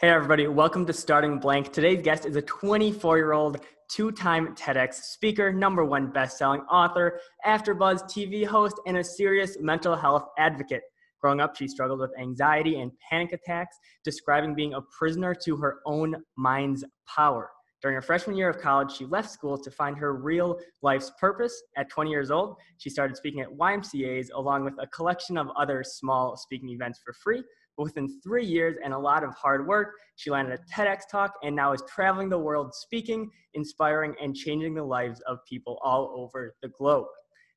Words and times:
Hey, 0.00 0.08
everybody, 0.08 0.46
welcome 0.46 0.86
to 0.86 0.94
Starting 0.94 1.38
Blank. 1.38 1.74
Today's 1.74 2.00
guest 2.00 2.24
is 2.24 2.34
a 2.34 2.40
24 2.40 3.18
year 3.18 3.34
old 3.34 3.58
two 3.90 4.10
time 4.10 4.54
TEDx 4.54 4.94
speaker, 4.94 5.52
number 5.52 5.84
one 5.84 6.10
best 6.10 6.38
selling 6.38 6.62
author, 6.62 7.20
AfterBuzz 7.46 8.04
TV 8.04 8.46
host, 8.46 8.80
and 8.86 8.96
a 8.96 9.04
serious 9.04 9.58
mental 9.60 9.94
health 9.94 10.24
advocate. 10.38 10.80
Growing 11.20 11.38
up, 11.38 11.54
she 11.54 11.68
struggled 11.68 12.00
with 12.00 12.18
anxiety 12.18 12.80
and 12.80 12.92
panic 13.10 13.34
attacks, 13.34 13.76
describing 14.02 14.54
being 14.54 14.72
a 14.72 14.80
prisoner 14.80 15.34
to 15.34 15.54
her 15.58 15.80
own 15.84 16.16
mind's 16.34 16.82
power. 17.06 17.50
During 17.82 17.94
her 17.94 18.02
freshman 18.02 18.36
year 18.36 18.48
of 18.48 18.58
college, 18.58 18.96
she 18.96 19.04
left 19.04 19.28
school 19.28 19.58
to 19.58 19.70
find 19.70 19.98
her 19.98 20.14
real 20.14 20.58
life's 20.80 21.12
purpose. 21.20 21.62
At 21.76 21.90
20 21.90 22.08
years 22.08 22.30
old, 22.30 22.56
she 22.78 22.88
started 22.88 23.18
speaking 23.18 23.42
at 23.42 23.50
YMCAs 23.50 24.28
along 24.34 24.64
with 24.64 24.74
a 24.80 24.86
collection 24.86 25.36
of 25.36 25.48
other 25.58 25.84
small 25.84 26.38
speaking 26.38 26.70
events 26.70 27.00
for 27.04 27.12
free. 27.12 27.42
But 27.80 27.84
within 27.84 28.20
three 28.20 28.44
years 28.44 28.76
and 28.84 28.92
a 28.92 28.98
lot 28.98 29.24
of 29.24 29.34
hard 29.34 29.66
work, 29.66 29.94
she 30.16 30.30
landed 30.30 30.60
a 30.60 30.62
TEDx 30.70 31.08
talk 31.10 31.32
and 31.42 31.56
now 31.56 31.72
is 31.72 31.82
traveling 31.88 32.28
the 32.28 32.38
world 32.38 32.74
speaking, 32.74 33.30
inspiring, 33.54 34.14
and 34.22 34.36
changing 34.36 34.74
the 34.74 34.82
lives 34.82 35.20
of 35.20 35.38
people 35.48 35.78
all 35.82 36.12
over 36.14 36.54
the 36.60 36.68
globe. 36.68 37.06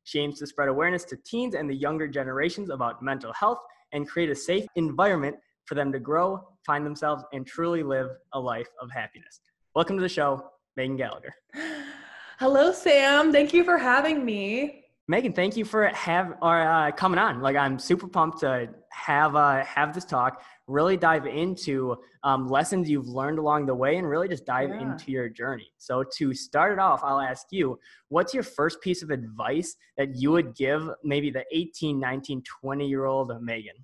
She 0.06 0.20
aims 0.20 0.40
to 0.40 0.48
spread 0.48 0.70
awareness 0.70 1.04
to 1.06 1.18
teens 1.26 1.56
and 1.56 1.70
the 1.70 1.76
younger 1.76 2.08
generations 2.08 2.70
about 2.70 3.04
mental 3.04 3.34
health 3.34 3.58
and 3.92 4.08
create 4.08 4.30
a 4.30 4.36
safe 4.36 4.66
environment 4.78 5.36
for 5.66 5.76
them 5.76 5.92
to 5.92 6.00
grow, 6.00 6.42
find 6.66 6.86
themselves, 6.86 7.26
and 7.34 7.46
truly 7.46 7.84
live 7.84 8.08
a 8.32 8.40
life 8.40 8.70
of 8.82 8.90
happiness. 8.92 9.42
Welcome 9.76 9.98
to 9.98 10.02
the 10.02 10.08
show, 10.08 10.52
Megan 10.78 10.96
Gallagher. 10.96 11.36
Hello, 12.40 12.72
Sam. 12.72 13.34
Thank 13.34 13.54
you 13.54 13.66
for 13.66 13.78
having 13.78 14.24
me. 14.24 14.86
Megan, 15.10 15.34
thank 15.34 15.58
you 15.58 15.66
for 15.66 15.88
have 15.88 16.38
or 16.42 16.62
uh, 16.62 16.92
coming 16.92 17.20
on. 17.20 17.42
Like, 17.42 17.58
I'm 17.58 17.78
super 17.78 18.08
pumped 18.08 18.40
to 18.40 18.70
have 18.94 19.36
uh, 19.36 19.64
have 19.66 19.94
this 19.94 20.06
talk. 20.06 20.44
Really 20.68 20.96
dive 20.96 21.26
into 21.26 21.98
um, 22.24 22.48
lessons 22.48 22.90
you've 22.90 23.08
learned 23.08 23.40
along 23.40 23.66
the 23.66 23.76
way, 23.76 23.98
and 23.98 24.08
really 24.08 24.30
just 24.30 24.46
dive 24.46 24.70
yeah. 24.70 24.82
into 24.82 25.12
your 25.12 25.28
journey. 25.28 25.72
So, 25.78 26.04
to 26.18 26.34
start 26.34 26.72
it 26.72 26.80
off, 26.80 27.02
I'll 27.04 27.20
ask 27.20 27.48
you, 27.52 27.80
what's 28.10 28.34
your 28.34 28.44
first 28.44 28.82
piece 28.82 29.04
of 29.04 29.10
advice 29.10 29.76
that 29.98 30.16
you 30.16 30.32
would 30.32 30.56
give 30.56 30.90
maybe 31.04 31.30
the 31.30 31.44
18, 31.52 32.00
19, 32.00 32.44
20 32.62 32.88
year 32.88 33.06
old 33.06 33.32
Megan? 33.42 33.76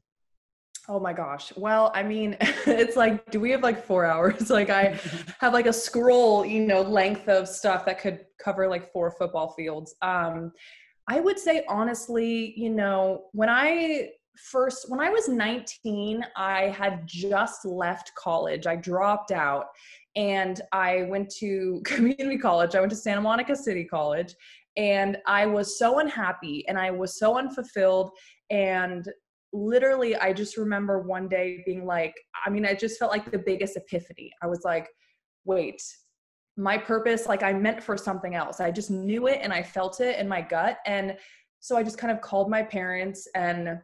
Oh 0.88 1.00
my 1.00 1.14
gosh. 1.14 1.54
Well, 1.56 1.92
I 1.94 2.02
mean, 2.02 2.36
it's 2.42 2.96
like, 2.96 3.30
do 3.30 3.40
we 3.40 3.52
have 3.52 3.62
like 3.62 3.86
four 3.86 4.06
hours? 4.06 4.50
Like, 4.60 4.72
I 4.72 5.00
have 5.40 5.54
like 5.54 5.68
a 5.68 5.74
scroll, 5.74 6.44
you 6.44 6.66
know, 6.66 6.82
length 6.82 7.30
of 7.30 7.48
stuff 7.48 7.86
that 7.86 8.00
could 8.00 8.26
cover 8.44 8.68
like 8.68 8.92
four 8.92 9.12
football 9.12 9.54
fields. 9.54 9.96
Um, 10.02 10.52
I 11.08 11.20
would 11.20 11.40
say 11.40 11.64
honestly, 11.68 12.54
you 12.58 12.70
know, 12.70 13.26
when 13.32 13.50
I 13.50 14.10
first 14.52 14.90
when 14.90 15.00
I 15.00 15.10
was 15.10 15.28
19, 15.28 16.24
I 16.36 16.70
had 16.70 17.06
just 17.06 17.66
left 17.66 18.14
college. 18.16 18.68
I 18.68 18.76
dropped 18.76 19.32
out 19.32 19.66
and 20.16 20.62
I 20.72 21.04
went 21.04 21.30
to 21.38 21.82
community 21.86 22.38
college. 22.38 22.76
I 22.76 22.80
went 22.80 22.92
to 22.92 22.96
Santa 22.96 23.22
Monica 23.22 23.56
City 23.56 23.84
College 23.84 24.34
and 24.78 25.18
I 25.26 25.46
was 25.46 25.78
so 25.78 26.00
unhappy 26.00 26.66
and 26.68 26.78
I 26.78 26.92
was 26.92 27.18
so 27.18 27.38
unfulfilled 27.38 28.12
and 28.50 29.08
literally 29.52 30.16
I 30.16 30.32
just 30.32 30.58
remember 30.58 31.02
one 31.02 31.28
day 31.28 31.64
being 31.66 31.86
like 31.86 32.14
I 32.46 32.50
mean 32.50 32.66
I 32.66 32.76
just 32.76 33.00
felt 33.00 33.12
like 33.12 33.32
the 33.32 33.40
biggest 33.40 33.78
epiphany. 33.78 34.32
I 34.42 34.48
was 34.48 34.62
like 34.64 34.88
wait, 35.46 35.82
my 36.60 36.78
purpose 36.78 37.26
like 37.26 37.42
i 37.42 37.54
meant 37.54 37.82
for 37.82 37.96
something 37.96 38.36
else 38.36 38.60
i 38.60 38.70
just 38.70 38.92
knew 38.92 39.28
it 39.28 39.40
and 39.42 39.54
i 39.54 39.64
felt 39.64 40.02
it 40.02 40.20
in 40.20 40.28
my 40.28 40.42
gut 40.42 40.78
and 40.86 41.16
so 41.62 41.78
i 41.78 41.82
just 41.82 41.98
kind 41.98 42.12
of 42.12 42.20
called 42.20 42.50
my 42.50 42.62
parents 42.62 43.28
and 43.34 43.80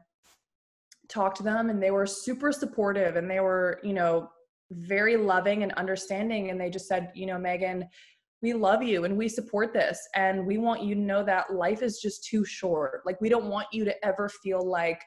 talked 1.10 1.38
to 1.38 1.44
them 1.44 1.70
and 1.70 1.82
they 1.82 1.92
were 1.92 2.06
super 2.06 2.52
supportive 2.52 3.16
and 3.16 3.30
they 3.30 3.40
were 3.40 3.80
you 3.84 3.94
know 3.94 4.30
very 4.72 5.16
loving 5.16 5.64
and 5.64 5.72
understanding 5.74 6.50
and 6.50 6.60
they 6.60 6.70
just 6.70 6.88
said 6.88 7.12
you 7.14 7.26
know 7.26 7.38
megan 7.38 7.88
we 8.46 8.54
love 8.54 8.84
you 8.84 9.06
and 9.06 9.18
we 9.18 9.28
support 9.28 9.74
this 9.74 10.08
and 10.14 10.46
we 10.46 10.60
want 10.60 10.84
you 10.84 10.94
to 10.94 11.02
know 11.02 11.24
that 11.24 11.54
life 11.54 11.82
is 11.82 12.00
just 12.00 12.24
too 12.24 12.46
short. 12.46 13.02
Like 13.04 13.20
we 13.20 13.28
don't 13.28 13.46
want 13.46 13.68
you 13.72 13.86
to 13.86 14.06
ever 14.06 14.30
feel 14.30 14.64
like 14.64 15.02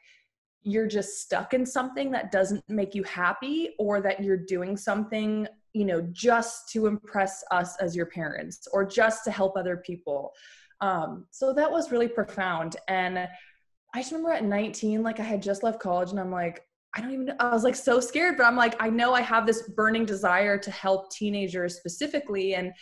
you're 0.62 0.89
just 0.89 1.21
stuck 1.21 1.55
in 1.55 1.65
something 1.65 2.11
that 2.11 2.33
doesn't 2.33 2.65
make 2.69 2.97
you 2.97 3.05
happy 3.05 3.71
or 3.78 4.00
that 4.00 4.25
you're 4.25 4.44
doing 4.44 4.77
something 4.77 5.47
you 5.73 5.84
know 5.84 6.00
just 6.11 6.69
to 6.71 6.87
impress 6.87 7.44
us 7.53 7.77
as 7.77 7.94
your 7.94 8.06
parents 8.06 8.67
or 8.73 8.84
just 8.84 9.23
to 9.25 9.31
help 9.31 9.56
other 9.56 9.77
people. 9.77 10.33
Um, 10.81 11.27
so 11.31 11.53
that 11.53 11.71
was 11.71 11.93
really 11.93 12.09
profound 12.09 12.77
and 12.89 13.28
i 13.94 14.00
just 14.00 14.12
remember 14.12 14.32
at 14.32 14.44
19 14.44 15.03
like 15.03 15.21
i 15.21 15.22
had 15.22 15.43
just 15.43 15.62
left 15.62 15.81
college 15.81 16.10
and 16.10 16.21
i'm 16.21 16.31
like 16.31 16.65
i 16.94 17.00
don't 17.00 17.12
even 17.12 17.26
know 17.26 17.37
i 17.41 17.53
was 17.53 17.65
like 17.65 17.76
so 17.76 18.00
scared 18.00 18.37
but 18.37 18.44
i'm 18.44 18.56
like 18.56 18.75
i 18.81 18.88
know 18.88 19.15
i 19.15 19.21
have 19.21 19.47
this 19.47 19.71
burning 19.76 20.04
desire 20.04 20.59
to 20.59 20.71
help 20.71 21.10
teenagers 21.10 21.76
specifically 21.76 22.54
and 22.54 22.72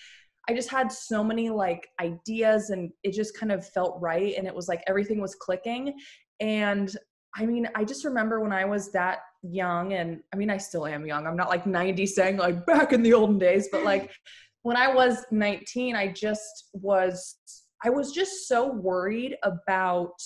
i 0.48 0.54
just 0.54 0.70
had 0.70 0.90
so 0.90 1.22
many 1.22 1.50
like 1.50 1.88
ideas 2.00 2.70
and 2.70 2.90
it 3.02 3.12
just 3.12 3.36
kind 3.38 3.52
of 3.52 3.66
felt 3.68 3.98
right 4.00 4.34
and 4.36 4.46
it 4.46 4.54
was 4.54 4.68
like 4.68 4.82
everything 4.86 5.20
was 5.20 5.34
clicking 5.34 5.94
and 6.40 6.96
I 7.36 7.44
mean, 7.44 7.68
I 7.74 7.84
just 7.84 8.04
remember 8.04 8.40
when 8.40 8.52
I 8.52 8.64
was 8.64 8.90
that 8.92 9.20
young, 9.42 9.92
and 9.92 10.22
I 10.32 10.36
mean, 10.36 10.48
I 10.48 10.56
still 10.56 10.86
am 10.86 11.06
young. 11.06 11.26
I'm 11.26 11.36
not 11.36 11.50
like 11.50 11.66
90 11.66 12.06
saying 12.06 12.38
like 12.38 12.64
back 12.66 12.92
in 12.92 13.02
the 13.02 13.12
olden 13.12 13.38
days, 13.38 13.68
but 13.70 13.84
like 13.84 14.10
when 14.62 14.76
I 14.76 14.92
was 14.92 15.24
19, 15.30 15.94
I 15.94 16.08
just 16.08 16.70
was, 16.72 17.36
I 17.84 17.90
was 17.90 18.12
just 18.12 18.48
so 18.48 18.72
worried 18.72 19.36
about 19.42 20.18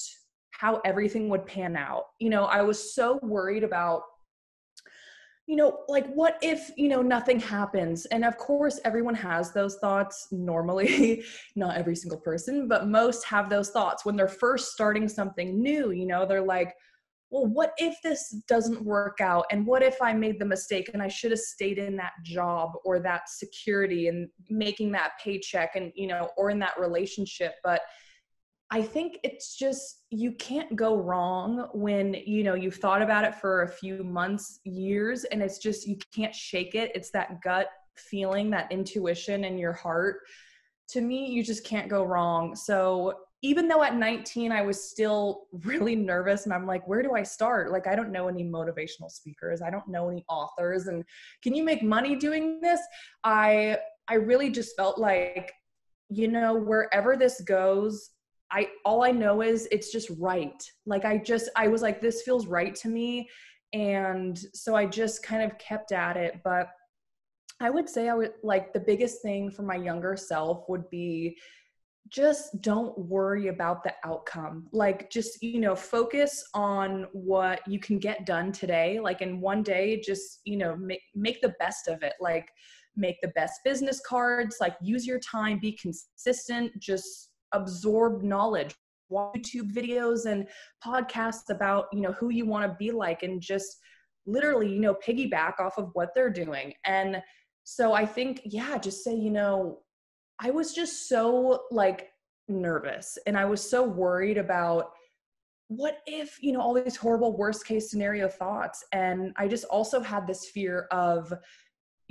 how 0.61 0.79
everything 0.85 1.31
would 1.31 1.47
pan 1.47 1.75
out. 1.75 2.05
You 2.19 2.29
know, 2.29 2.45
I 2.45 2.61
was 2.61 2.95
so 2.95 3.19
worried 3.23 3.65
about 3.65 4.03
you 5.47 5.57
know, 5.57 5.79
like 5.89 6.07
what 6.13 6.39
if, 6.43 6.71
you 6.77 6.87
know, 6.87 7.03
nothing 7.03 7.41
happens? 7.41 8.07
And 8.07 8.25
of 8.25 8.37
course, 8.37 8.79
everyone 8.85 9.17
has 9.17 9.53
those 9.53 9.79
thoughts 9.79 10.29
normally, 10.31 11.25
not 11.57 11.77
every 11.77 11.97
single 11.97 12.21
person, 12.21 12.69
but 12.69 12.87
most 12.87 13.25
have 13.25 13.51
those 13.51 13.71
thoughts 13.71 14.05
when 14.05 14.15
they're 14.15 14.29
first 14.29 14.71
starting 14.71 15.09
something 15.09 15.61
new. 15.61 15.91
You 15.91 16.07
know, 16.07 16.25
they're 16.25 16.41
like, 16.41 16.73
well, 17.31 17.47
what 17.47 17.73
if 17.79 17.97
this 18.05 18.31
doesn't 18.47 18.85
work 18.85 19.21
out? 19.21 19.47
And 19.51 19.67
what 19.67 19.83
if 19.83 20.01
I 20.01 20.13
made 20.13 20.39
the 20.39 20.45
mistake 20.45 20.91
and 20.93 21.03
I 21.03 21.09
should 21.09 21.33
have 21.33 21.41
stayed 21.41 21.79
in 21.79 21.97
that 21.97 22.13
job 22.23 22.71
or 22.85 23.01
that 23.01 23.29
security 23.29 24.07
and 24.07 24.29
making 24.49 24.93
that 24.93 25.13
paycheck 25.25 25.75
and, 25.75 25.91
you 25.97 26.07
know, 26.07 26.29
or 26.37 26.51
in 26.51 26.61
that 26.61 26.79
relationship? 26.79 27.55
But 27.65 27.81
I 28.73 28.83
think 28.83 29.19
it's 29.25 29.57
just, 29.57 30.05
you 30.11 30.33
can't 30.33 30.77
go 30.77 30.97
wrong 30.97 31.69
when, 31.73 32.15
you 32.15 32.45
know, 32.45 32.55
you've 32.55 32.77
thought 32.77 33.03
about 33.03 33.25
it 33.25 33.35
for 33.35 33.63
a 33.63 33.69
few 33.69 34.05
months, 34.05 34.61
years, 34.65 35.25
and 35.25 35.43
it's 35.43 35.59
just, 35.59 35.89
you 35.89 35.97
can't 36.15 36.35
shake 36.35 36.77
it. 36.77 36.93
It's 36.95 37.11
that 37.11 37.43
gut 37.43 37.67
feeling, 37.97 38.49
that 38.51 38.71
intuition 38.71 39.45
in 39.45 39.59
your 39.59 39.73
heart. 39.73 40.19
To 40.91 41.01
me, 41.01 41.27
you 41.27 41.43
just 41.43 41.65
can't 41.65 41.89
go 41.89 42.05
wrong. 42.05 42.55
So 42.55 43.15
even 43.43 43.69
though 43.69 43.83
at 43.83 43.97
19 43.97 44.53
I 44.53 44.63
was 44.63 44.91
still 44.91 45.47
really 45.65 45.97
nervous 45.97 46.45
and 46.45 46.53
I'm 46.53 46.67
like, 46.67 46.87
where 46.87 47.03
do 47.03 47.15
I 47.15 47.23
start? 47.23 47.73
Like, 47.73 47.87
I 47.87 47.97
don't 47.97 48.13
know 48.13 48.29
any 48.29 48.45
motivational 48.45 49.11
speakers. 49.11 49.63
I 49.63 49.71
don't 49.71 49.89
know 49.89 50.11
any 50.11 50.25
authors. 50.29 50.87
And 50.87 51.05
can 51.43 51.55
you 51.55 51.65
make 51.65 51.83
money 51.83 52.17
doing 52.17 52.61
this? 52.61 52.81
I 53.25 53.79
I 54.09 54.15
really 54.15 54.51
just 54.51 54.77
felt 54.77 54.99
like, 54.99 55.53
you 56.09 56.27
know, 56.27 56.55
wherever 56.55 57.17
this 57.17 57.41
goes, 57.43 58.11
I 58.53 58.69
all 58.85 59.05
I 59.05 59.11
know 59.11 59.43
is 59.43 59.69
it's 59.71 59.93
just 59.93 60.11
right. 60.19 60.63
Like 60.87 61.05
I 61.05 61.19
just 61.19 61.51
I 61.57 61.69
was 61.69 61.83
like, 61.83 62.01
this 62.01 62.23
feels 62.23 62.47
right 62.47 62.75
to 62.77 62.89
me. 62.89 63.29
And 63.73 64.39
so 64.55 64.75
I 64.75 64.87
just 64.87 65.23
kind 65.23 65.43
of 65.43 65.57
kept 65.59 65.93
at 65.93 66.17
it. 66.17 66.41
But 66.43 66.69
I 67.61 67.71
would 67.71 67.89
say 67.89 68.09
I 68.09 68.15
would 68.15 68.33
like 68.43 68.73
the 68.73 68.81
biggest 68.81 69.23
thing 69.23 69.51
for 69.51 69.63
my 69.63 69.77
younger 69.77 70.17
self 70.17 70.69
would 70.69 70.89
be 70.91 71.37
just 72.09 72.61
don't 72.61 72.97
worry 72.99 73.49
about 73.49 73.85
the 73.85 73.95
outcome. 74.05 74.67
Like, 74.73 75.11
just, 75.11 75.43
you 75.43 75.61
know, 75.61 75.77
focus 75.77 76.45
on 76.55 77.07
what 77.13 77.61
you 77.69 77.79
can 77.79 77.99
get 77.99 78.27
done 78.27 78.51
today. 78.51 78.99
Like, 78.99 79.23
in 79.23 79.41
one 79.41 79.63
day, 79.63 80.01
just, 80.01 80.41
you 80.45 80.57
know, 80.57 80.77
make, 80.77 81.03
make 81.15 81.41
the 81.41 81.55
best 81.61 81.87
of 81.87 82.03
it. 82.03 82.15
Like, 82.21 82.49
make 82.97 83.21
the 83.23 83.29
best 83.29 83.61
business 83.65 84.01
cards, 84.05 84.57
like, 84.61 84.75
use 84.83 85.07
your 85.07 85.21
time, 85.21 85.61
be 85.61 85.73
consistent, 85.73 86.73
just 86.81 87.30
absorb 87.53 88.23
knowledge. 88.23 88.75
YouTube 89.13 89.73
videos 89.73 90.27
and 90.27 90.47
podcasts 90.87 91.51
about, 91.51 91.87
you 91.93 92.01
know, 92.01 92.13
who 92.13 92.29
you 92.31 92.47
want 92.47 92.71
to 92.71 92.77
be 92.79 92.93
like, 92.93 93.25
and 93.25 93.41
just 93.41 93.79
literally, 94.25 94.73
you 94.73 94.79
know, 94.79 94.95
piggyback 94.95 95.59
off 95.59 95.79
of 95.79 95.91
what 95.95 96.11
they're 96.15 96.31
doing. 96.31 96.73
And 96.87 97.21
so 97.65 97.93
I 97.93 98.07
think, 98.07 98.41
yeah, 98.45 98.79
just 98.79 99.03
say, 99.03 99.13
you 99.13 99.31
know, 99.31 99.81
I 100.39 100.53
was 100.53 100.73
just 100.73 101.09
so 101.09 101.65
like 101.73 102.11
nervous 102.47 103.19
and 103.27 103.37
I 103.37 103.47
was 103.47 103.69
so 103.69 103.83
worried 103.83 104.39
about 104.39 104.93
what 105.67 105.99
if, 106.07 106.39
you 106.41 106.53
know, 106.53 106.61
all 106.61 106.75
these 106.75 106.95
horrible 106.95 107.37
worst 107.37 107.67
case 107.67 107.91
scenario 107.91 108.29
thoughts. 108.29 108.85
And 108.93 109.33
I 109.37 109.49
just 109.49 109.65
also 109.65 110.01
had 110.01 110.25
this 110.25 110.47
fear 110.51 110.87
of, 110.93 111.33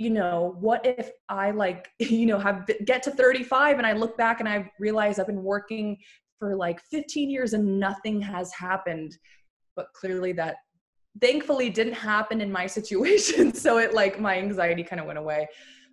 you 0.00 0.08
know, 0.08 0.56
what 0.58 0.80
if 0.86 1.10
I 1.28 1.50
like, 1.50 1.90
you 1.98 2.24
know, 2.24 2.38
have 2.38 2.68
get 2.86 3.02
to 3.02 3.10
35 3.10 3.76
and 3.76 3.86
I 3.86 3.92
look 3.92 4.16
back 4.16 4.40
and 4.40 4.48
I 4.48 4.70
realize 4.80 5.18
I've 5.18 5.26
been 5.26 5.44
working 5.44 5.98
for 6.38 6.56
like 6.56 6.80
15 6.90 7.28
years 7.28 7.52
and 7.52 7.78
nothing 7.78 8.18
has 8.22 8.50
happened. 8.54 9.14
But 9.76 9.88
clearly 9.94 10.32
that 10.32 10.56
thankfully 11.20 11.68
didn't 11.68 11.92
happen 11.92 12.40
in 12.40 12.50
my 12.50 12.66
situation. 12.78 13.52
So 13.52 13.76
it 13.76 13.92
like 13.92 14.18
my 14.18 14.38
anxiety 14.38 14.82
kind 14.82 15.00
of 15.00 15.06
went 15.06 15.18
away. 15.18 15.46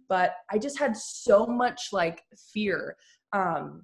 But 0.07 0.35
I 0.49 0.57
just 0.57 0.79
had 0.79 0.95
so 0.95 1.45
much 1.45 1.89
like 1.91 2.23
fear. 2.53 2.95
Um, 3.33 3.83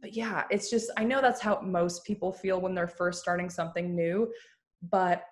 but 0.00 0.14
yeah, 0.14 0.44
it's 0.48 0.70
just, 0.70 0.92
I 0.96 1.02
know 1.02 1.20
that's 1.20 1.40
how 1.40 1.60
most 1.60 2.04
people 2.04 2.32
feel 2.32 2.60
when 2.60 2.72
they're 2.72 2.86
first 2.86 3.20
starting 3.20 3.50
something 3.50 3.96
new. 3.96 4.32
But 4.92 5.24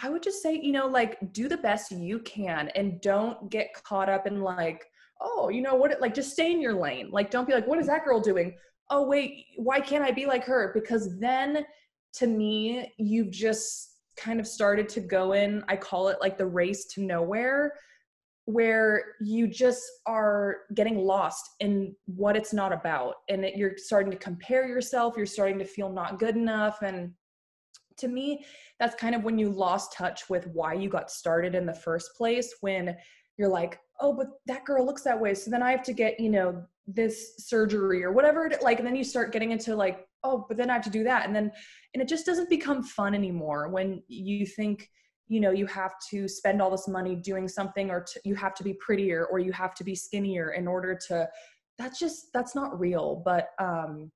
I 0.00 0.08
would 0.10 0.22
just 0.22 0.42
say, 0.42 0.60
you 0.60 0.72
know, 0.72 0.86
like 0.86 1.18
do 1.32 1.48
the 1.48 1.56
best 1.56 1.90
you 1.90 2.20
can 2.20 2.68
and 2.74 3.00
don't 3.00 3.50
get 3.50 3.74
caught 3.82 4.08
up 4.08 4.26
in 4.26 4.40
like, 4.40 4.84
oh, 5.20 5.48
you 5.48 5.60
know 5.60 5.74
what, 5.74 6.00
like 6.00 6.14
just 6.14 6.32
stay 6.32 6.52
in 6.52 6.60
your 6.60 6.74
lane. 6.74 7.10
Like, 7.10 7.30
don't 7.30 7.46
be 7.46 7.52
like, 7.54 7.66
what 7.66 7.78
is 7.78 7.88
that 7.88 8.04
girl 8.04 8.20
doing? 8.20 8.54
Oh, 8.90 9.06
wait, 9.06 9.46
why 9.56 9.80
can't 9.80 10.04
I 10.04 10.12
be 10.12 10.26
like 10.26 10.44
her? 10.44 10.70
Because 10.72 11.18
then 11.18 11.66
to 12.14 12.26
me, 12.26 12.92
you've 12.98 13.30
just 13.30 13.96
kind 14.16 14.40
of 14.40 14.46
started 14.46 14.88
to 14.90 15.00
go 15.00 15.32
in, 15.32 15.62
I 15.68 15.76
call 15.76 16.08
it 16.08 16.18
like 16.20 16.38
the 16.38 16.46
race 16.46 16.86
to 16.94 17.02
nowhere, 17.02 17.74
where 18.46 19.04
you 19.20 19.46
just 19.46 19.84
are 20.06 20.58
getting 20.74 20.98
lost 20.98 21.50
in 21.60 21.94
what 22.06 22.36
it's 22.36 22.54
not 22.54 22.72
about. 22.72 23.16
And 23.28 23.44
you're 23.54 23.76
starting 23.76 24.10
to 24.10 24.16
compare 24.16 24.66
yourself, 24.66 25.14
you're 25.16 25.26
starting 25.26 25.58
to 25.58 25.64
feel 25.64 25.90
not 25.90 26.18
good 26.18 26.34
enough. 26.34 26.82
And 26.82 27.12
to 27.98 28.08
me, 28.08 28.44
that's 28.78 28.94
kind 28.94 29.14
of 29.14 29.24
when 29.24 29.38
you 29.38 29.50
lost 29.50 29.92
touch 29.92 30.28
with 30.28 30.46
why 30.48 30.72
you 30.72 30.88
got 30.88 31.10
started 31.10 31.54
in 31.54 31.66
the 31.66 31.74
first 31.74 32.14
place 32.16 32.54
when 32.60 32.96
you're 33.38 33.48
like 33.48 33.80
oh 34.00 34.12
but 34.12 34.26
that 34.46 34.64
girl 34.64 34.84
looks 34.84 35.02
that 35.02 35.18
way 35.18 35.32
so 35.32 35.50
then 35.50 35.62
i 35.62 35.70
have 35.70 35.82
to 35.82 35.92
get 35.92 36.18
you 36.20 36.28
know 36.28 36.62
this 36.86 37.34
surgery 37.38 38.04
or 38.04 38.12
whatever 38.12 38.50
like 38.62 38.78
and 38.78 38.86
then 38.86 38.96
you 38.96 39.04
start 39.04 39.32
getting 39.32 39.52
into 39.52 39.74
like 39.74 40.06
oh 40.24 40.44
but 40.48 40.56
then 40.56 40.68
i 40.68 40.74
have 40.74 40.82
to 40.82 40.90
do 40.90 41.04
that 41.04 41.24
and 41.24 41.34
then 41.34 41.50
and 41.94 42.02
it 42.02 42.08
just 42.08 42.26
doesn't 42.26 42.50
become 42.50 42.82
fun 42.82 43.14
anymore 43.14 43.68
when 43.68 44.02
you 44.08 44.44
think 44.44 44.90
you 45.28 45.40
know 45.40 45.50
you 45.50 45.66
have 45.66 45.92
to 46.10 46.26
spend 46.26 46.60
all 46.60 46.70
this 46.70 46.88
money 46.88 47.14
doing 47.14 47.46
something 47.46 47.90
or 47.90 48.04
you 48.24 48.34
have 48.34 48.54
to 48.54 48.64
be 48.64 48.74
prettier 48.74 49.26
or 49.26 49.38
you 49.38 49.52
have 49.52 49.74
to 49.74 49.84
be 49.84 49.94
skinnier 49.94 50.52
in 50.52 50.66
order 50.66 50.98
to 51.06 51.28
that's 51.78 51.98
just 51.98 52.26
that's 52.32 52.54
not 52.54 52.78
real 52.78 53.22
but 53.24 53.50
um 53.58 54.10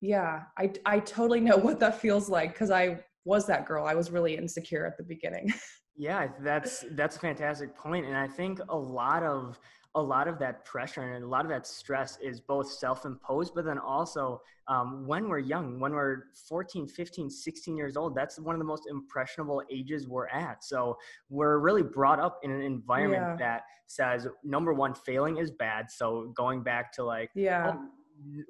yeah 0.00 0.42
i 0.58 0.70
i 0.86 0.98
totally 1.00 1.40
know 1.40 1.56
what 1.68 1.80
that 1.80 2.00
feels 2.00 2.28
like 2.28 2.52
because 2.52 2.70
i 2.70 2.98
was 3.24 3.46
that 3.46 3.66
girl 3.66 3.84
i 3.84 3.94
was 3.94 4.10
really 4.10 4.36
insecure 4.36 4.86
at 4.86 4.96
the 4.96 5.04
beginning. 5.04 5.52
Yeah, 5.98 6.28
that's 6.40 6.84
that's 6.92 7.16
a 7.16 7.18
fantastic 7.18 7.76
point, 7.76 8.06
and 8.06 8.16
I 8.16 8.28
think 8.28 8.60
a 8.68 8.76
lot 8.76 9.24
of 9.24 9.58
a 9.94 10.00
lot 10.00 10.28
of 10.28 10.38
that 10.38 10.64
pressure 10.64 11.00
and 11.00 11.24
a 11.24 11.26
lot 11.26 11.44
of 11.44 11.50
that 11.50 11.66
stress 11.66 12.18
is 12.22 12.40
both 12.40 12.70
self-imposed 12.70 13.54
but 13.54 13.64
then 13.64 13.78
also 13.78 14.40
um, 14.68 15.06
when 15.06 15.28
we're 15.28 15.38
young 15.38 15.80
when 15.80 15.92
we're 15.92 16.24
14 16.46 16.86
15 16.86 17.30
16 17.30 17.76
years 17.76 17.96
old 17.96 18.14
that's 18.14 18.38
one 18.38 18.54
of 18.54 18.58
the 18.58 18.66
most 18.66 18.84
impressionable 18.88 19.62
ages 19.72 20.06
we're 20.06 20.28
at. 20.28 20.62
So 20.62 20.98
we're 21.30 21.58
really 21.58 21.82
brought 21.82 22.20
up 22.20 22.38
in 22.42 22.50
an 22.52 22.60
environment 22.60 23.22
yeah. 23.22 23.36
that 23.36 23.62
says 23.86 24.28
number 24.44 24.72
one 24.72 24.94
failing 24.94 25.38
is 25.38 25.50
bad 25.50 25.90
so 25.90 26.32
going 26.36 26.62
back 26.62 26.92
to 26.92 27.02
like 27.02 27.30
yeah. 27.34 27.72
oh, 27.74 27.88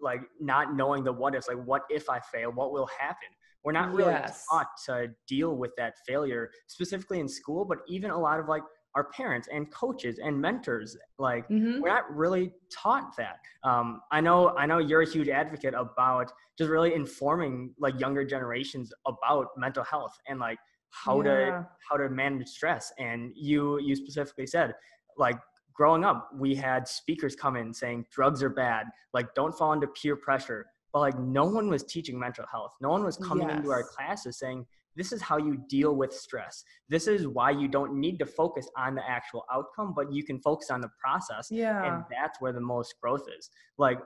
like 0.00 0.23
not 0.41 0.75
knowing 0.75 1.05
the 1.05 1.12
what 1.12 1.35
ifs 1.35 1.49
like 1.49 1.62
what 1.65 1.82
if 1.91 2.09
i 2.09 2.19
fail 2.19 2.50
what 2.50 2.73
will 2.73 2.88
happen 2.99 3.29
we're 3.65 3.73
not 3.73 3.93
really 3.93 4.12
yes. 4.12 4.44
taught 4.50 4.69
to 4.87 5.09
deal 5.26 5.56
with 5.56 5.73
that 5.76 5.94
failure 6.06 6.50
specifically 6.69 7.20
in 7.20 7.29
school, 7.29 7.65
but 7.65 7.79
even 7.88 8.11
a 8.11 8.19
lot 8.19 8.41
of 8.41 8.49
like 8.49 8.62
our 8.94 9.05
parents 9.11 9.49
and 9.53 9.70
coaches 9.70 10.19
and 10.19 10.41
mentors 10.41 10.97
like 11.19 11.47
mm-hmm. 11.49 11.81
we're 11.81 11.91
not 11.91 12.11
really 12.11 12.50
taught 12.73 13.15
that 13.17 13.37
um, 13.62 14.00
i 14.11 14.20
know 14.20 14.56
i 14.56 14.65
know 14.65 14.79
you're 14.79 15.03
a 15.03 15.09
huge 15.09 15.29
advocate 15.29 15.75
about 15.75 16.32
just 16.56 16.70
really 16.70 16.94
informing 16.94 17.75
like 17.79 18.00
younger 18.00 18.25
generations 18.25 18.91
about 19.06 19.49
mental 19.59 19.85
health 19.85 20.17
and 20.26 20.41
like 20.41 20.59
how 20.91 21.20
yeah. 21.20 21.31
to 21.31 21.67
how 21.88 21.97
to 21.99 22.09
manage 22.09 22.49
stress 22.49 22.91
and 22.99 23.31
you 23.37 23.79
you 23.81 23.94
specifically 23.94 24.47
said 24.47 24.73
like 25.19 25.37
growing 25.79 26.05
up 26.05 26.29
we 26.37 26.55
had 26.55 26.87
speakers 26.87 27.35
come 27.35 27.57
in 27.57 27.73
saying 27.73 28.05
drugs 28.11 28.43
are 28.43 28.51
bad 28.51 28.85
like 29.15 29.33
don't 29.35 29.57
fall 29.57 29.73
into 29.73 29.87
peer 29.87 30.17
pressure 30.17 30.67
but 30.93 31.01
like 31.01 31.19
no 31.19 31.45
one 31.45 31.69
was 31.69 31.85
teaching 31.85 32.19
mental 32.19 32.45
health. 32.51 32.73
No 32.81 32.89
one 32.91 33.05
was 33.05 33.17
coming 33.17 33.49
yes. 33.49 33.59
into 33.59 33.71
our 33.71 33.83
classes 33.83 34.39
saying, 34.39 34.67
this 34.97 35.13
is 35.13 35.23
how 35.23 35.37
you 35.37 35.63
deal 35.69 35.95
with 35.95 36.13
stress. 36.13 36.65
This 36.89 37.07
is 37.07 37.29
why 37.29 37.51
you 37.51 37.69
don't 37.69 38.01
need 38.01 38.19
to 38.19 38.27
focus 38.27 38.69
on 38.77 38.97
the 38.97 39.09
actual 39.09 39.45
outcome, 39.53 39.93
but 39.95 40.13
you 40.13 40.25
can 40.25 40.41
focus 40.41 40.71
on 40.71 40.81
the 40.81 40.91
process. 40.99 41.49
Yeah. 41.51 41.85
And 41.85 42.05
that's 42.11 42.41
where 42.41 42.53
the 42.53 42.61
most 42.61 42.95
growth 43.01 43.27
is. 43.39 43.51
Like, 43.77 44.01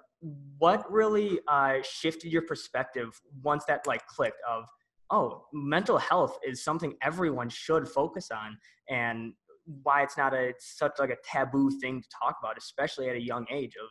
what 0.59 0.91
really 0.93 1.41
uh, 1.49 1.77
shifted 1.83 2.31
your 2.31 2.43
perspective 2.43 3.19
once 3.43 3.65
that 3.67 3.87
like 3.87 4.07
clicked 4.07 4.37
of, 4.47 4.65
oh, 5.11 5.47
mental 5.53 5.99
health 5.99 6.39
is 6.47 6.63
something 6.63 6.95
everyone 7.01 7.49
should 7.49 7.89
focus 7.89 8.31
on, 8.31 8.59
and 8.91 9.33
why 9.82 10.03
it's 10.03 10.17
not 10.17 10.35
a 10.35 10.53
such 10.59 10.93
like 10.99 11.11
a 11.11 11.17
taboo 11.25 11.70
thing 11.81 12.00
to 12.03 12.09
talk 12.09 12.37
about, 12.43 12.59
especially 12.59 13.09
at 13.09 13.17
a 13.17 13.23
young 13.23 13.47
age 13.50 13.75
of 13.76 13.88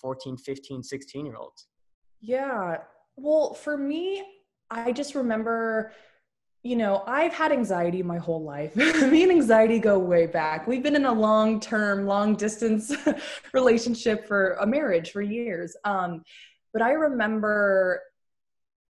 14, 0.00 0.36
15, 0.36 0.82
16 0.82 1.26
year 1.26 1.36
olds. 1.36 1.66
Yeah. 2.20 2.78
Well, 3.16 3.54
for 3.54 3.76
me, 3.76 4.24
I 4.70 4.92
just 4.92 5.14
remember, 5.14 5.92
you 6.62 6.76
know, 6.76 7.02
I've 7.06 7.32
had 7.32 7.52
anxiety 7.52 8.02
my 8.02 8.18
whole 8.18 8.42
life. 8.42 8.76
me 8.76 9.22
and 9.22 9.32
anxiety 9.32 9.78
go 9.78 9.98
way 9.98 10.26
back. 10.26 10.66
We've 10.66 10.82
been 10.82 10.96
in 10.96 11.06
a 11.06 11.12
long 11.12 11.60
term, 11.60 12.06
long 12.06 12.36
distance 12.36 12.92
relationship 13.52 14.26
for 14.26 14.54
a 14.54 14.66
marriage 14.66 15.10
for 15.10 15.22
years. 15.22 15.76
Um, 15.84 16.22
but 16.72 16.82
I 16.82 16.92
remember 16.92 18.02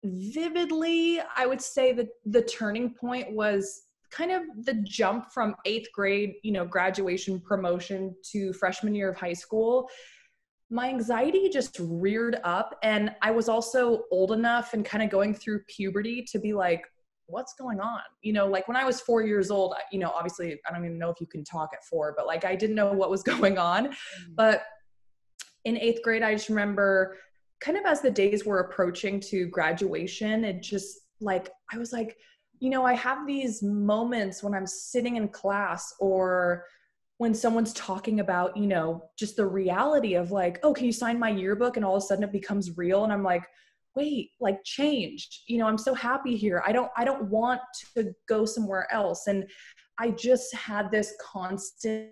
vividly, 0.04 1.20
I 1.36 1.46
would 1.46 1.60
say 1.60 1.92
that 1.92 2.08
the 2.24 2.42
turning 2.42 2.94
point 2.94 3.32
was 3.32 3.82
kind 4.10 4.32
of 4.32 4.42
the 4.64 4.74
jump 4.84 5.32
from 5.32 5.54
eighth 5.64 5.88
grade, 5.92 6.34
you 6.42 6.52
know, 6.52 6.64
graduation 6.64 7.40
promotion 7.40 8.14
to 8.32 8.52
freshman 8.52 8.94
year 8.94 9.10
of 9.10 9.16
high 9.16 9.32
school 9.32 9.88
my 10.70 10.88
anxiety 10.88 11.48
just 11.48 11.76
reared 11.80 12.40
up. 12.44 12.76
And 12.82 13.12
i 13.22 13.30
was 13.30 13.48
also 13.48 14.02
old 14.10 14.32
enough 14.32 14.74
and 14.74 14.84
kind 14.84 15.02
of 15.02 15.10
going 15.10 15.34
through 15.34 15.60
puberty 15.68 16.26
to 16.32 16.38
be 16.38 16.52
like 16.52 16.84
what's 17.28 17.54
going 17.54 17.80
on? 17.80 18.00
You 18.22 18.32
know 18.32 18.46
like 18.46 18.68
when 18.68 18.76
i 18.76 18.84
was 18.84 19.00
four 19.00 19.22
years 19.22 19.50
old 19.50 19.74
you 19.90 19.98
know 19.98 20.10
obviously 20.10 20.58
i 20.66 20.72
don't 20.72 20.84
even 20.84 20.98
know 20.98 21.10
if 21.10 21.20
you 21.20 21.26
can 21.26 21.44
talk 21.44 21.70
at 21.72 21.84
four 21.84 22.14
but 22.16 22.26
like 22.26 22.44
i 22.44 22.54
didn't 22.54 22.76
know 22.76 22.92
what 22.92 23.10
was 23.10 23.22
going 23.34 23.58
on. 23.58 23.86
Mm-hmm. 23.86 24.34
but 24.34 24.62
in 25.64 25.76
eighth 25.76 26.02
grade 26.02 26.22
i 26.22 26.32
just 26.32 26.48
remember 26.48 27.16
kind 27.60 27.76
of 27.76 27.84
as 27.84 28.00
the 28.00 28.10
days 28.10 28.44
were 28.44 28.60
approaching 28.60 29.18
to 29.20 29.46
graduation 29.46 30.44
it 30.44 30.62
just 30.62 30.98
like 31.20 31.50
i 31.72 31.78
was 31.78 31.92
like 31.92 32.16
you 32.60 32.70
know 32.70 32.84
i 32.84 32.94
have 32.94 33.26
these 33.26 33.62
moments 33.62 34.42
when 34.42 34.54
i'm 34.54 34.66
sitting 34.66 35.16
in 35.16 35.28
class 35.28 35.94
or 36.00 36.64
when 37.18 37.32
someone's 37.32 37.72
talking 37.72 38.20
about, 38.20 38.56
you 38.56 38.66
know, 38.66 39.08
just 39.18 39.36
the 39.36 39.46
reality 39.46 40.14
of 40.14 40.32
like, 40.32 40.58
oh, 40.62 40.74
can 40.74 40.84
you 40.84 40.92
sign 40.92 41.18
my 41.18 41.30
yearbook? 41.30 41.76
And 41.76 41.84
all 41.84 41.96
of 41.96 42.02
a 42.02 42.06
sudden 42.06 42.24
it 42.24 42.32
becomes 42.32 42.76
real. 42.76 43.04
And 43.04 43.12
I'm 43.12 43.22
like, 43.22 43.46
wait, 43.94 44.32
like 44.38 44.62
changed. 44.64 45.44
You 45.46 45.58
know, 45.58 45.66
I'm 45.66 45.78
so 45.78 45.94
happy 45.94 46.36
here. 46.36 46.62
I 46.66 46.72
don't, 46.72 46.90
I 46.96 47.04
don't 47.04 47.30
want 47.30 47.62
to 47.96 48.12
go 48.28 48.44
somewhere 48.44 48.86
else. 48.92 49.28
And 49.28 49.48
I 49.98 50.10
just 50.10 50.54
had 50.54 50.90
this 50.90 51.14
constant 51.20 52.10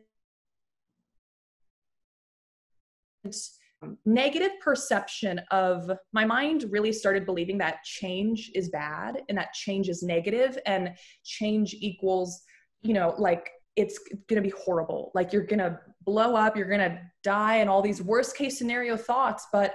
negative 4.05 4.53
perception 4.61 5.41
of 5.51 5.91
my 6.13 6.25
mind 6.25 6.65
really 6.71 6.93
started 6.93 7.27
believing 7.27 7.59
that 7.59 7.83
change 7.85 8.51
is 8.55 8.69
bad 8.69 9.23
and 9.29 9.39
that 9.39 9.53
change 9.53 9.89
is 9.89 10.03
negative 10.03 10.59
and 10.67 10.91
change 11.25 11.75
equals 11.75 12.43
you 12.83 12.95
know 12.95 13.15
like 13.19 13.51
it's 13.77 13.99
going 14.29 14.43
to 14.43 14.49
be 14.49 14.55
horrible. 14.65 15.11
Like 15.15 15.33
you're 15.33 15.47
going 15.47 15.59
to 15.59 15.79
blow 16.05 16.37
up, 16.37 16.57
you're 16.57 16.69
going 16.69 16.81
to 16.81 17.01
die, 17.23 17.57
and 17.57 17.69
all 17.69 17.83
these 17.83 18.03
worst 18.03 18.37
case 18.37 18.59
scenario 18.59 18.97
thoughts. 18.97 19.47
But, 19.53 19.75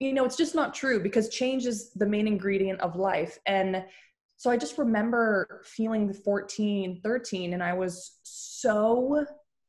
you 0.00 0.12
know, 0.12 0.24
it's 0.24 0.36
just 0.36 0.54
not 0.54 0.74
true 0.74 1.02
because 1.02 1.28
change 1.28 1.66
is 1.66 1.92
the 1.92 2.06
main 2.06 2.26
ingredient 2.26 2.80
of 2.80 2.96
life. 2.96 3.38
And 3.46 3.84
so 4.36 4.50
I 4.50 4.56
just 4.56 4.78
remember 4.78 5.62
feeling 5.64 6.12
14, 6.12 7.00
13, 7.02 7.54
and 7.54 7.62
I 7.62 7.72
was 7.72 8.18
so 8.22 9.24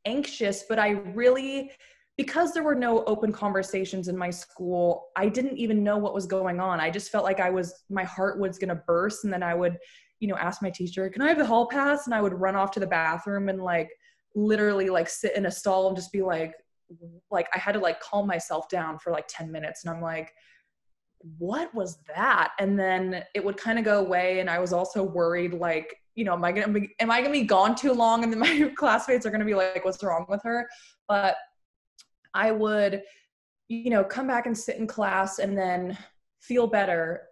anxious, 0.05 0.63
but 0.67 0.79
I 0.79 0.89
really, 0.89 1.71
because 2.17 2.53
there 2.53 2.63
were 2.63 2.75
no 2.75 3.03
open 3.05 3.31
conversations 3.31 4.07
in 4.07 4.17
my 4.17 4.29
school, 4.31 5.09
I 5.15 5.29
didn't 5.29 5.57
even 5.57 5.83
know 5.83 5.97
what 5.97 6.13
was 6.13 6.25
going 6.25 6.59
on. 6.59 6.79
I 6.79 6.89
just 6.89 7.11
felt 7.11 7.23
like 7.23 7.39
I 7.39 7.49
was, 7.49 7.83
my 7.89 8.03
heart 8.03 8.39
was 8.39 8.57
going 8.57 8.69
to 8.69 8.81
burst, 8.87 9.23
and 9.23 9.31
then 9.31 9.43
I 9.43 9.53
would 9.53 9.77
you 10.19 10.27
know, 10.27 10.35
ask 10.35 10.61
my 10.61 10.69
teacher, 10.69 11.09
can 11.09 11.21
I 11.21 11.27
have 11.27 11.37
the 11.37 11.45
hall 11.45 11.67
pass? 11.67 12.05
And 12.05 12.15
I 12.15 12.21
would 12.21 12.33
run 12.33 12.55
off 12.55 12.71
to 12.71 12.79
the 12.79 12.87
bathroom 12.87 13.49
and 13.49 13.61
like 13.61 13.89
literally 14.35 14.89
like 14.89 15.09
sit 15.09 15.35
in 15.35 15.45
a 15.45 15.51
stall 15.51 15.87
and 15.87 15.95
just 15.95 16.11
be 16.11 16.21
like, 16.21 16.53
like 17.29 17.47
I 17.53 17.59
had 17.59 17.73
to 17.73 17.79
like 17.79 17.99
calm 17.99 18.27
myself 18.27 18.69
down 18.69 18.97
for 18.97 19.11
like 19.11 19.25
10 19.27 19.51
minutes. 19.51 19.83
And 19.83 19.93
I'm 19.93 20.01
like, 20.01 20.31
what 21.37 21.73
was 21.75 21.99
that? 22.15 22.51
And 22.59 22.79
then 22.79 23.23
it 23.35 23.43
would 23.43 23.57
kind 23.57 23.77
of 23.77 23.85
go 23.85 23.99
away. 23.99 24.39
And 24.39 24.49
I 24.49 24.59
was 24.59 24.73
also 24.73 25.03
worried, 25.03 25.53
like, 25.53 25.95
you 26.15 26.23
know, 26.23 26.33
am 26.33 26.45
I 26.45 26.51
gonna 26.51 26.79
be, 26.79 26.89
am 26.99 27.11
I 27.11 27.21
gonna 27.21 27.33
be 27.33 27.43
gone 27.43 27.75
too 27.75 27.93
long? 27.93 28.23
And 28.23 28.31
then 28.31 28.39
my 28.39 28.71
classmates 28.75 29.25
are 29.25 29.31
gonna 29.31 29.45
be 29.45 29.55
like, 29.55 29.83
what's 29.83 30.01
wrong 30.03 30.25
with 30.29 30.41
her? 30.43 30.67
But 31.07 31.35
I 32.33 32.51
would, 32.51 33.03
you 33.67 33.89
know, 33.89 34.03
come 34.03 34.27
back 34.27 34.45
and 34.45 34.57
sit 34.57 34.77
in 34.77 34.87
class 34.87 35.39
and 35.39 35.57
then 35.57 35.97
feel 36.41 36.67
better. 36.67 37.23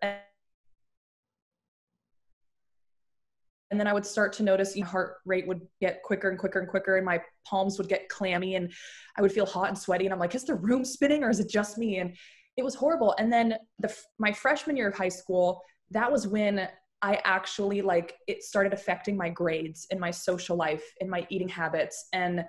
And 3.71 3.79
then 3.79 3.87
I 3.87 3.93
would 3.93 4.05
start 4.05 4.31
to 4.33 4.43
notice 4.43 4.75
your 4.75 4.85
heart 4.85 5.17
rate 5.25 5.47
would 5.47 5.61
get 5.81 6.03
quicker 6.03 6.29
and 6.29 6.37
quicker 6.37 6.59
and 6.59 6.69
quicker, 6.69 6.97
and 6.97 7.05
my 7.05 7.21
palms 7.45 7.77
would 7.77 7.89
get 7.89 8.09
clammy, 8.09 8.55
and 8.55 8.71
I 9.17 9.21
would 9.21 9.31
feel 9.31 9.45
hot 9.45 9.69
and 9.69 9.77
sweaty. 9.77 10.05
And 10.05 10.13
I'm 10.13 10.19
like, 10.19 10.35
is 10.35 10.45
the 10.45 10.55
room 10.55 10.85
spinning 10.85 11.23
or 11.23 11.29
is 11.29 11.39
it 11.39 11.49
just 11.49 11.77
me? 11.77 11.97
And 11.97 12.15
it 12.57 12.63
was 12.63 12.75
horrible. 12.75 13.15
And 13.17 13.31
then 13.31 13.55
the 13.79 13.93
my 14.17 14.31
freshman 14.31 14.77
year 14.77 14.87
of 14.87 14.95
high 14.95 15.09
school, 15.09 15.61
that 15.91 16.11
was 16.11 16.27
when 16.27 16.69
I 17.01 17.19
actually 17.23 17.81
like 17.81 18.15
it 18.27 18.43
started 18.43 18.73
affecting 18.73 19.17
my 19.17 19.29
grades 19.29 19.87
and 19.91 19.99
my 19.99 20.11
social 20.11 20.55
life 20.55 20.83
and 21.01 21.09
my 21.09 21.27
eating 21.29 21.49
habits. 21.49 22.07
And 22.13 22.45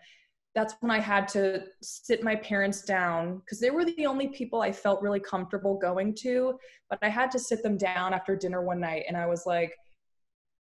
that's 0.56 0.74
when 0.80 0.90
I 0.90 0.98
had 0.98 1.28
to 1.28 1.64
sit 1.82 2.24
my 2.24 2.34
parents 2.34 2.80
down 2.80 3.36
because 3.40 3.60
they 3.60 3.70
were 3.70 3.84
the 3.84 4.06
only 4.06 4.28
people 4.28 4.62
I 4.62 4.72
felt 4.72 5.02
really 5.02 5.20
comfortable 5.20 5.78
going 5.78 6.14
to. 6.22 6.58
But 6.88 6.98
I 7.02 7.10
had 7.10 7.30
to 7.32 7.38
sit 7.38 7.62
them 7.62 7.76
down 7.76 8.14
after 8.14 8.34
dinner 8.34 8.62
one 8.62 8.80
night 8.80 9.04
and 9.06 9.18
I 9.18 9.26
was 9.26 9.44
like, 9.44 9.76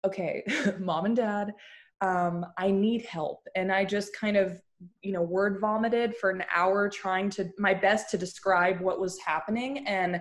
okay, 0.06 0.44
mom 0.78 1.06
and 1.06 1.16
dad, 1.16 1.54
um, 2.02 2.44
I 2.58 2.70
need 2.70 3.06
help. 3.06 3.40
And 3.56 3.72
I 3.72 3.86
just 3.86 4.14
kind 4.14 4.36
of, 4.36 4.60
you 5.00 5.12
know, 5.12 5.22
word 5.22 5.58
vomited 5.58 6.14
for 6.16 6.28
an 6.28 6.44
hour 6.54 6.90
trying 6.90 7.30
to 7.30 7.48
my 7.56 7.72
best 7.72 8.10
to 8.10 8.18
describe 8.18 8.82
what 8.82 9.00
was 9.00 9.18
happening. 9.18 9.88
And 9.88 10.20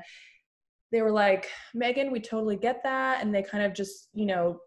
they 0.93 1.01
were 1.01 1.12
like, 1.12 1.50
Megan, 1.74 2.09
we 2.09 2.21
totally 2.21 2.55
get 2.55 2.81
that. 2.83 3.21
And 3.21 3.36
they 3.36 3.43
kind 3.43 3.65
of 3.65 3.74
just, 3.74 4.07
you 4.13 4.27
know, 4.27 4.62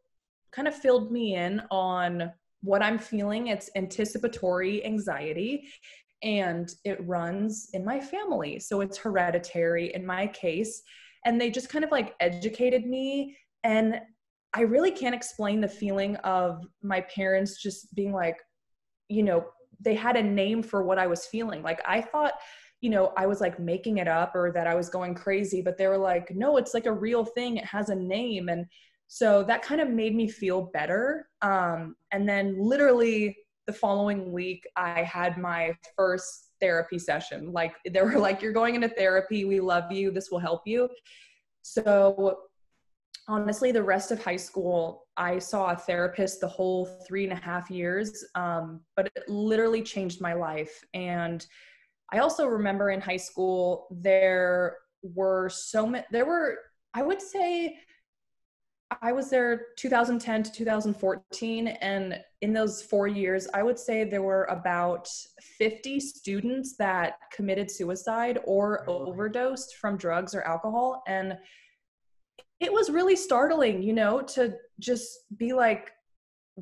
kind 0.53 0.69
of 0.69 0.75
filled 0.75 1.11
me 1.11 1.37
in 1.37 1.63
on 1.71 2.31
what 2.63 2.83
I'm 2.83 2.99
feeling. 2.99 3.49
It's 3.49 3.71
anticipatory 3.77 4.85
anxiety 4.85 5.69
and 6.23 6.75
it 6.85 7.07
runs 7.07 7.71
in 7.73 7.85
my 7.85 8.01
family. 8.01 8.59
So 8.59 8.81
it's 8.81 8.99
hereditary 8.99 9.95
in 9.95 10.05
my 10.05 10.27
case. 10.27 10.83
And 11.25 11.41
they 11.41 11.51
just 11.51 11.69
kind 11.69 11.85
of 11.85 11.91
like 11.91 12.15
educated 12.21 12.87
me. 12.87 13.37
And 13.65 14.01
I 14.53 14.63
really 14.63 14.91
can't 14.91 15.15
explain 15.15 15.61
the 15.61 15.69
feeling 15.69 16.17
of 16.17 16.65
my 16.83 17.01
parents 17.03 17.63
just 17.63 17.95
being 17.95 18.13
like, 18.13 18.37
you 19.09 19.23
know, 19.23 19.45
they 19.81 19.95
had 19.95 20.17
a 20.17 20.23
name 20.23 20.63
for 20.63 20.83
what 20.83 20.99
I 20.99 21.07
was 21.07 21.27
feeling. 21.27 21.63
Like 21.63 21.81
I 21.87 22.01
thought, 22.01 22.35
you 22.81 22.91
know, 22.91 23.13
I 23.17 23.27
was 23.27 23.41
like 23.41 23.59
making 23.59 23.99
it 23.99 24.09
up 24.09 24.35
or 24.35 24.53
that 24.53 24.67
I 24.67 24.75
was 24.75 24.89
going 24.89 25.15
crazy, 25.15 25.63
but 25.63 25.79
they 25.79 25.87
were 25.87 25.99
like, 25.99 26.35
no, 26.35 26.57
it's 26.57 26.75
like 26.75 26.87
a 26.87 26.93
real 26.93 27.25
thing. 27.25 27.57
It 27.57 27.65
has 27.65 27.89
a 27.91 27.95
name. 27.95 28.49
And 28.49 28.67
so 29.13 29.43
that 29.43 29.63
kind 29.63 29.81
of 29.81 29.91
made 29.91 30.15
me 30.15 30.29
feel 30.29 30.71
better. 30.73 31.29
Um, 31.43 31.97
and 32.13 32.29
then 32.29 32.57
literally 32.57 33.37
the 33.67 33.73
following 33.73 34.31
week, 34.31 34.65
I 34.77 35.03
had 35.03 35.37
my 35.37 35.77
first 35.97 36.51
therapy 36.61 36.97
session. 36.97 37.53
Like 37.53 37.75
they 37.93 38.03
were 38.03 38.21
like, 38.21 38.41
you're 38.41 38.53
going 38.53 38.77
into 38.77 38.89
therapy. 38.89 39.45
We 39.45 39.59
love 39.59 39.91
you. 39.91 40.13
This 40.13 40.31
will 40.31 40.39
help 40.39 40.63
you. 40.65 40.89
So 41.63 42.39
honestly, 43.27 43.73
the 43.73 43.83
rest 43.83 44.13
of 44.13 44.23
high 44.23 44.37
school, 44.37 45.09
I 45.17 45.41
saw 45.41 45.73
a 45.73 45.77
therapist 45.77 46.41
the 46.41 46.47
whole 46.47 46.87
three 47.09 47.25
and 47.25 47.33
a 47.33 47.43
half 47.43 47.69
years, 47.69 48.25
um, 48.37 48.81
but 48.95 49.11
it 49.17 49.29
literally 49.29 49.83
changed 49.83 50.21
my 50.21 50.35
life. 50.35 50.85
And 50.95 51.45
I 52.13 52.19
also 52.19 52.47
remember 52.47 52.91
in 52.91 53.01
high 53.01 53.17
school, 53.17 53.89
there 53.91 54.77
were 55.03 55.49
so 55.49 55.85
many, 55.85 56.05
there 56.13 56.27
were, 56.27 56.59
I 56.95 57.03
would 57.03 57.21
say, 57.21 57.77
I 59.03 59.13
was 59.13 59.31
there 59.31 59.67
2010 59.77 60.43
to 60.43 60.53
2014. 60.53 61.69
And 61.69 62.21
in 62.43 62.53
those 62.53 62.83
four 62.83 63.07
years, 63.07 63.47
I 63.55 63.63
would 63.63 63.79
say 63.79 64.05
there 64.05 64.23
were 64.23 64.45
about 64.45 65.09
50 65.59 66.01
students 66.01 66.77
that 66.77 67.15
committed 67.33 67.71
suicide 67.71 68.41
or 68.45 68.85
oh, 68.89 69.07
overdosed 69.07 69.77
from 69.77 69.97
drugs 69.97 70.35
or 70.35 70.43
alcohol. 70.43 71.03
And 71.07 71.39
it 72.59 72.73
was 72.73 72.91
really 72.91 73.17
startling, 73.17 73.83
you 73.83 73.93
know, 73.93 74.23
to 74.23 74.55
just 74.81 75.11
be 75.37 75.53
like, 75.53 75.93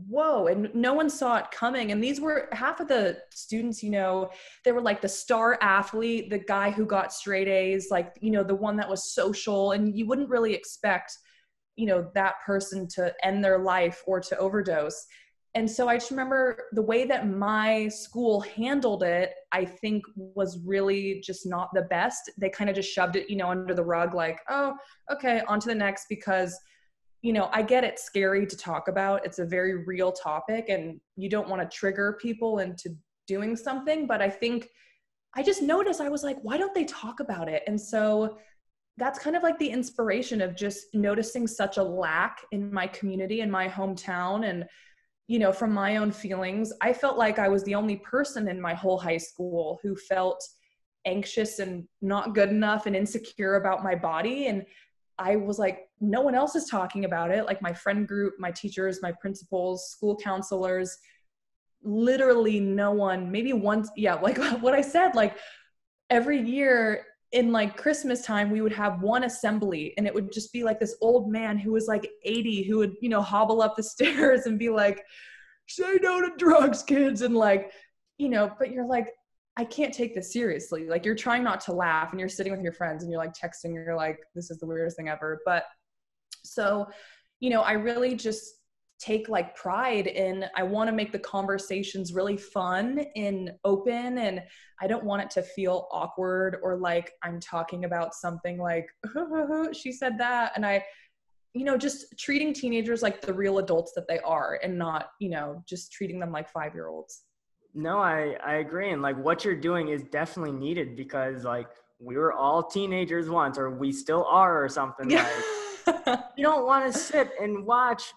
whoa 0.06 0.46
and 0.46 0.72
no 0.74 0.92
one 0.92 1.10
saw 1.10 1.38
it 1.38 1.50
coming 1.50 1.90
and 1.90 2.02
these 2.02 2.20
were 2.20 2.48
half 2.52 2.78
of 2.78 2.86
the 2.86 3.18
students 3.30 3.82
you 3.82 3.90
know 3.90 4.30
they 4.64 4.70
were 4.70 4.82
like 4.82 5.00
the 5.00 5.08
star 5.08 5.58
athlete 5.60 6.30
the 6.30 6.38
guy 6.38 6.70
who 6.70 6.84
got 6.86 7.12
straight 7.12 7.48
a's 7.48 7.88
like 7.90 8.16
you 8.20 8.30
know 8.30 8.44
the 8.44 8.54
one 8.54 8.76
that 8.76 8.88
was 8.88 9.12
social 9.12 9.72
and 9.72 9.96
you 9.96 10.06
wouldn't 10.06 10.28
really 10.28 10.54
expect 10.54 11.18
you 11.78 11.86
know 11.86 12.10
that 12.14 12.34
person 12.44 12.88
to 12.88 13.14
end 13.22 13.42
their 13.42 13.60
life 13.60 14.02
or 14.06 14.20
to 14.20 14.36
overdose. 14.38 15.06
And 15.54 15.70
so 15.70 15.88
i 15.88 15.96
just 15.96 16.10
remember 16.10 16.64
the 16.72 16.82
way 16.82 17.04
that 17.06 17.26
my 17.26 17.88
school 17.88 18.40
handled 18.40 19.02
it 19.02 19.32
i 19.52 19.64
think 19.64 20.04
was 20.16 20.58
really 20.64 21.22
just 21.24 21.46
not 21.46 21.70
the 21.72 21.82
best. 21.82 22.30
They 22.36 22.50
kind 22.50 22.68
of 22.68 22.76
just 22.76 22.90
shoved 22.90 23.16
it 23.16 23.30
you 23.30 23.36
know 23.36 23.48
under 23.48 23.74
the 23.74 23.84
rug 23.84 24.14
like 24.14 24.40
oh 24.50 24.74
okay 25.10 25.40
on 25.48 25.58
to 25.60 25.68
the 25.68 25.74
next 25.74 26.06
because 26.08 26.58
you 27.22 27.32
know 27.32 27.48
i 27.52 27.62
get 27.62 27.82
it's 27.84 28.04
scary 28.04 28.44
to 28.46 28.56
talk 28.56 28.88
about. 28.88 29.24
It's 29.24 29.38
a 29.38 29.46
very 29.46 29.84
real 29.84 30.12
topic 30.12 30.68
and 30.68 31.00
you 31.16 31.30
don't 31.30 31.48
want 31.48 31.62
to 31.62 31.76
trigger 31.76 32.18
people 32.20 32.58
into 32.58 32.90
doing 33.26 33.56
something. 33.56 34.06
But 34.06 34.20
i 34.20 34.30
think 34.30 34.68
i 35.36 35.42
just 35.42 35.62
noticed 35.62 36.00
i 36.00 36.08
was 36.08 36.24
like 36.28 36.38
why 36.42 36.56
don't 36.58 36.74
they 36.74 36.84
talk 36.84 37.20
about 37.20 37.48
it? 37.48 37.62
And 37.66 37.80
so 37.80 38.36
that's 38.98 39.18
kind 39.18 39.36
of 39.36 39.42
like 39.42 39.58
the 39.58 39.68
inspiration 39.70 40.40
of 40.40 40.56
just 40.56 40.86
noticing 40.92 41.46
such 41.46 41.76
a 41.76 41.82
lack 41.82 42.40
in 42.52 42.72
my 42.72 42.86
community 42.86 43.40
in 43.40 43.50
my 43.50 43.68
hometown 43.68 44.48
and 44.48 44.66
you 45.28 45.38
know, 45.38 45.52
from 45.52 45.72
my 45.72 45.98
own 45.98 46.10
feelings, 46.10 46.72
I 46.80 46.94
felt 46.94 47.18
like 47.18 47.38
I 47.38 47.48
was 47.48 47.62
the 47.64 47.74
only 47.74 47.96
person 47.96 48.48
in 48.48 48.58
my 48.58 48.72
whole 48.72 48.98
high 48.98 49.18
school 49.18 49.78
who 49.82 49.94
felt 49.94 50.42
anxious 51.04 51.58
and 51.58 51.86
not 52.00 52.34
good 52.34 52.48
enough 52.48 52.86
and 52.86 52.96
insecure 52.96 53.56
about 53.56 53.84
my 53.84 53.94
body. 53.94 54.46
And 54.46 54.64
I 55.18 55.36
was 55.36 55.58
like, 55.58 55.88
no 56.00 56.22
one 56.22 56.34
else 56.34 56.56
is 56.56 56.64
talking 56.64 57.04
about 57.04 57.30
it. 57.30 57.44
Like 57.44 57.60
my 57.60 57.74
friend 57.74 58.08
group, 58.08 58.34
my 58.38 58.50
teachers, 58.50 59.02
my 59.02 59.12
principals, 59.12 59.90
school 59.90 60.16
counselors, 60.16 60.96
literally 61.82 62.58
no 62.58 62.92
one, 62.92 63.30
maybe 63.30 63.52
once, 63.52 63.90
yeah, 63.96 64.14
like 64.22 64.38
what 64.62 64.74
I 64.74 64.80
said, 64.80 65.14
like 65.14 65.36
every 66.08 66.40
year 66.40 67.04
in 67.32 67.52
like 67.52 67.76
Christmas 67.76 68.22
time, 68.22 68.50
we 68.50 68.60
would 68.60 68.72
have 68.72 69.02
one 69.02 69.24
assembly 69.24 69.92
and 69.96 70.06
it 70.06 70.14
would 70.14 70.32
just 70.32 70.52
be 70.52 70.64
like 70.64 70.80
this 70.80 70.96
old 71.00 71.30
man 71.30 71.58
who 71.58 71.72
was 71.72 71.86
like 71.86 72.08
80 72.24 72.62
who 72.62 72.78
would, 72.78 72.94
you 73.00 73.08
know, 73.08 73.20
hobble 73.20 73.60
up 73.60 73.76
the 73.76 73.82
stairs 73.94 74.46
and 74.46 74.58
be 74.58 74.70
like, 74.70 75.04
say 75.66 75.98
no 76.02 76.20
to 76.22 76.30
drugs, 76.38 76.82
kids. 76.82 77.22
And 77.22 77.36
like, 77.36 77.72
you 78.16 78.28
know, 78.28 78.50
but 78.58 78.70
you're 78.70 78.86
like, 78.86 79.12
I 79.56 79.64
can't 79.64 79.92
take 79.92 80.14
this 80.14 80.32
seriously. 80.32 80.88
Like 80.88 81.04
you're 81.04 81.14
trying 81.14 81.42
not 81.42 81.60
to 81.62 81.72
laugh 81.72 82.12
and 82.12 82.20
you're 82.20 82.28
sitting 82.28 82.52
with 82.52 82.62
your 82.62 82.72
friends 82.72 83.02
and 83.02 83.10
you're 83.12 83.20
like 83.20 83.34
texting, 83.34 83.74
you're 83.74 83.96
like, 83.96 84.20
this 84.34 84.50
is 84.50 84.58
the 84.58 84.66
weirdest 84.66 84.96
thing 84.96 85.08
ever. 85.08 85.40
But 85.44 85.64
so, 86.44 86.86
you 87.40 87.50
know, 87.50 87.62
I 87.62 87.72
really 87.72 88.14
just 88.14 88.54
take 88.98 89.28
like 89.28 89.54
pride 89.54 90.08
in 90.08 90.44
I 90.56 90.64
want 90.64 90.88
to 90.88 90.92
make 90.92 91.12
the 91.12 91.18
conversations 91.20 92.12
really 92.12 92.36
fun 92.36 93.04
and 93.14 93.52
open 93.64 94.18
and 94.18 94.42
I 94.80 94.86
don't 94.86 95.04
want 95.04 95.22
it 95.22 95.30
to 95.30 95.42
feel 95.42 95.86
awkward 95.92 96.58
or 96.62 96.76
like 96.76 97.12
I'm 97.22 97.38
talking 97.38 97.84
about 97.84 98.14
something 98.14 98.58
like 98.58 98.88
she 99.72 99.92
said 99.92 100.18
that 100.18 100.52
and 100.56 100.66
I 100.66 100.84
you 101.54 101.64
know 101.64 101.76
just 101.76 102.18
treating 102.18 102.52
teenagers 102.52 103.02
like 103.02 103.20
the 103.20 103.32
real 103.32 103.58
adults 103.58 103.92
that 103.94 104.08
they 104.08 104.18
are 104.20 104.58
and 104.62 104.76
not 104.76 105.10
you 105.20 105.30
know 105.30 105.62
just 105.68 105.92
treating 105.92 106.18
them 106.18 106.32
like 106.32 106.50
5 106.50 106.74
year 106.74 106.88
olds. 106.88 107.22
No, 107.74 107.98
I 107.98 108.36
I 108.44 108.54
agree 108.54 108.90
and 108.90 109.00
like 109.00 109.16
what 109.16 109.44
you're 109.44 109.54
doing 109.54 109.88
is 109.88 110.02
definitely 110.02 110.52
needed 110.52 110.96
because 110.96 111.44
like 111.44 111.68
we 112.00 112.16
were 112.16 112.32
all 112.32 112.64
teenagers 112.64 113.30
once 113.30 113.58
or 113.58 113.70
we 113.70 113.92
still 113.92 114.24
are 114.24 114.62
or 114.62 114.68
something 114.68 115.08
like 115.10 115.26
you 116.36 116.44
don't 116.44 116.66
want 116.66 116.92
to 116.92 116.98
sit 116.98 117.30
and 117.40 117.64
watch 117.64 118.12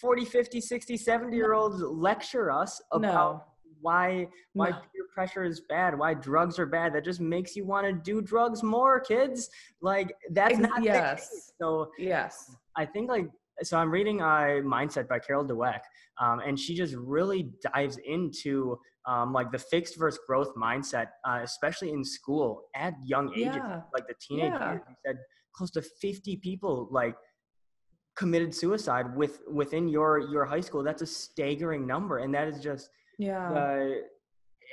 40 0.00 0.24
50 0.24 0.60
60 0.60 0.96
70 0.96 1.36
year 1.36 1.52
olds 1.52 1.80
lecture 1.80 2.50
us 2.50 2.80
about 2.92 3.34
no. 3.34 3.44
why 3.80 4.26
why 4.52 4.70
no. 4.70 4.76
peer 4.76 5.04
pressure 5.12 5.44
is 5.44 5.60
bad 5.68 5.98
why 5.98 6.14
drugs 6.14 6.58
are 6.58 6.66
bad 6.66 6.94
that 6.94 7.04
just 7.04 7.20
makes 7.20 7.56
you 7.56 7.64
want 7.64 7.86
to 7.86 7.92
do 7.92 8.20
drugs 8.20 8.62
more 8.62 9.00
kids 9.00 9.48
like 9.80 10.14
that's 10.30 10.58
not 10.58 10.82
yes 10.82 11.52
so 11.60 11.90
yes 11.98 12.54
i 12.76 12.84
think 12.84 13.08
like 13.08 13.28
so 13.62 13.78
i'm 13.78 13.90
reading 13.90 14.20
uh, 14.20 14.60
mindset 14.64 15.08
by 15.08 15.18
carol 15.18 15.44
dweck 15.44 15.80
um, 16.20 16.40
and 16.40 16.58
she 16.58 16.74
just 16.74 16.94
really 16.94 17.50
dives 17.74 17.98
into 18.06 18.78
um, 19.06 19.32
like 19.32 19.50
the 19.52 19.58
fixed 19.58 19.98
versus 19.98 20.20
growth 20.26 20.54
mindset 20.56 21.08
uh, 21.28 21.40
especially 21.42 21.90
in 21.90 22.04
school 22.04 22.62
at 22.74 22.94
young 23.04 23.32
ages 23.34 23.56
yeah. 23.56 23.80
like 23.92 24.06
the 24.06 24.14
teenage 24.20 24.52
yeah. 24.52 24.72
years 24.72 24.82
you 24.88 24.94
said 25.04 25.18
close 25.54 25.70
to 25.72 25.82
50 25.82 26.36
people 26.36 26.88
like 26.90 27.14
committed 28.16 28.54
suicide 28.54 29.16
with 29.16 29.40
within 29.50 29.88
your 29.88 30.20
your 30.30 30.44
high 30.44 30.60
school. 30.60 30.82
That's 30.82 31.02
a 31.02 31.06
staggering 31.06 31.86
number 31.86 32.18
and 32.18 32.34
that 32.34 32.48
is 32.48 32.60
just 32.60 32.90
yeah. 33.18 33.50
uh, 33.50 33.90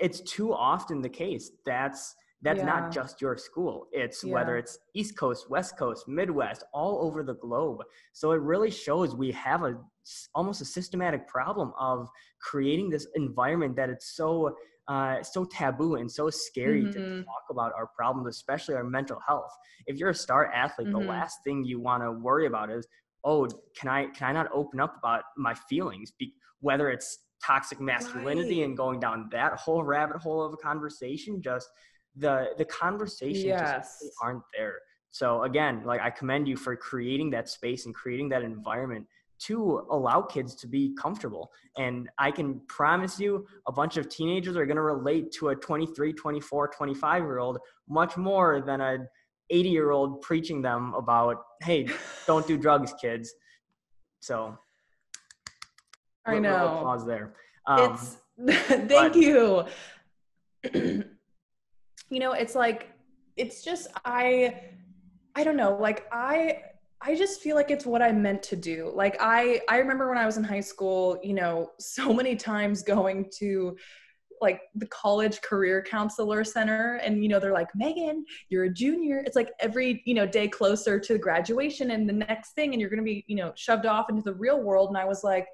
it's 0.02 0.22
too 0.22 0.54
often 0.54 1.02
the 1.02 1.10
case. 1.10 1.52
That's 1.66 2.16
that's 2.44 2.60
yeah. 2.60 2.66
not 2.66 2.92
just 2.92 3.22
your 3.22 3.38
school. 3.38 3.88
It's 3.92 4.24
yeah. 4.24 4.34
whether 4.34 4.58
it's 4.58 4.80
east 4.96 5.18
coast 5.18 5.50
west 5.50 5.78
coast 5.78 6.08
midwest 6.08 6.64
all 6.74 7.04
over 7.06 7.24
the 7.24 7.36
globe. 7.36 7.80
So 8.14 8.32
it 8.32 8.42
really 8.42 8.72
shows 8.72 9.16
we 9.16 9.32
have 9.32 9.64
a 9.64 9.78
almost 10.34 10.62
a 10.62 10.66
systematic 10.66 11.28
problem 11.28 11.72
of 11.80 12.10
creating 12.42 12.90
this 12.90 13.08
environment 13.16 13.76
that 13.76 13.90
it's 13.90 14.16
so 14.16 14.56
uh, 14.92 15.24
so 15.24 15.46
taboo 15.46 15.96
and 15.96 16.12
so 16.12 16.30
scary 16.30 16.82
mm-hmm. 16.82 16.92
to 16.92 17.24
talk 17.24 17.44
about 17.50 17.72
our 17.78 17.88
problems, 17.96 18.28
especially 18.28 18.76
our 18.76 18.84
mental 18.84 19.18
health. 19.26 19.52
If 19.88 19.96
you're 19.96 20.10
a 20.10 20.16
star 20.16 20.52
athlete, 20.52 20.90
mm-hmm. 20.90 21.00
the 21.00 21.08
last 21.08 21.38
thing 21.46 21.64
you 21.64 21.80
want 21.80 22.04
to 22.04 22.12
worry 22.12 22.46
about 22.46 22.70
is 22.70 22.86
oh, 23.24 23.48
can 23.80 23.88
I 23.88 24.08
can 24.08 24.28
I 24.28 24.34
not 24.34 24.50
open 24.54 24.82
up 24.82 24.98
about 24.98 25.24
my 25.38 25.54
feelings? 25.54 26.12
Be, 26.20 26.34
whether 26.60 26.90
it's 26.90 27.20
toxic 27.42 27.80
masculinity 27.80 28.60
right. 28.60 28.66
and 28.66 28.76
going 28.76 29.00
down 29.00 29.30
that 29.32 29.54
whole 29.54 29.82
rabbit 29.82 30.18
hole 30.18 30.44
of 30.44 30.52
a 30.52 30.58
conversation, 30.58 31.42
just 31.42 31.70
the 32.18 32.50
the 32.58 32.66
conversation 32.66 33.48
yes. 33.48 34.00
just 34.02 34.14
aren't 34.22 34.44
there. 34.58 34.76
So 35.12 35.44
again, 35.44 35.84
like 35.86 36.02
I 36.02 36.10
commend 36.10 36.50
you 36.50 36.58
for 36.58 36.76
creating 36.76 37.30
that 37.30 37.48
space 37.48 37.86
and 37.86 37.96
creating 37.96 38.28
that 38.30 38.44
environment 38.44 39.08
to 39.48 39.86
allow 39.90 40.22
kids 40.22 40.56
to 40.56 40.68
be 40.68 40.94
comfortable. 41.00 41.52
And 41.78 42.10
I 42.18 42.32
can 42.32 42.62
promise 42.68 43.20
you 43.20 43.46
a 43.68 43.72
bunch 43.72 43.98
of 43.98 44.08
teenagers 44.10 44.56
are 44.56 44.66
going 44.66 44.78
to 44.78 44.84
relate 44.84 45.32
to 45.34 45.50
a 45.50 45.56
23, 45.56 46.14
24, 46.14 46.68
25 46.68 47.24
year 47.24 47.40
old 47.40 47.58
much 47.90 48.18
more 48.18 48.62
than 48.62 48.82
a 48.82 48.98
80 49.50 49.70
year 49.70 49.92
old 49.92 50.22
preaching 50.22 50.62
them 50.62 50.94
about, 50.94 51.44
hey, 51.62 51.88
don't 52.28 52.46
do 52.48 52.58
drugs, 52.58 52.94
kids. 53.02 53.34
So 54.20 54.58
I 56.26 56.40
know. 56.40 56.78
Applause 56.78 57.06
there. 57.06 57.34
Um, 57.66 57.94
it's 57.94 58.18
thank 58.68 58.90
but, 58.90 59.16
you. 59.16 59.66
you 60.74 62.20
know, 62.20 62.34
it's 62.34 62.56
like 62.56 62.90
it's 63.36 63.64
just 63.64 63.88
I 64.06 64.62
I 65.36 65.44
don't 65.44 65.58
know, 65.58 65.78
like 65.80 66.06
I 66.12 66.62
I 67.04 67.16
just 67.16 67.42
feel 67.42 67.56
like 67.56 67.72
it's 67.72 67.86
what 67.86 68.02
I 68.02 68.12
meant 68.12 68.44
to 68.44 68.56
do. 68.56 68.92
Like 68.94 69.18
I 69.20 69.62
I 69.68 69.78
remember 69.78 70.08
when 70.08 70.18
I 70.18 70.26
was 70.26 70.38
in 70.38 70.44
high 70.44 70.62
school, 70.62 71.20
you 71.24 71.34
know, 71.34 71.72
so 71.80 72.14
many 72.14 72.36
times 72.36 72.84
going 72.84 73.30
to 73.40 73.78
like 74.40 74.62
the 74.74 74.88
college 74.88 75.40
career 75.42 75.84
counselor 75.88 76.44
center 76.44 76.96
and 77.04 77.22
you 77.22 77.30
know 77.30 77.40
they're 77.40 77.54
like 77.54 77.68
megan 77.76 78.26
you're 78.50 78.64
a 78.66 78.74
junior. 78.74 79.20
It's 79.26 79.36
like 79.36 79.52
every 79.60 80.02
you 80.06 80.14
know 80.14 80.26
day 80.26 80.48
closer 80.48 81.00
to 81.00 81.18
graduation 81.18 81.92
and 81.92 82.08
the 82.08 82.14
next 82.14 82.54
thing 82.54 82.74
and 82.74 82.82
you're 82.82 82.90
to 82.90 83.02
be 83.02 83.24
you 83.28 83.36
know 83.36 83.52
shoved 83.56 83.86
off 83.86 84.10
into 84.10 84.22
the 84.22 84.34
real 84.34 84.62
world. 84.62 84.90
And 84.90 84.98
i 84.98 85.06
was 85.06 85.24
like 85.24 85.48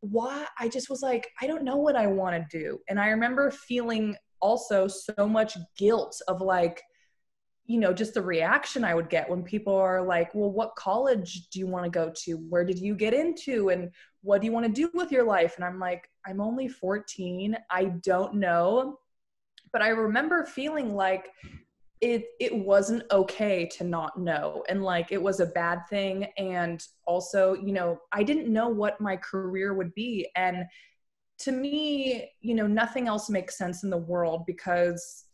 why? 0.00 0.46
I 0.58 0.68
just 0.68 0.90
was 0.90 1.00
like 1.00 1.28
i 1.40 1.46
don't 1.46 1.64
know 1.64 1.76
what 1.76 1.96
i 1.96 2.06
want 2.06 2.34
to 2.36 2.58
do. 2.58 2.78
And 2.88 2.98
i 3.00 3.08
remember 3.08 3.50
feeling 3.50 4.16
also 4.40 4.88
so 4.88 5.28
much 5.28 5.56
guilt 5.78 6.20
of 6.28 6.40
like 6.40 6.82
you 7.66 7.78
know 7.78 7.92
just 7.92 8.14
the 8.14 8.22
reaction 8.22 8.84
i 8.84 8.94
would 8.94 9.08
get 9.08 9.28
when 9.28 9.42
people 9.42 9.74
are 9.74 10.02
like 10.02 10.34
well 10.34 10.50
what 10.50 10.74
college 10.76 11.48
do 11.48 11.58
you 11.58 11.66
want 11.66 11.84
to 11.84 11.90
go 11.90 12.12
to? 12.14 12.34
Where 12.48 12.64
did 12.64 12.78
you 12.78 12.94
get 12.94 13.14
into? 13.14 13.70
And 13.70 13.90
what 14.22 14.40
do 14.40 14.46
you 14.46 14.52
want 14.52 14.66
to 14.66 14.72
do 14.72 14.90
with 14.94 15.12
your 15.12 15.24
life? 15.24 15.54
And 15.56 15.64
i'm 15.64 15.78
like 15.78 16.08
i'm 16.26 16.40
only 16.40 16.68
14 16.68 17.56
i 17.70 17.84
don't 17.84 18.34
know. 18.34 18.98
But 19.72 19.82
i 19.82 19.88
remember 19.88 20.44
feeling 20.44 20.94
like 20.94 21.30
it 22.00 22.24
it 22.40 22.54
wasn't 22.54 23.04
okay 23.12 23.64
to 23.66 23.84
not 23.84 24.18
know 24.18 24.64
and 24.68 24.82
like 24.82 25.12
it 25.12 25.22
was 25.22 25.38
a 25.38 25.46
bad 25.46 25.86
thing. 25.88 26.26
And 26.36 26.84
also 27.06 27.54
you 27.54 27.72
know 27.72 28.00
i 28.12 28.22
didn't 28.22 28.52
know 28.52 28.68
what 28.68 29.00
my 29.00 29.16
career 29.16 29.74
would 29.74 29.94
be. 29.94 30.28
And 30.36 30.64
to 31.38 31.52
me 31.52 32.30
you 32.40 32.54
know 32.54 32.66
nothing 32.66 33.08
else 33.08 33.30
makes 33.30 33.56
sense 33.56 33.84
in 33.84 33.90
the 33.90 33.96
world 33.96 34.44
because 34.46 35.24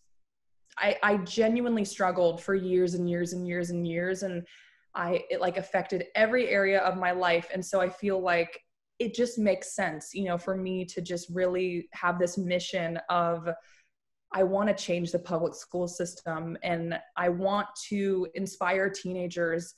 I, 0.80 0.96
I 1.02 1.16
genuinely 1.18 1.84
struggled 1.84 2.42
for 2.42 2.54
years 2.54 2.94
and 2.94 3.08
years 3.08 3.32
and 3.32 3.46
years 3.46 3.70
and 3.70 3.86
years 3.86 4.22
and 4.22 4.46
I 4.94 5.24
it 5.30 5.40
like 5.40 5.56
affected 5.56 6.06
every 6.14 6.48
area 6.48 6.80
of 6.80 6.96
my 6.96 7.12
life 7.12 7.48
and 7.52 7.64
so 7.64 7.80
I 7.80 7.88
feel 7.88 8.20
like 8.20 8.60
it 8.98 9.14
just 9.14 9.38
makes 9.38 9.74
sense 9.76 10.10
you 10.14 10.24
know 10.24 10.38
for 10.38 10.56
me 10.56 10.84
to 10.86 11.00
just 11.00 11.28
really 11.30 11.88
have 11.92 12.18
this 12.18 12.38
mission 12.38 12.98
of 13.08 13.48
I 14.32 14.42
want 14.42 14.68
to 14.68 14.74
change 14.74 15.10
the 15.10 15.18
public 15.18 15.54
school 15.54 15.88
system 15.88 16.56
and 16.62 16.98
I 17.16 17.28
want 17.28 17.68
to 17.88 18.26
inspire 18.34 18.90
teenagers 18.90 19.74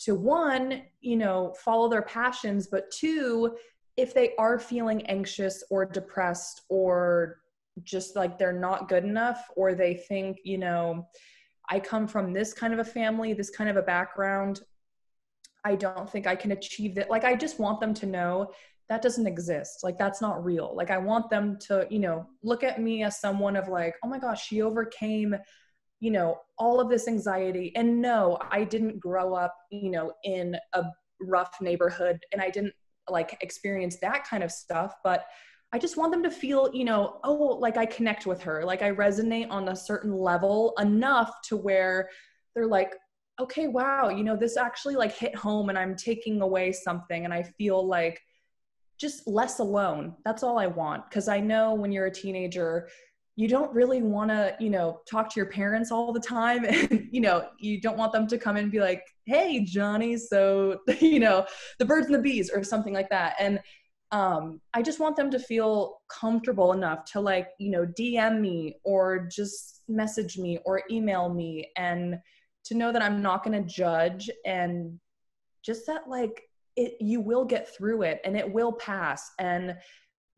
to 0.00 0.14
one, 0.16 0.82
you 1.00 1.16
know, 1.16 1.54
follow 1.64 1.88
their 1.88 2.02
passions, 2.02 2.66
but 2.66 2.90
two, 2.90 3.54
if 3.96 4.12
they 4.12 4.34
are 4.38 4.58
feeling 4.58 5.06
anxious 5.06 5.62
or 5.70 5.84
depressed 5.84 6.62
or 6.68 7.41
just 7.82 8.16
like 8.16 8.38
they're 8.38 8.52
not 8.52 8.88
good 8.88 9.04
enough 9.04 9.48
or 9.56 9.74
they 9.74 9.94
think 9.94 10.38
you 10.44 10.58
know 10.58 11.06
i 11.70 11.80
come 11.80 12.06
from 12.06 12.32
this 12.32 12.52
kind 12.52 12.72
of 12.72 12.78
a 12.80 12.84
family 12.84 13.32
this 13.32 13.50
kind 13.50 13.70
of 13.70 13.76
a 13.76 13.82
background. 13.82 14.60
I 15.64 15.76
don't 15.76 16.10
think 16.10 16.26
i 16.26 16.34
can 16.34 16.52
achieve 16.52 16.94
that. 16.96 17.08
Like 17.10 17.24
i 17.24 17.34
just 17.36 17.60
want 17.60 17.80
them 17.80 17.94
to 17.94 18.06
know 18.06 18.52
that 18.88 19.00
doesn't 19.00 19.26
exist. 19.26 19.84
Like 19.84 19.96
that's 19.96 20.20
not 20.20 20.44
real. 20.44 20.74
Like 20.74 20.90
i 20.90 20.98
want 20.98 21.30
them 21.30 21.56
to 21.68 21.86
you 21.88 22.00
know 22.00 22.26
look 22.42 22.62
at 22.64 22.80
me 22.80 23.04
as 23.04 23.20
someone 23.20 23.56
of 23.56 23.68
like 23.68 23.94
oh 24.04 24.08
my 24.08 24.18
gosh 24.18 24.46
she 24.46 24.60
overcame 24.60 25.34
you 26.00 26.10
know 26.10 26.40
all 26.58 26.80
of 26.80 26.90
this 26.90 27.06
anxiety. 27.08 27.72
And 27.76 28.02
no 28.02 28.38
i 28.50 28.64
didn't 28.64 28.98
grow 28.98 29.34
up 29.34 29.54
you 29.70 29.90
know 29.90 30.12
in 30.24 30.56
a 30.72 30.84
rough 31.20 31.54
neighborhood 31.60 32.18
and 32.32 32.42
i 32.42 32.50
didn't 32.50 32.74
like 33.08 33.36
experience 33.40 33.96
that 33.96 34.24
kind 34.24 34.42
of 34.42 34.50
stuff 34.50 34.94
but 35.04 35.24
I 35.72 35.78
just 35.78 35.96
want 35.96 36.12
them 36.12 36.22
to 36.22 36.30
feel, 36.30 36.70
you 36.74 36.84
know, 36.84 37.18
oh, 37.24 37.56
like 37.60 37.78
I 37.78 37.86
connect 37.86 38.26
with 38.26 38.42
her, 38.42 38.64
like 38.64 38.82
I 38.82 38.92
resonate 38.92 39.50
on 39.50 39.68
a 39.68 39.76
certain 39.76 40.12
level 40.12 40.74
enough 40.78 41.32
to 41.48 41.56
where 41.56 42.10
they're 42.54 42.66
like, 42.66 42.94
okay, 43.40 43.68
wow, 43.68 44.10
you 44.10 44.22
know, 44.22 44.36
this 44.36 44.58
actually 44.58 44.96
like 44.96 45.12
hit 45.12 45.34
home 45.34 45.70
and 45.70 45.78
I'm 45.78 45.96
taking 45.96 46.42
away 46.42 46.72
something 46.72 47.24
and 47.24 47.32
I 47.32 47.42
feel 47.42 47.86
like 47.86 48.20
just 48.98 49.26
less 49.26 49.58
alone. 49.58 50.14
That's 50.24 50.42
all 50.42 50.58
I 50.58 50.66
want. 50.66 51.10
Cause 51.10 51.26
I 51.26 51.40
know 51.40 51.74
when 51.74 51.90
you're 51.90 52.06
a 52.06 52.10
teenager, 52.10 52.88
you 53.36 53.48
don't 53.48 53.72
really 53.72 54.02
want 54.02 54.30
to, 54.30 54.54
you 54.60 54.68
know, 54.68 55.00
talk 55.10 55.30
to 55.30 55.40
your 55.40 55.48
parents 55.48 55.90
all 55.90 56.12
the 56.12 56.20
time. 56.20 56.64
And, 56.68 57.08
you 57.10 57.22
know, 57.22 57.48
you 57.58 57.80
don't 57.80 57.96
want 57.96 58.12
them 58.12 58.26
to 58.26 58.36
come 58.36 58.58
in 58.58 58.64
and 58.64 58.72
be 58.72 58.80
like, 58.80 59.02
hey, 59.24 59.64
Johnny, 59.64 60.18
so, 60.18 60.80
you 61.00 61.18
know, 61.18 61.46
the 61.78 61.86
birds 61.86 62.06
and 62.06 62.14
the 62.14 62.20
bees 62.20 62.50
or 62.50 62.62
something 62.62 62.92
like 62.92 63.08
that. 63.08 63.34
And 63.38 63.58
um, 64.12 64.60
I 64.74 64.82
just 64.82 65.00
want 65.00 65.16
them 65.16 65.30
to 65.30 65.38
feel 65.38 66.00
comfortable 66.08 66.72
enough 66.72 67.06
to 67.12 67.20
like, 67.20 67.48
you 67.58 67.70
know, 67.70 67.86
DM 67.86 68.40
me 68.40 68.76
or 68.84 69.26
just 69.34 69.82
message 69.88 70.36
me 70.36 70.58
or 70.66 70.82
email 70.90 71.32
me 71.32 71.70
and 71.76 72.18
to 72.64 72.74
know 72.74 72.92
that 72.92 73.02
I'm 73.02 73.22
not 73.22 73.42
going 73.42 73.60
to 73.60 73.66
judge 73.66 74.30
and 74.44 75.00
just 75.64 75.86
that 75.86 76.08
like 76.08 76.42
it 76.76 76.94
you 77.00 77.20
will 77.20 77.44
get 77.44 77.74
through 77.74 78.02
it 78.02 78.20
and 78.24 78.36
it 78.36 78.50
will 78.50 78.72
pass. 78.72 79.30
And 79.38 79.76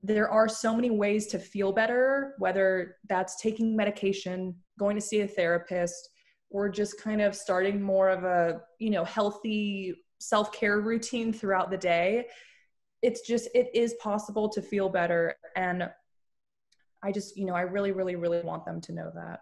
there 0.05 0.31
are 0.31 0.49
so 0.49 0.75
many 0.75 0.91
ways 0.91 1.27
to 1.29 1.39
feel 1.39 1.73
better 1.73 2.35
whether 2.39 2.97
that's 3.09 3.41
taking 3.41 3.75
medication, 3.75 4.55
going 4.79 4.95
to 4.95 5.03
see 5.03 5.23
a 5.23 5.29
therapist 5.29 6.11
or 6.51 6.69
just 6.69 7.01
kind 7.01 7.21
of 7.21 7.35
starting 7.35 7.83
more 7.83 8.09
of 8.09 8.23
a, 8.23 8.61
you 8.79 8.91
know, 8.91 9.05
healthy 9.05 9.95
self-care 10.21 10.81
routine 10.81 11.33
throughout 11.33 11.73
the 11.73 11.77
day 11.77 12.27
it's 13.05 13.21
just 13.21 13.49
it 13.55 13.69
is 13.75 13.95
possible 14.01 14.49
to 14.49 14.63
feel 14.63 14.89
better 14.89 15.35
and 15.57 15.89
i 17.03 17.13
just 17.13 17.37
you 17.37 17.45
know 17.45 17.55
i 17.55 17.61
really 17.61 17.93
really 17.93 18.17
really 18.17 18.41
want 18.41 18.65
them 18.65 18.81
to 18.81 18.93
know 18.93 19.11
that 19.15 19.41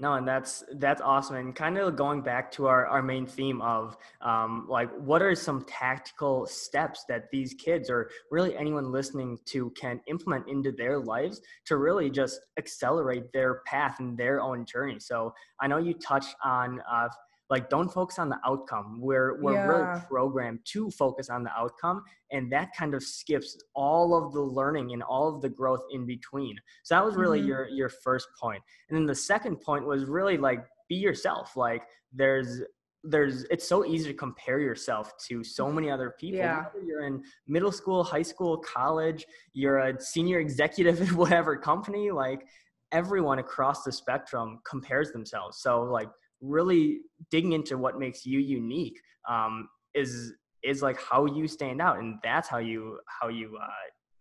no, 0.00 0.14
and 0.14 0.28
that's 0.28 0.62
that's 0.76 1.02
awesome. 1.02 1.34
And 1.34 1.54
kind 1.56 1.76
of 1.76 1.96
going 1.96 2.22
back 2.22 2.52
to 2.52 2.68
our, 2.68 2.86
our 2.86 3.02
main 3.02 3.26
theme 3.26 3.60
of 3.60 3.96
um, 4.20 4.66
like 4.68 4.90
what 4.96 5.22
are 5.22 5.34
some 5.34 5.64
tactical 5.64 6.46
steps 6.46 7.04
that 7.08 7.28
these 7.32 7.54
kids 7.54 7.90
or 7.90 8.08
really 8.30 8.56
anyone 8.56 8.92
listening 8.92 9.38
to 9.46 9.70
can 9.70 10.00
implement 10.06 10.48
into 10.48 10.70
their 10.70 11.00
lives 11.00 11.40
to 11.64 11.78
really 11.78 12.10
just 12.10 12.38
accelerate 12.58 13.32
their 13.32 13.62
path 13.66 13.98
and 13.98 14.16
their 14.16 14.40
own 14.40 14.64
journey. 14.64 15.00
So 15.00 15.34
I 15.60 15.66
know 15.66 15.78
you 15.78 15.94
touched 15.94 16.36
on 16.44 16.80
uh, 16.90 17.08
like 17.50 17.70
don't 17.70 17.88
focus 17.88 18.18
on 18.18 18.28
the 18.28 18.38
outcome. 18.44 18.98
We're 19.00 19.40
we're 19.40 19.54
yeah. 19.54 19.66
really 19.66 20.00
programmed 20.08 20.60
to 20.72 20.90
focus 20.90 21.30
on 21.30 21.44
the 21.44 21.50
outcome 21.50 22.02
and 22.30 22.52
that 22.52 22.74
kind 22.76 22.94
of 22.94 23.02
skips 23.02 23.56
all 23.74 24.14
of 24.14 24.32
the 24.32 24.40
learning 24.42 24.92
and 24.92 25.02
all 25.02 25.34
of 25.34 25.40
the 25.40 25.48
growth 25.48 25.82
in 25.90 26.06
between. 26.06 26.56
So 26.82 26.94
that 26.94 27.04
was 27.04 27.16
really 27.16 27.38
mm-hmm. 27.38 27.48
your 27.48 27.68
your 27.68 27.88
first 27.88 28.28
point. 28.40 28.62
And 28.88 28.98
then 28.98 29.06
the 29.06 29.14
second 29.14 29.60
point 29.60 29.86
was 29.86 30.04
really 30.04 30.36
like 30.36 30.64
be 30.88 30.96
yourself. 30.96 31.56
Like 31.56 31.82
there's 32.12 32.60
there's 33.04 33.44
it's 33.44 33.66
so 33.66 33.84
easy 33.84 34.08
to 34.08 34.14
compare 34.14 34.58
yourself 34.58 35.12
to 35.28 35.42
so 35.42 35.72
many 35.72 35.90
other 35.90 36.14
people. 36.18 36.38
Yeah. 36.38 36.66
you're 36.84 37.04
in 37.04 37.22
middle 37.46 37.72
school 37.72 38.02
high 38.02 38.22
school 38.22 38.58
college 38.58 39.24
you're 39.52 39.78
a 39.78 40.00
senior 40.00 40.40
executive 40.40 41.00
in 41.08 41.16
whatever 41.16 41.56
company 41.56 42.10
like 42.10 42.44
everyone 42.92 43.38
across 43.38 43.82
the 43.84 43.92
spectrum 43.92 44.60
compares 44.68 45.12
themselves. 45.12 45.58
So 45.58 45.82
like 45.82 46.08
really 46.40 47.00
digging 47.30 47.52
into 47.52 47.78
what 47.78 47.98
makes 47.98 48.24
you 48.24 48.38
unique 48.38 48.98
um, 49.28 49.68
is 49.94 50.34
is 50.64 50.82
like 50.82 51.00
how 51.00 51.24
you 51.26 51.46
stand 51.46 51.80
out 51.80 51.98
and 51.98 52.16
that's 52.22 52.48
how 52.48 52.58
you 52.58 52.98
how 53.20 53.28
you 53.28 53.56
uh, 53.60 53.66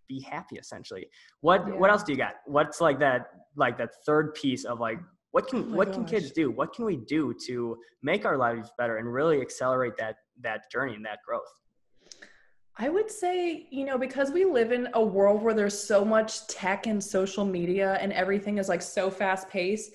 be 0.07 0.21
happy 0.21 0.57
essentially 0.57 1.07
what 1.41 1.65
yeah. 1.67 1.73
what 1.75 1.89
else 1.89 2.03
do 2.03 2.11
you 2.11 2.17
got 2.17 2.35
what's 2.45 2.79
like 2.79 2.99
that 2.99 3.27
like 3.55 3.77
that 3.77 3.89
third 4.05 4.33
piece 4.33 4.65
of 4.65 4.79
like 4.79 4.99
what 5.31 5.47
can 5.47 5.59
oh 5.59 5.75
what 5.75 5.87
gosh. 5.87 5.95
can 5.95 6.05
kids 6.05 6.31
do 6.31 6.51
what 6.51 6.73
can 6.73 6.85
we 6.85 6.97
do 7.07 7.33
to 7.45 7.75
make 8.03 8.25
our 8.25 8.37
lives 8.37 8.71
better 8.77 8.97
and 8.97 9.11
really 9.11 9.41
accelerate 9.41 9.93
that 9.97 10.15
that 10.41 10.71
journey 10.71 10.93
and 10.93 11.05
that 11.05 11.19
growth 11.27 11.41
I 12.79 12.89
would 12.89 13.09
say, 13.09 13.67
you 13.71 13.85
know, 13.85 13.97
because 13.97 14.31
we 14.31 14.45
live 14.45 14.71
in 14.71 14.87
a 14.93 15.03
world 15.03 15.41
where 15.41 15.55
there's 15.55 15.77
so 15.77 16.05
much 16.05 16.45
tech 16.45 16.85
and 16.85 17.03
social 17.03 17.43
media 17.43 17.97
and 17.99 18.13
everything 18.13 18.59
is 18.59 18.69
like 18.69 18.83
so 18.83 19.09
fast 19.09 19.49
paced, 19.49 19.93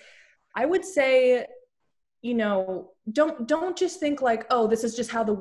I 0.57 0.67
would 0.67 0.85
say 0.85 1.47
you 2.23 2.35
know 2.35 2.93
don't 3.13 3.47
don't 3.47 3.77
just 3.77 4.01
think 4.01 4.23
like 4.23 4.47
oh 4.51 4.67
this 4.67 4.85
is 4.85 4.97
just 4.97 5.11
how 5.11 5.23
the 5.23 5.35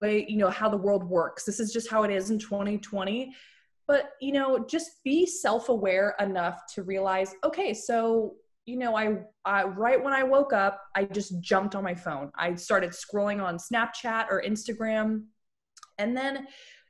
way, 0.00 0.26
you 0.28 0.36
know, 0.36 0.50
how 0.50 0.68
the 0.68 0.76
world 0.76 1.04
works. 1.04 1.44
This 1.44 1.60
is 1.60 1.72
just 1.72 1.90
how 1.90 2.02
it 2.02 2.10
is 2.10 2.30
in 2.30 2.38
2020. 2.38 3.34
But, 3.86 4.10
you 4.20 4.32
know, 4.32 4.64
just 4.68 5.02
be 5.04 5.24
self 5.24 5.68
aware 5.68 6.14
enough 6.20 6.60
to 6.74 6.82
realize, 6.82 7.34
okay, 7.44 7.72
so, 7.72 8.34
you 8.66 8.76
know, 8.76 8.96
I, 8.96 9.16
I, 9.46 9.64
right 9.64 10.02
when 10.02 10.12
I 10.12 10.22
woke 10.22 10.52
up, 10.52 10.82
I 10.94 11.04
just 11.04 11.40
jumped 11.40 11.74
on 11.74 11.82
my 11.82 11.94
phone. 11.94 12.30
I 12.36 12.54
started 12.54 12.90
scrolling 12.90 13.42
on 13.42 13.56
Snapchat 13.56 14.26
or 14.28 14.42
Instagram. 14.46 15.24
And 15.96 16.16
then, 16.16 16.46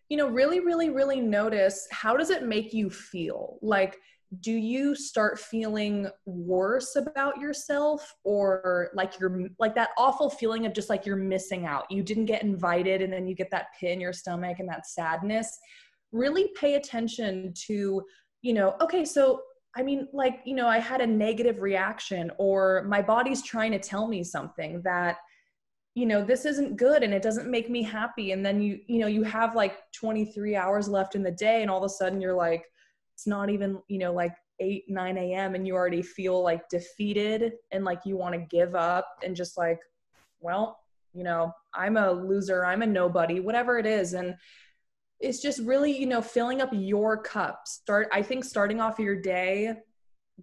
you 0.08 0.16
know, 0.16 0.26
really, 0.26 0.58
really, 0.60 0.90
really 0.90 1.20
notice 1.20 1.86
how 1.92 2.16
does 2.16 2.30
it 2.30 2.42
make 2.42 2.74
you 2.74 2.90
feel? 2.90 3.58
Like, 3.62 3.96
do 4.40 4.52
you 4.52 4.94
start 4.94 5.38
feeling 5.38 6.08
worse 6.26 6.96
about 6.96 7.38
yourself 7.38 8.14
or 8.24 8.90
like 8.94 9.18
you're 9.18 9.48
like 9.58 9.74
that 9.74 9.90
awful 9.96 10.28
feeling 10.28 10.66
of 10.66 10.74
just 10.74 10.90
like 10.90 11.06
you're 11.06 11.16
missing 11.16 11.66
out? 11.66 11.90
You 11.90 12.02
didn't 12.02 12.26
get 12.26 12.42
invited 12.42 13.02
and 13.02 13.12
then 13.12 13.26
you 13.26 13.34
get 13.34 13.50
that 13.50 13.68
pit 13.78 13.92
in 13.92 14.00
your 14.00 14.12
stomach 14.12 14.58
and 14.58 14.68
that 14.68 14.86
sadness. 14.86 15.58
Really 16.12 16.50
pay 16.58 16.74
attention 16.74 17.52
to 17.66 18.02
you 18.42 18.54
know 18.54 18.76
okay 18.80 19.04
so 19.04 19.40
i 19.76 19.82
mean 19.82 20.06
like 20.12 20.38
you 20.44 20.54
know 20.54 20.68
i 20.68 20.78
had 20.78 21.00
a 21.00 21.06
negative 21.06 21.60
reaction 21.60 22.30
or 22.38 22.84
my 22.86 23.02
body's 23.02 23.42
trying 23.42 23.72
to 23.72 23.80
tell 23.80 24.06
me 24.06 24.22
something 24.22 24.80
that 24.82 25.16
you 25.98 26.06
know 26.06 26.24
this 26.24 26.44
isn't 26.44 26.76
good 26.76 27.02
and 27.02 27.12
it 27.12 27.22
doesn't 27.22 27.50
make 27.50 27.68
me 27.68 27.82
happy. 27.82 28.30
And 28.30 28.46
then 28.46 28.62
you 28.62 28.78
you 28.86 29.00
know 29.00 29.08
you 29.08 29.24
have 29.24 29.56
like 29.56 29.78
23 29.92 30.54
hours 30.54 30.88
left 30.88 31.16
in 31.16 31.24
the 31.24 31.32
day 31.32 31.62
and 31.62 31.70
all 31.70 31.78
of 31.78 31.84
a 31.84 31.88
sudden 31.88 32.20
you're 32.20 32.36
like 32.36 32.64
it's 33.18 33.26
not 33.26 33.50
even 33.50 33.80
you 33.88 33.98
know 33.98 34.12
like 34.12 34.32
8 34.60 34.84
9 34.88 35.18
a.m 35.18 35.56
and 35.56 35.66
you 35.66 35.74
already 35.74 36.02
feel 36.02 36.40
like 36.40 36.68
defeated 36.68 37.54
and 37.72 37.84
like 37.84 37.98
you 38.04 38.16
want 38.16 38.32
to 38.36 38.46
give 38.48 38.76
up 38.76 39.08
and 39.24 39.34
just 39.34 39.58
like 39.58 39.80
well 40.38 40.78
you 41.12 41.24
know 41.24 41.52
i'm 41.74 41.96
a 41.96 42.12
loser 42.12 42.64
i'm 42.64 42.82
a 42.82 42.86
nobody 42.86 43.40
whatever 43.40 43.76
it 43.76 43.86
is. 43.86 44.12
And 44.14 44.36
it's 45.18 45.42
just 45.42 45.58
really 45.62 45.98
you 45.98 46.06
know 46.06 46.22
filling 46.22 46.60
up 46.60 46.70
your 46.72 47.20
cup. 47.20 47.62
Start 47.66 48.06
i 48.12 48.22
think 48.22 48.44
starting 48.44 48.80
off 48.80 49.00
your 49.00 49.20
day 49.20 49.74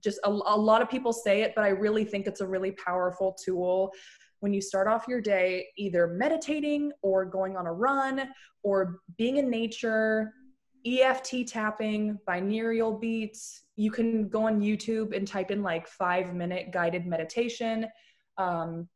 just 0.04 0.20
a, 0.26 0.30
a 0.30 0.58
lot 0.58 0.82
of 0.82 0.90
people 0.90 1.14
say 1.14 1.44
it 1.44 1.54
but 1.56 1.64
i 1.64 1.70
really 1.70 2.04
think 2.04 2.28
it's 2.28 2.42
a 2.42 2.48
really 2.48 2.72
powerful 2.72 3.38
tool. 3.46 3.94
When 4.42 4.54
you 4.54 4.60
start 4.60 4.90
off 4.90 5.08
your 5.08 5.22
day 5.22 5.68
either 5.78 6.08
meditating 6.08 6.92
or 7.02 7.24
going 7.24 7.56
on 7.56 7.68
a 7.68 7.72
run 7.72 8.28
or 8.64 9.00
being 9.18 9.38
in 9.38 9.50
nature 9.50 10.34
EFT 10.86 11.48
tapping, 11.48 12.20
binaural 12.28 13.00
beats. 13.00 13.64
You 13.76 13.92
can 13.92 14.30
go 14.30 14.44
on 14.44 14.62
YouTube 14.62 15.16
and 15.16 15.28
type 15.28 15.52
in 15.52 15.64
like 15.64 15.88
five 15.88 16.34
minute 16.34 16.72
guided 16.72 17.06
meditation. 17.06 17.88
Um, 18.38 18.88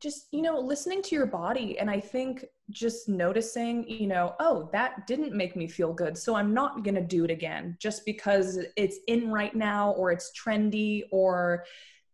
just, 0.00 0.26
you 0.30 0.42
know, 0.42 0.58
listening 0.58 1.02
to 1.02 1.14
your 1.14 1.26
body. 1.26 1.78
And 1.78 1.90
I 1.90 2.00
think 2.00 2.44
just 2.70 3.08
noticing, 3.08 3.88
you 3.88 4.06
know, 4.06 4.34
oh, 4.40 4.68
that 4.72 5.06
didn't 5.06 5.32
make 5.32 5.56
me 5.56 5.66
feel 5.66 5.92
good. 5.92 6.18
So 6.18 6.34
I'm 6.34 6.52
not 6.52 6.84
going 6.84 6.96
to 6.96 7.02
do 7.02 7.24
it 7.24 7.30
again 7.30 7.76
just 7.80 8.04
because 8.04 8.58
it's 8.76 8.98
in 9.06 9.30
right 9.30 9.54
now 9.54 9.92
or 9.92 10.10
it's 10.10 10.32
trendy 10.38 11.04
or, 11.10 11.64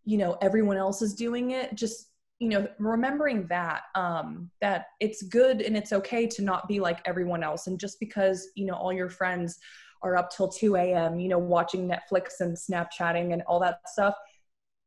you 0.05 0.17
know, 0.17 0.37
everyone 0.41 0.77
else 0.77 1.03
is 1.03 1.15
doing 1.15 1.53
it. 1.53 1.75
Just 1.75 2.12
you 2.43 2.49
know 2.49 2.67
remembering 2.81 3.47
that 3.47 3.83
um 3.95 4.51
that 4.61 4.87
it's 4.99 5.23
good 5.23 5.63
and 5.63 5.77
it's 5.77 5.93
okay 5.93 6.27
to 6.27 6.43
not 6.43 6.67
be 6.67 6.81
like 6.81 7.01
everyone 7.05 7.45
else. 7.45 7.69
And 7.69 7.79
just 7.79 8.01
because 8.01 8.49
you 8.57 8.67
know 8.67 8.75
all 8.75 8.93
your 8.93 9.09
friends 9.09 9.59
are 10.03 10.17
up 10.17 10.31
till 10.31 10.49
2 10.49 10.75
a.m 10.75 11.21
you 11.21 11.29
know 11.29 11.39
watching 11.39 11.89
netflix 11.89 12.41
and 12.41 12.57
snapchatting 12.57 13.33
and 13.33 13.43
all 13.43 13.61
that 13.61 13.79
stuff 13.87 14.17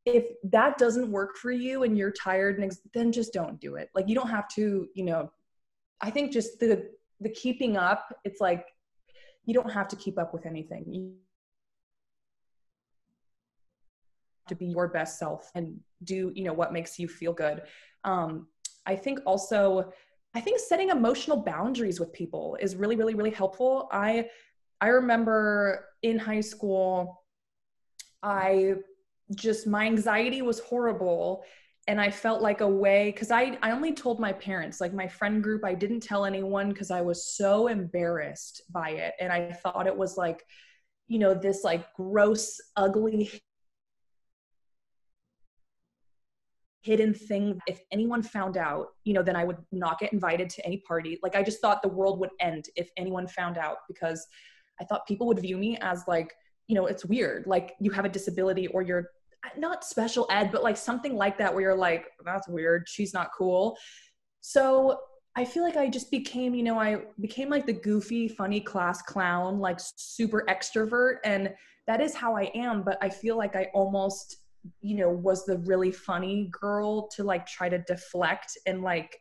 if 0.04 0.24
that 0.44 0.76
doesn't 0.76 1.10
work 1.10 1.36
for 1.36 1.50
you 1.50 1.82
and 1.84 1.96
you're 1.96 2.12
tired 2.12 2.58
and 2.60 2.70
then 2.92 3.10
just 3.10 3.32
don't 3.32 3.58
do 3.60 3.74
it. 3.74 3.88
Like 3.94 4.08
you 4.08 4.14
don't 4.14 4.28
have 4.28 4.48
to 4.48 4.86
you 4.94 5.04
know 5.04 5.30
i 6.02 6.10
think 6.10 6.32
just 6.32 6.60
the 6.60 6.90
the 7.20 7.30
keeping 7.30 7.76
up 7.76 8.04
it's 8.24 8.40
like 8.40 8.66
you 9.46 9.54
don't 9.54 9.72
have 9.72 9.88
to 9.88 9.96
keep 9.96 10.18
up 10.18 10.34
with 10.34 10.44
anything 10.44 10.84
you 10.92 11.14
to 14.48 14.54
be 14.54 14.66
your 14.66 14.88
best 14.88 15.18
self 15.18 15.50
and 15.54 15.78
do 16.04 16.32
you 16.34 16.44
know 16.44 16.52
what 16.52 16.72
makes 16.72 16.98
you 16.98 17.08
feel 17.08 17.32
good. 17.32 17.62
Um, 18.04 18.48
i 18.86 18.94
think 18.94 19.18
also 19.26 19.92
i 20.34 20.40
think 20.40 20.60
setting 20.60 20.90
emotional 20.90 21.38
boundaries 21.42 21.98
with 21.98 22.12
people 22.12 22.56
is 22.60 22.76
really 22.76 22.96
really 22.96 23.14
really 23.14 23.30
helpful. 23.30 23.88
I 23.92 24.28
i 24.80 24.88
remember 24.88 25.86
in 26.02 26.18
high 26.18 26.40
school 26.40 27.24
i 28.22 28.74
just 29.34 29.66
my 29.66 29.86
anxiety 29.86 30.42
was 30.42 30.60
horrible 30.60 31.42
and 31.88 32.00
i 32.00 32.10
felt 32.10 32.42
like 32.42 32.60
a 32.60 32.68
way 32.68 33.10
because 33.10 33.30
i 33.30 33.58
i 33.62 33.70
only 33.70 33.92
told 33.92 34.20
my 34.20 34.32
parents 34.32 34.80
like 34.80 34.92
my 34.92 35.08
friend 35.08 35.42
group 35.42 35.64
i 35.64 35.74
didn't 35.74 36.00
tell 36.00 36.24
anyone 36.24 36.68
because 36.68 36.90
i 36.90 37.00
was 37.00 37.26
so 37.26 37.68
embarrassed 37.68 38.62
by 38.70 38.90
it. 38.90 39.14
And 39.20 39.32
i 39.32 39.52
thought 39.52 39.86
it 39.86 39.96
was 39.96 40.16
like 40.16 40.44
you 41.08 41.18
know 41.18 41.34
this 41.34 41.64
like 41.64 41.92
gross 41.94 42.60
ugly 42.76 43.30
hidden 46.86 47.12
thing. 47.12 47.58
If 47.66 47.80
anyone 47.90 48.22
found 48.22 48.56
out 48.56 48.86
you 49.04 49.14
know 49.14 49.22
then 49.22 49.36
i 49.36 49.44
would 49.44 49.58
not 49.72 49.98
get 49.98 50.12
invited 50.12 50.48
to 50.50 50.66
any 50.66 50.78
party. 50.88 51.18
Like 51.22 51.36
i 51.36 51.42
just 51.42 51.60
thought 51.60 51.82
the 51.82 51.88
world 52.00 52.20
would 52.20 52.30
end 52.40 52.66
if 52.76 52.88
anyone 52.96 53.26
found 53.26 53.58
out 53.58 53.78
because 53.88 54.26
i 54.80 54.84
thought 54.84 55.06
people 55.06 55.26
would 55.26 55.40
view 55.40 55.56
me 55.56 55.76
as 55.80 56.04
like 56.06 56.32
you 56.68 56.74
know 56.74 56.86
it's 56.86 57.04
weird. 57.04 57.46
Like 57.46 57.74
you 57.80 57.90
have 57.90 58.04
a 58.04 58.08
disability 58.18 58.66
or 58.68 58.82
you're 58.82 59.10
not 59.56 59.84
special 59.84 60.26
ed 60.30 60.50
but 60.50 60.62
like 60.62 60.76
something 60.76 61.14
like 61.14 61.38
that 61.38 61.52
where 61.52 61.62
you're 61.62 61.74
like 61.90 62.06
that's 62.24 62.48
weird. 62.48 62.88
She's 62.88 63.12
not 63.12 63.28
cool. 63.36 63.76
So 64.40 65.00
i 65.38 65.44
feel 65.44 65.62
like 65.62 65.76
i 65.76 65.86
just 65.86 66.10
became 66.10 66.54
you 66.54 66.62
know 66.62 66.78
i 66.78 66.96
became 67.20 67.50
like 67.50 67.66
the 67.66 67.78
goofy 67.88 68.26
funny 68.26 68.60
class 68.60 69.02
clown 69.02 69.58
like 69.60 69.78
super 69.78 70.44
extrovert 70.48 71.16
and 71.24 71.52
that 71.86 72.00
is 72.00 72.14
how 72.14 72.34
i 72.34 72.50
am 72.54 72.82
but 72.82 72.98
i 73.02 73.08
feel 73.08 73.36
like 73.36 73.54
i 73.54 73.68
almost 73.74 74.38
you 74.80 74.96
know 74.96 75.10
was 75.10 75.44
the 75.46 75.58
really 75.58 75.92
funny 75.92 76.50
girl 76.52 77.08
to 77.08 77.24
like 77.24 77.46
try 77.46 77.68
to 77.68 77.78
deflect 77.78 78.56
and 78.66 78.82
like 78.82 79.18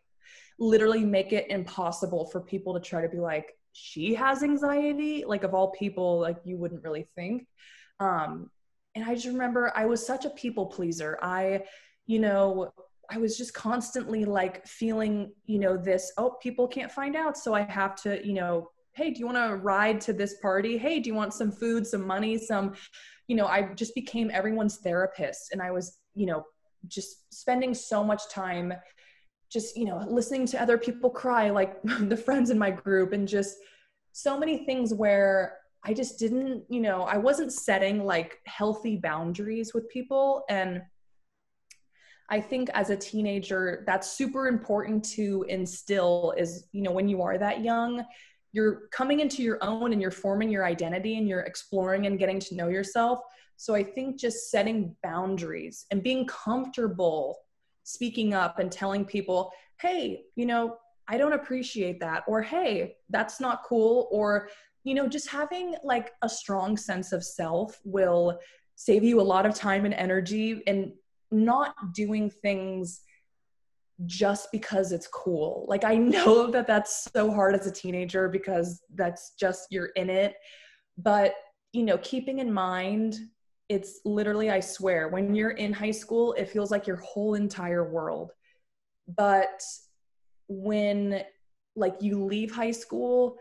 literally 0.60 1.04
make 1.04 1.34
it 1.34 1.50
impossible 1.50 2.26
for 2.26 2.42
people 2.42 2.74
to 2.74 2.80
try 2.80 3.02
to 3.02 3.10
be 3.10 3.20
like 3.20 3.54
she 3.74 4.16
has 4.16 4.42
anxiety? 4.42 5.26
Like 5.26 5.44
of 5.44 5.54
all 5.54 5.72
people 5.72 6.20
like 6.20 6.38
you 6.46 6.58
wouldn't 6.58 6.84
really 6.84 7.08
think. 7.16 7.46
Um 8.00 8.50
and 8.96 9.04
i 9.04 9.14
just 9.14 9.28
remember 9.28 9.72
i 9.76 9.86
was 9.86 10.06
such 10.06 10.26
a 10.26 10.30
people 10.32 10.66
pleaser. 10.66 11.20
I 11.22 11.64
you 12.08 12.20
know 12.20 12.74
i 13.12 13.18
was 13.18 13.38
just 13.38 13.54
constantly 13.54 14.26
like 14.26 14.66
feeling 14.66 15.32
you 15.46 15.60
know 15.60 15.78
this 15.78 16.12
oh 16.18 16.38
people 16.42 16.68
can't 16.68 16.92
find 16.92 17.16
out 17.16 17.38
so 17.38 17.54
i 17.54 17.62
have 17.62 17.96
to 17.96 18.26
you 18.26 18.34
know 18.34 18.70
hey 18.94 19.12
do 19.12 19.20
you 19.20 19.26
want 19.26 19.38
to 19.38 19.58
ride 19.58 20.00
to 20.00 20.14
this 20.14 20.36
party? 20.42 20.78
Hey 20.78 21.00
do 21.00 21.10
you 21.10 21.16
want 21.16 21.34
some 21.34 21.52
food 21.52 21.86
some 21.86 22.08
money 22.08 22.38
some 22.38 22.74
you 23.28 23.36
know, 23.36 23.48
I 23.48 23.74
just 23.74 23.96
became 23.96 24.30
everyone's 24.32 24.78
therapist 24.78 25.52
and 25.52 25.62
I 25.62 25.72
was, 25.72 25.98
you 26.14 26.26
know, 26.26 26.46
just 26.88 27.34
spending 27.34 27.74
so 27.74 28.04
much 28.04 28.30
time 28.30 28.74
just, 29.52 29.78
you 29.78 29.86
know, 29.86 30.04
listening 30.08 30.46
to 30.48 30.62
other 30.62 30.78
people 30.78 31.10
cry, 31.10 31.50
like 31.50 31.82
the 31.84 32.18
friends 32.18 32.50
in 32.50 32.58
my 32.58 32.72
group, 32.72 33.14
and 33.14 33.28
just 33.28 33.58
so 34.12 34.38
many 34.38 34.66
things 34.66 34.94
where 34.94 35.58
I 35.84 35.94
just 35.94 36.18
didn't, 36.18 36.64
you 36.70 36.82
know, 36.82 37.04
I 37.04 37.18
wasn't 37.18 37.54
setting 37.54 38.06
like 38.06 38.40
healthy 38.46 38.98
boundaries 38.98 39.74
with 39.74 39.88
people. 39.90 40.44
And 40.50 40.82
I 42.30 42.42
think 42.42 42.70
as 42.74 42.90
a 42.90 42.98
teenager, 42.98 43.84
that's 43.86 44.12
super 44.12 44.48
important 44.48 45.06
to 45.12 45.46
instill 45.48 46.34
is, 46.38 46.68
you 46.72 46.82
know, 46.82 46.92
when 46.92 47.08
you 47.08 47.22
are 47.22 47.38
that 47.38 47.64
young, 47.64 48.04
you're 48.56 48.88
coming 48.92 49.20
into 49.20 49.44
your 49.44 49.58
own 49.62 49.92
and 49.92 50.02
you're 50.02 50.10
forming 50.10 50.50
your 50.50 50.64
identity 50.64 51.18
and 51.18 51.28
you're 51.28 51.42
exploring 51.42 52.06
and 52.06 52.18
getting 52.18 52.40
to 52.40 52.56
know 52.56 52.70
yourself. 52.70 53.20
So 53.58 53.76
I 53.76 53.84
think 53.84 54.18
just 54.18 54.50
setting 54.50 54.96
boundaries 55.04 55.86
and 55.92 56.02
being 56.02 56.26
comfortable 56.26 57.38
speaking 57.84 58.34
up 58.34 58.60
and 58.60 58.72
telling 58.72 59.04
people, 59.04 59.52
hey, 59.82 60.22
you 60.38 60.46
know, 60.46 60.78
I 61.10 61.18
don't 61.18 61.34
appreciate 61.34 62.00
that, 62.00 62.24
or 62.28 62.42
hey, 62.42 62.96
that's 63.10 63.42
not 63.42 63.64
cool, 63.66 64.08
or, 64.10 64.48
you 64.86 64.94
know, 64.94 65.10
just 65.10 65.30
having 65.30 65.76
like 65.84 66.14
a 66.22 66.30
strong 66.30 66.78
sense 66.78 67.12
of 67.12 67.26
self 67.26 67.82
will 67.84 68.40
save 68.76 69.04
you 69.04 69.20
a 69.20 69.30
lot 69.34 69.46
of 69.46 69.54
time 69.54 69.84
and 69.84 69.94
energy 69.94 70.64
and 70.66 70.94
not 71.30 71.76
doing 71.94 72.30
things 72.30 73.02
just 74.06 74.52
because 74.52 74.92
it's 74.92 75.08
cool. 75.08 75.66
Like 75.68 75.84
I 75.84 75.96
know 75.96 76.48
that 76.52 76.68
that's 76.68 77.08
so 77.14 77.32
hard 77.32 77.56
as 77.56 77.68
a 77.68 77.72
teenager 77.72 78.28
because 78.28 78.82
that's 78.94 79.34
just 79.40 79.68
you're 79.70 79.92
in 79.96 80.10
it. 80.10 80.36
But, 80.98 81.36
you 81.74 81.84
know, 81.84 81.98
keeping 82.00 82.40
in 82.40 82.52
mind 82.52 83.16
it's 83.68 84.02
literally 84.06 84.52
I 84.52 84.60
swear 84.60 85.08
when 85.08 85.34
you're 85.34 85.52
in 85.52 85.74
high 85.74 85.92
school 85.92 86.34
it 86.34 86.50
feels 86.50 86.70
like 86.70 86.86
your 86.86 86.98
whole 86.98 87.34
entire 87.34 87.90
world. 87.90 88.32
But 89.08 89.64
when 90.48 91.24
like 91.76 91.96
you 92.02 92.24
leave 92.24 92.54
high 92.54 92.72
school 92.72 93.38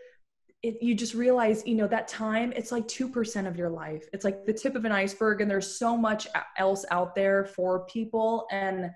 it, 0.63 0.83
you 0.83 0.95
just 0.95 1.13
realize 1.13 1.63
you 1.67 1.75
know 1.75 1.87
that 1.87 2.09
time 2.09 2.53
it's 2.57 2.73
like 2.73 2.89
2% 2.89 3.47
of 3.47 3.57
your 3.57 3.69
life 3.69 4.09
it's 4.15 4.25
like 4.25 4.47
the 4.47 4.53
tip 4.53 4.75
of 4.75 4.87
an 4.87 4.93
iceberg 4.93 5.43
and 5.43 5.51
there's 5.51 5.79
so 5.79 5.95
much 5.95 6.27
uh, 6.35 6.41
else 6.59 6.87
out 6.91 7.15
there 7.15 7.45
for 7.45 7.85
people 7.85 8.47
and 8.51 8.91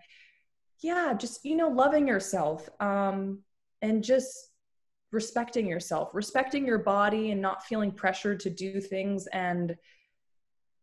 yeah 0.83 1.13
just 1.15 1.45
you 1.45 1.57
know 1.57 1.69
loving 1.69 2.07
yourself 2.07 2.69
um 2.81 3.41
and 3.83 4.03
just 4.03 4.49
respecting 5.11 5.67
yourself, 5.67 6.11
respecting 6.15 6.67
your 6.67 6.79
body 6.79 7.31
and 7.31 7.41
not 7.41 7.65
feeling 7.65 7.91
pressured 7.91 8.41
to 8.41 8.51
do 8.51 8.81
things. 8.81 9.27
And, 9.29 9.77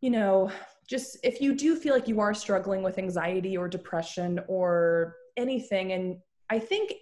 you 0.02 0.10
know, 0.10 0.52
just 0.88 1.18
if 1.24 1.42
you 1.42 1.56
do 1.56 1.76
feel 1.76 1.94
like 1.94 2.08
you 2.08 2.20
are 2.20 2.34
struggling 2.34 2.84
with 2.84 2.98
anxiety 2.98 3.58
or 3.58 3.68
depression 3.68 4.40
or 4.48 5.16
anything, 5.38 5.94
and 5.94 6.18
I 6.50 6.60
think 6.60 6.94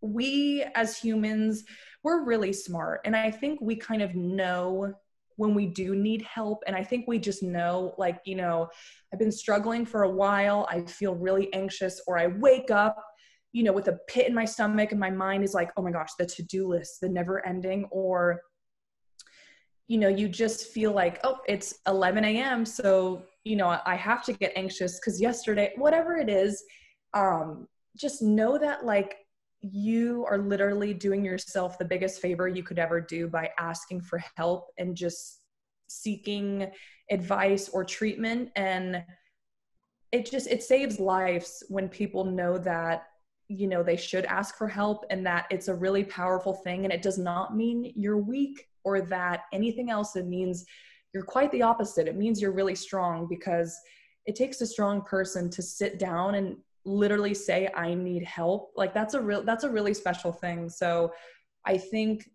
we 0.00 0.64
as 0.74 0.96
humans, 0.96 1.64
we're 2.02 2.24
really 2.24 2.52
smart. 2.52 3.00
And 3.04 3.14
I 3.14 3.30
think 3.30 3.60
we 3.60 3.76
kind 3.76 4.02
of 4.02 4.14
know 4.14 4.94
when 5.40 5.54
we 5.54 5.66
do 5.66 5.96
need 5.96 6.20
help. 6.22 6.62
And 6.66 6.76
I 6.76 6.84
think 6.84 7.08
we 7.08 7.18
just 7.18 7.42
know, 7.42 7.94
like, 7.96 8.20
you 8.26 8.36
know, 8.36 8.68
I've 9.12 9.18
been 9.18 9.32
struggling 9.32 9.86
for 9.86 10.02
a 10.02 10.10
while. 10.10 10.68
I 10.70 10.82
feel 10.82 11.14
really 11.14 11.52
anxious, 11.54 12.00
or 12.06 12.18
I 12.18 12.26
wake 12.26 12.70
up 12.70 12.96
you 13.52 13.64
know, 13.64 13.72
with 13.72 13.88
a 13.88 13.98
pit 14.06 14.28
in 14.28 14.34
my 14.34 14.44
stomach 14.44 14.92
and 14.92 15.00
my 15.00 15.10
mind 15.10 15.42
is 15.42 15.54
like, 15.54 15.72
oh 15.76 15.82
my 15.82 15.90
gosh, 15.90 16.10
the 16.18 16.24
to 16.24 16.42
do 16.44 16.68
list, 16.68 17.00
the 17.00 17.08
never 17.08 17.44
ending, 17.44 17.84
or, 17.90 18.40
you 19.88 19.98
know, 19.98 20.06
you 20.06 20.28
just 20.28 20.68
feel 20.68 20.92
like, 20.92 21.18
oh, 21.24 21.38
it's 21.48 21.74
11 21.88 22.24
a.m. 22.24 22.64
So, 22.64 23.24
you 23.42 23.56
know, 23.56 23.80
I 23.84 23.96
have 23.96 24.24
to 24.26 24.32
get 24.34 24.52
anxious 24.54 25.00
because 25.00 25.20
yesterday, 25.20 25.72
whatever 25.76 26.16
it 26.16 26.28
is, 26.28 26.62
um, 27.12 27.66
just 27.96 28.22
know 28.22 28.56
that 28.56 28.84
like 28.84 29.16
you 29.62 30.24
are 30.28 30.38
literally 30.38 30.94
doing 30.94 31.24
yourself 31.24 31.78
the 31.78 31.84
biggest 31.84 32.20
favor 32.20 32.48
you 32.48 32.62
could 32.62 32.78
ever 32.78 33.00
do 33.00 33.28
by 33.28 33.50
asking 33.58 34.00
for 34.00 34.22
help 34.36 34.68
and 34.78 34.96
just 34.96 35.40
seeking 35.88 36.70
advice 37.10 37.68
or 37.68 37.84
treatment. 37.84 38.50
And 38.56 39.02
it 40.12 40.30
just 40.30 40.46
it 40.46 40.62
saves 40.62 40.98
lives 40.98 41.62
when 41.68 41.88
people 41.88 42.24
know 42.24 42.58
that 42.58 43.04
you 43.48 43.66
know 43.66 43.82
they 43.82 43.96
should 43.96 44.24
ask 44.26 44.56
for 44.56 44.68
help 44.68 45.04
and 45.10 45.26
that 45.26 45.46
it's 45.50 45.68
a 45.68 45.74
really 45.74 46.04
powerful 46.04 46.54
thing. 46.54 46.84
And 46.84 46.92
it 46.92 47.02
does 47.02 47.18
not 47.18 47.56
mean 47.56 47.92
you're 47.94 48.18
weak 48.18 48.66
or 48.84 49.02
that 49.02 49.42
anything 49.52 49.90
else. 49.90 50.16
It 50.16 50.26
means 50.26 50.64
you're 51.12 51.22
quite 51.24 51.52
the 51.52 51.62
opposite. 51.62 52.08
It 52.08 52.16
means 52.16 52.40
you're 52.40 52.52
really 52.52 52.74
strong 52.74 53.26
because 53.28 53.76
it 54.26 54.36
takes 54.36 54.60
a 54.60 54.66
strong 54.66 55.02
person 55.02 55.50
to 55.50 55.62
sit 55.62 55.98
down 55.98 56.36
and 56.36 56.56
literally 56.84 57.34
say 57.34 57.68
i 57.74 57.94
need 57.94 58.24
help 58.24 58.72
like 58.76 58.94
that's 58.94 59.14
a 59.14 59.20
real 59.20 59.42
that's 59.42 59.64
a 59.64 59.70
really 59.70 59.94
special 59.94 60.32
thing. 60.32 60.68
So 60.68 61.12
i 61.66 61.76
think 61.76 62.28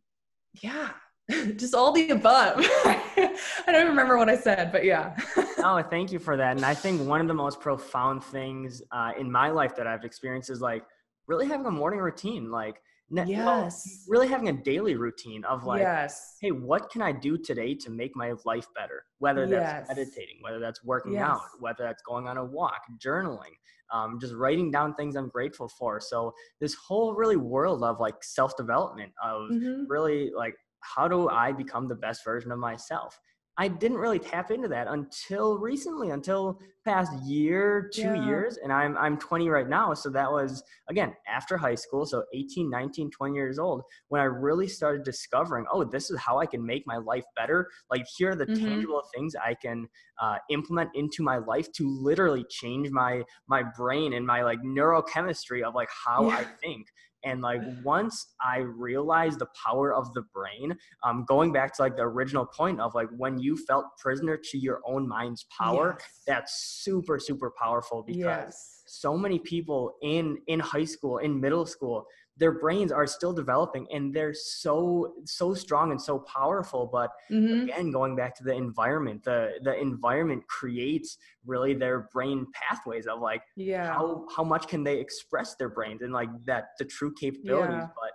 yeah 0.62 0.90
just 1.56 1.74
all 1.74 1.92
the 1.92 2.12
above. 2.12 2.58
I 2.60 3.72
don't 3.72 3.88
remember 3.88 4.18
what 4.18 4.30
i 4.30 4.38
said 4.38 4.72
but 4.72 4.86
yeah. 4.86 5.18
Oh 5.58 5.82
thank 5.82 6.12
you 6.12 6.20
for 6.20 6.38
that. 6.38 6.56
And 6.56 6.66
i 6.66 6.74
think 6.74 7.02
one 7.08 7.22
of 7.22 7.28
the 7.28 7.34
most 7.34 7.60
profound 7.60 8.24
things 8.24 8.82
uh, 8.92 9.12
in 9.18 9.32
my 9.32 9.50
life 9.50 9.76
that 9.78 9.88
i've 9.88 10.04
experienced 10.04 10.50
is 10.50 10.62
like 10.62 10.84
really 11.28 11.48
having 11.48 11.66
a 11.66 11.72
morning 11.72 12.00
routine 12.00 12.52
like 12.52 12.80
yes. 13.10 14.06
really 14.08 14.28
having 14.28 14.50
a 14.50 14.54
daily 14.54 14.96
routine 14.96 15.44
of 15.46 15.66
like 15.66 15.82
yes. 15.82 16.38
Hey 16.40 16.52
what 16.52 16.92
can 16.92 17.02
i 17.02 17.12
do 17.12 17.38
today 17.38 17.74
to 17.76 17.90
make 17.90 18.16
my 18.16 18.34
life 18.46 18.68
better? 18.76 19.04
Whether 19.20 19.48
that's 19.48 19.88
yes. 19.90 19.98
meditating 19.98 20.38
whether 20.42 20.60
that's 20.60 20.84
working 20.84 21.14
yes. 21.14 21.24
out 21.24 21.42
whether 21.60 21.84
that's 21.84 22.04
going 22.04 22.28
on 22.28 22.38
a 22.38 22.46
walk 22.46 22.82
journaling 23.04 23.56
um, 23.92 24.18
just 24.20 24.34
writing 24.34 24.72
down 24.72 24.94
things 24.96 25.16
i'm 25.16 25.30
grateful 25.30 25.68
for 25.68 26.00
so 26.00 26.34
this 26.60 26.76
whole 26.76 27.14
really 27.14 27.38
world 27.38 27.84
of 27.84 28.00
like 28.00 28.16
self-development 28.24 29.12
of 29.24 29.50
mm-hmm. 29.52 29.84
really 29.88 30.32
like 30.36 30.56
how 30.82 31.08
do 31.08 31.30
i 31.30 31.52
become 31.52 31.88
the 31.88 31.96
best 31.96 32.24
version 32.24 32.52
of 32.52 32.60
myself 32.60 33.20
I 33.58 33.70
didn't 33.70 33.98
really 33.98 34.20
tap 34.20 34.52
into 34.52 34.68
that 34.68 34.88
until 34.88 35.58
recently, 35.58 36.10
until 36.10 36.60
past 36.84 37.12
year, 37.24 37.90
two 37.94 38.02
yeah. 38.02 38.26
years. 38.26 38.58
And 38.62 38.72
I'm, 38.72 38.98
I'm 38.98 39.18
20 39.18 39.48
right 39.50 39.68
now. 39.68 39.94
So 39.94 40.10
that 40.10 40.30
was, 40.30 40.62
again, 40.90 41.14
after 41.28 41.58
high 41.58 41.76
school. 41.76 42.06
So 42.06 42.24
18, 42.34 42.70
19, 42.70 43.12
20 43.12 43.34
years 43.34 43.58
old 43.58 43.84
when 44.10 44.22
I 44.22 44.26
really 44.26 44.68
started 44.68 45.04
discovering, 45.04 45.66
oh, 45.72 45.84
this 45.86 46.12
is 46.12 46.20
how 46.20 46.38
I 46.40 46.46
can 46.46 46.66
make 46.66 46.84
my 46.86 46.98
life 46.98 47.24
better. 47.36 47.70
Like, 47.90 48.06
here 48.18 48.32
are 48.32 48.36
the 48.36 48.46
mm-hmm. 48.46 48.66
tangible 48.66 49.02
things 49.14 49.36
I 49.36 49.56
can 49.56 49.88
uh, 50.22 50.38
implement 50.50 50.90
into 50.94 51.24
my 51.24 51.38
life 51.38 51.72
to 51.74 51.90
literally 51.90 52.46
change 52.50 52.90
my, 52.92 53.24
my 53.48 53.64
brain 53.64 54.14
and 54.14 54.26
my 54.26 54.44
like 54.44 54.60
neurochemistry 54.62 55.64
of 55.64 55.76
like 55.76 55.90
how 56.06 56.28
yeah. 56.28 56.38
I 56.38 56.44
think. 56.44 56.88
And 57.26 57.42
like 57.42 57.62
once 57.84 58.34
I 58.40 58.60
realized 58.60 59.40
the 59.40 59.48
power 59.66 59.94
of 59.94 60.14
the 60.14 60.22
brain, 60.34 60.78
um, 61.04 61.26
going 61.28 61.52
back 61.52 61.76
to 61.76 61.82
like 61.82 61.96
the 61.96 62.04
original 62.04 62.46
point 62.46 62.80
of 62.80 62.94
like 62.94 63.10
when 63.18 63.40
you 63.40 63.58
felt 63.58 63.86
prisoner 63.98 64.38
to 64.52 64.58
your 64.58 64.82
own 64.86 65.08
mind's 65.08 65.46
power, 65.58 65.98
yes. 66.00 66.22
that's 66.28 66.82
super, 66.84 67.20
super 67.20 67.52
powerful 67.60 68.04
because 68.04 68.20
yes. 68.20 68.84
so 68.86 69.18
many 69.18 69.40
people 69.40 69.96
in 70.02 70.38
in 70.48 70.60
high 70.60 70.86
school, 70.86 71.18
in 71.18 71.42
middle 71.42 71.66
school, 71.66 72.06
their 72.38 72.52
brains 72.52 72.92
are 72.92 73.08
still 73.08 73.34
developing 73.34 73.88
and 73.92 74.14
they're 74.14 74.34
so 74.34 75.14
so 75.26 75.54
strong 75.54 75.92
and 75.92 76.02
so 76.02 76.20
powerful 76.20 76.90
but 76.92 77.12
mm-hmm. 77.32 77.64
again 77.64 77.92
going 77.92 78.16
back 78.16 78.36
to 78.36 78.44
the 78.44 78.54
environment 78.54 79.24
the 79.24 79.54
the 79.64 79.80
environment 79.80 80.46
creates 80.48 81.18
really 81.46 81.74
their 81.74 82.10
brain 82.14 82.46
pathways 82.54 83.08
of 83.08 83.20
like 83.20 83.42
yeah 83.56 83.94
how 83.94 84.26
how 84.36 84.44
much 84.44 84.68
can 84.68 84.84
they 84.84 85.00
express 85.00 85.56
their 85.56 85.70
brains 85.70 86.02
and 86.02 86.14
like 86.14 86.30
that 86.46 86.70
the 86.80 86.86
true 86.86 87.14
capabilities 87.20 87.74
yeah. 87.74 87.88
but 87.96 88.12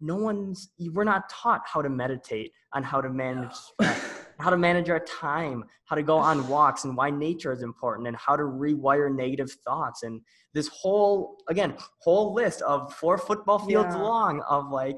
no 0.00 0.16
one's 0.16 0.70
we're 0.92 1.04
not 1.04 1.28
taught 1.28 1.62
how 1.64 1.82
to 1.82 1.88
meditate 1.88 2.52
on 2.72 2.82
how 2.82 3.00
to 3.00 3.08
manage 3.08 3.52
stress 3.80 4.15
how 4.38 4.50
to 4.50 4.56
manage 4.56 4.90
our 4.90 5.00
time, 5.00 5.64
how 5.84 5.96
to 5.96 6.02
go 6.02 6.18
on 6.18 6.46
walks, 6.48 6.84
and 6.84 6.96
why 6.96 7.10
nature 7.10 7.52
is 7.52 7.62
important, 7.62 8.06
and 8.06 8.16
how 8.16 8.36
to 8.36 8.42
rewire 8.42 9.14
negative 9.14 9.50
thoughts. 9.64 10.02
And 10.02 10.20
this 10.52 10.68
whole, 10.68 11.38
again, 11.48 11.74
whole 11.98 12.34
list 12.34 12.62
of 12.62 12.92
four 12.94 13.18
football 13.18 13.58
fields 13.58 13.94
yeah. 13.94 14.02
long 14.02 14.42
of 14.48 14.70
like 14.70 14.96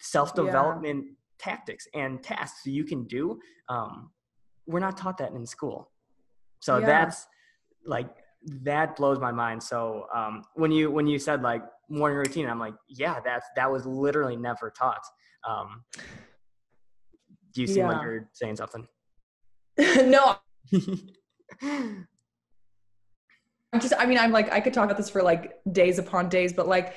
self 0.00 0.34
development 0.34 1.04
yeah. 1.06 1.12
tactics 1.38 1.86
and 1.94 2.22
tasks 2.22 2.66
you 2.66 2.84
can 2.84 3.04
do. 3.04 3.38
Um, 3.68 4.10
we're 4.66 4.80
not 4.80 4.96
taught 4.96 5.18
that 5.18 5.32
in 5.32 5.46
school. 5.46 5.90
So 6.60 6.78
yeah. 6.78 6.86
that's 6.86 7.26
like, 7.84 8.08
that 8.62 8.96
blows 8.96 9.18
my 9.18 9.32
mind. 9.32 9.62
So 9.62 10.06
um, 10.14 10.44
when 10.54 10.70
you 10.70 10.90
when 10.90 11.06
you 11.06 11.18
said 11.18 11.42
like 11.42 11.62
morning 11.88 12.18
routine, 12.18 12.48
I'm 12.48 12.60
like, 12.60 12.74
yeah, 12.88 13.18
that's 13.24 13.46
that 13.56 13.70
was 13.70 13.84
literally 13.84 14.36
never 14.36 14.70
taught. 14.70 15.02
Um, 15.46 15.84
you 17.62 17.66
seem 17.66 17.78
yeah. 17.78 17.88
like 17.88 18.02
you're 18.02 18.28
saying 18.32 18.56
something? 18.56 18.86
no. 19.78 20.36
I'm 23.72 23.80
just, 23.80 23.92
I 23.98 24.06
mean, 24.06 24.18
I'm 24.18 24.32
like, 24.32 24.50
I 24.50 24.60
could 24.60 24.72
talk 24.72 24.84
about 24.84 24.96
this 24.96 25.10
for 25.10 25.22
like 25.22 25.54
days 25.72 25.98
upon 25.98 26.28
days, 26.28 26.52
but 26.52 26.66
like, 26.68 26.94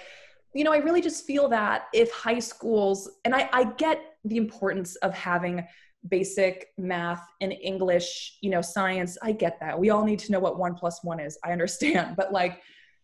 you 0.54 0.64
know, 0.64 0.72
I 0.72 0.78
really 0.78 1.02
just 1.02 1.26
feel 1.26 1.50
that 1.50 1.88
if 1.94 2.12
high 2.12 2.40
schools, 2.40 3.10
and 3.26 3.36
I, 3.36 3.50
I 3.52 3.66
get 3.74 4.02
the 4.24 4.38
importance 4.38 4.96
of 4.98 5.14
having 5.14 5.66
basic 6.08 6.68
math 6.78 7.26
and 7.42 7.54
English, 7.54 8.38
you 8.42 8.50
know, 8.50 8.62
science, 8.62 9.18
I 9.22 9.32
get 9.34 9.60
that. 9.60 9.78
We 9.78 9.90
all 9.90 10.04
need 10.04 10.20
to 10.20 10.32
know 10.32 10.40
what 10.40 10.58
one 10.58 10.74
plus 10.74 11.04
one 11.04 11.20
is. 11.20 11.38
I 11.44 11.52
understand. 11.52 12.16
But 12.22 12.32
like, 12.32 12.62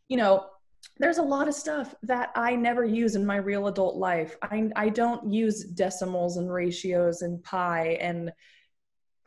you 0.07 0.17
know, 0.17 0.45
there's 0.99 1.17
a 1.17 1.23
lot 1.23 1.47
of 1.47 1.53
stuff 1.53 1.93
that 2.03 2.31
I 2.35 2.55
never 2.55 2.83
use 2.85 3.15
in 3.15 3.25
my 3.25 3.37
real 3.37 3.67
adult 3.67 3.95
life. 3.95 4.35
I, 4.41 4.69
I 4.75 4.89
don't 4.89 5.31
use 5.31 5.63
decimals 5.63 6.37
and 6.37 6.51
ratios 6.51 7.21
and 7.21 7.43
pi 7.43 7.97
and 8.01 8.31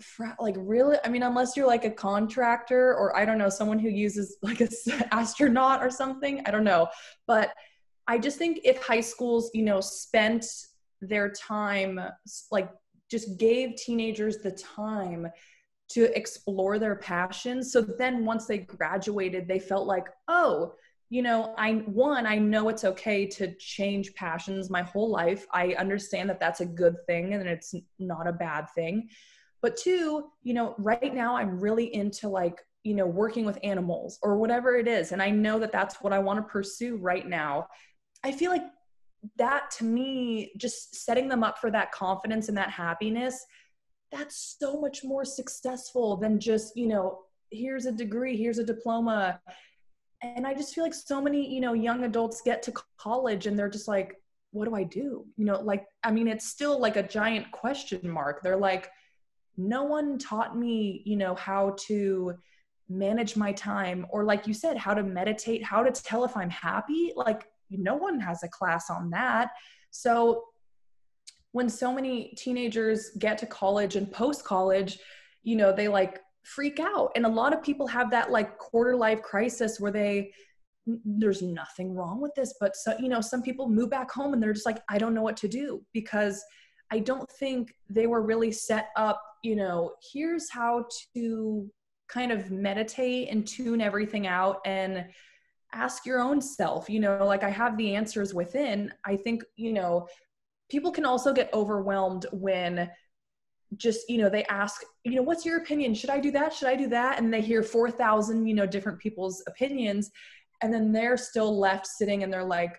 fra- 0.00 0.36
like 0.40 0.56
really, 0.58 0.96
I 1.04 1.08
mean, 1.08 1.22
unless 1.22 1.56
you're 1.56 1.66
like 1.66 1.84
a 1.84 1.90
contractor 1.90 2.94
or 2.94 3.16
I 3.16 3.24
don't 3.24 3.38
know, 3.38 3.48
someone 3.48 3.78
who 3.78 3.88
uses 3.88 4.36
like 4.42 4.60
a 4.60 4.68
astronaut 5.12 5.82
or 5.82 5.90
something, 5.90 6.42
I 6.46 6.50
don't 6.50 6.64
know. 6.64 6.88
But 7.26 7.52
I 8.06 8.18
just 8.18 8.38
think 8.38 8.60
if 8.64 8.82
high 8.82 9.00
schools, 9.00 9.50
you 9.54 9.62
know, 9.62 9.80
spent 9.80 10.46
their 11.00 11.30
time, 11.30 12.00
like 12.50 12.70
just 13.10 13.38
gave 13.38 13.76
teenagers 13.76 14.38
the 14.38 14.52
time 14.52 15.28
to 15.90 16.16
explore 16.16 16.78
their 16.78 16.96
passions. 16.96 17.72
So 17.72 17.80
then 17.80 18.24
once 18.24 18.46
they 18.46 18.58
graduated, 18.58 19.48
they 19.48 19.58
felt 19.58 19.86
like, 19.86 20.06
oh, 20.28 20.74
you 21.10 21.22
know 21.22 21.52
i 21.58 21.72
one 21.72 22.24
i 22.24 22.38
know 22.38 22.68
it's 22.68 22.84
okay 22.84 23.26
to 23.26 23.52
change 23.56 24.14
passions 24.14 24.70
my 24.70 24.82
whole 24.82 25.10
life. 25.10 25.46
I 25.52 25.74
understand 25.74 26.30
that 26.30 26.40
that's 26.40 26.60
a 26.60 26.66
good 26.66 26.96
thing 27.06 27.34
and 27.34 27.46
it's 27.46 27.74
not 27.98 28.26
a 28.26 28.32
bad 28.32 28.66
thing. 28.74 29.08
But 29.60 29.76
two 29.76 30.30
you 30.42 30.54
know 30.54 30.74
right 30.78 31.12
now 31.14 31.36
i'm 31.36 31.60
really 31.60 31.94
into 31.94 32.28
like 32.28 32.58
you 32.82 32.94
know 32.94 33.06
working 33.06 33.44
with 33.44 33.58
animals 33.62 34.18
or 34.22 34.38
whatever 34.38 34.76
it 34.76 34.88
is 34.88 35.12
and 35.12 35.20
i 35.20 35.28
know 35.28 35.58
that 35.58 35.72
that's 35.72 35.96
what 36.00 36.14
i 36.14 36.18
want 36.18 36.38
to 36.38 36.50
pursue 36.50 36.96
right 36.96 37.28
now. 37.28 37.66
I 38.22 38.32
feel 38.32 38.50
like 38.50 38.64
that 39.36 39.70
to 39.72 39.84
me 39.84 40.52
just 40.56 40.94
setting 40.94 41.28
them 41.28 41.42
up 41.42 41.58
for 41.58 41.70
that 41.70 41.92
confidence 41.92 42.48
and 42.48 42.56
that 42.56 42.70
happiness 42.70 43.44
that's 44.10 44.56
so 44.58 44.80
much 44.80 45.04
more 45.04 45.24
successful 45.24 46.16
than 46.16 46.40
just 46.40 46.76
you 46.76 46.86
know 46.86 47.18
here's 47.50 47.86
a 47.86 47.92
degree 47.92 48.36
here's 48.36 48.58
a 48.58 48.64
diploma 48.64 49.40
and 50.22 50.46
i 50.46 50.54
just 50.54 50.74
feel 50.74 50.84
like 50.84 50.94
so 50.94 51.20
many 51.20 51.52
you 51.52 51.60
know 51.60 51.72
young 51.72 52.04
adults 52.04 52.42
get 52.44 52.62
to 52.62 52.72
college 52.98 53.46
and 53.46 53.58
they're 53.58 53.70
just 53.70 53.88
like 53.88 54.16
what 54.52 54.64
do 54.68 54.74
i 54.74 54.82
do? 54.82 55.24
You 55.36 55.44
know 55.44 55.60
like 55.60 55.86
i 56.02 56.10
mean 56.10 56.28
it's 56.28 56.46
still 56.46 56.78
like 56.80 56.96
a 56.96 57.02
giant 57.02 57.50
question 57.52 58.08
mark. 58.08 58.42
They're 58.42 58.56
like 58.56 58.90
no 59.56 59.84
one 59.84 60.18
taught 60.18 60.56
me 60.56 61.02
you 61.04 61.16
know 61.16 61.34
how 61.34 61.76
to 61.86 62.34
manage 62.88 63.36
my 63.36 63.52
time 63.52 64.06
or 64.10 64.24
like 64.24 64.48
you 64.48 64.54
said 64.54 64.76
how 64.76 64.94
to 64.94 65.02
meditate 65.04 65.62
how 65.62 65.82
to 65.82 65.92
tell 65.92 66.24
if 66.24 66.36
i'm 66.36 66.50
happy. 66.50 67.12
Like 67.14 67.46
no 67.70 67.94
one 67.94 68.18
has 68.20 68.42
a 68.42 68.48
class 68.48 68.90
on 68.90 69.10
that. 69.10 69.50
So 69.90 70.44
when 71.52 71.68
so 71.68 71.92
many 71.92 72.34
teenagers 72.36 73.10
get 73.18 73.38
to 73.38 73.46
college 73.46 73.96
and 73.96 74.10
post 74.10 74.44
college, 74.44 74.98
you 75.42 75.56
know, 75.56 75.72
they 75.72 75.88
like 75.88 76.20
freak 76.42 76.80
out. 76.80 77.12
And 77.14 77.26
a 77.26 77.28
lot 77.28 77.52
of 77.52 77.62
people 77.62 77.86
have 77.86 78.10
that 78.10 78.30
like 78.30 78.58
quarter 78.58 78.96
life 78.96 79.22
crisis 79.22 79.78
where 79.78 79.92
they, 79.92 80.32
there's 81.04 81.42
nothing 81.42 81.94
wrong 81.94 82.20
with 82.20 82.34
this, 82.34 82.54
but 82.58 82.74
so, 82.74 82.94
you 82.98 83.08
know, 83.08 83.20
some 83.20 83.42
people 83.42 83.68
move 83.68 83.90
back 83.90 84.10
home 84.10 84.32
and 84.32 84.42
they're 84.42 84.52
just 84.52 84.66
like, 84.66 84.82
I 84.88 84.98
don't 84.98 85.14
know 85.14 85.22
what 85.22 85.36
to 85.38 85.48
do 85.48 85.84
because 85.92 86.42
I 86.90 86.98
don't 86.98 87.30
think 87.38 87.74
they 87.88 88.06
were 88.06 88.22
really 88.22 88.50
set 88.50 88.88
up, 88.96 89.22
you 89.44 89.54
know, 89.54 89.92
here's 90.12 90.50
how 90.50 90.86
to 91.14 91.70
kind 92.08 92.32
of 92.32 92.50
meditate 92.50 93.28
and 93.30 93.46
tune 93.46 93.80
everything 93.80 94.26
out 94.26 94.58
and 94.64 95.04
ask 95.72 96.04
your 96.04 96.20
own 96.20 96.40
self, 96.40 96.90
you 96.90 96.98
know, 96.98 97.24
like 97.24 97.44
I 97.44 97.50
have 97.50 97.76
the 97.76 97.94
answers 97.94 98.34
within. 98.34 98.92
I 99.04 99.16
think, 99.16 99.44
you 99.56 99.72
know, 99.72 100.08
people 100.68 100.90
can 100.90 101.04
also 101.04 101.32
get 101.32 101.52
overwhelmed 101.54 102.26
when 102.32 102.90
just 103.76 104.08
you 104.08 104.18
know 104.18 104.28
they 104.28 104.44
ask 104.44 104.82
you 105.04 105.14
know 105.14 105.22
what's 105.22 105.44
your 105.44 105.58
opinion? 105.58 105.94
Should 105.94 106.10
i 106.10 106.18
do 106.18 106.30
that? 106.32 106.52
Should 106.52 106.68
i 106.68 106.76
do 106.76 106.88
that? 106.88 107.18
And 107.18 107.32
they 107.32 107.40
hear 107.40 107.62
4000 107.62 108.46
you 108.46 108.54
know 108.54 108.66
different 108.66 108.98
people's 108.98 109.42
opinions. 109.46 110.10
And 110.62 110.72
then 110.74 110.92
they're 110.92 111.16
still 111.16 111.58
left 111.58 111.86
sitting 111.86 112.22
and 112.22 112.32
they're 112.32 112.44
like 112.44 112.78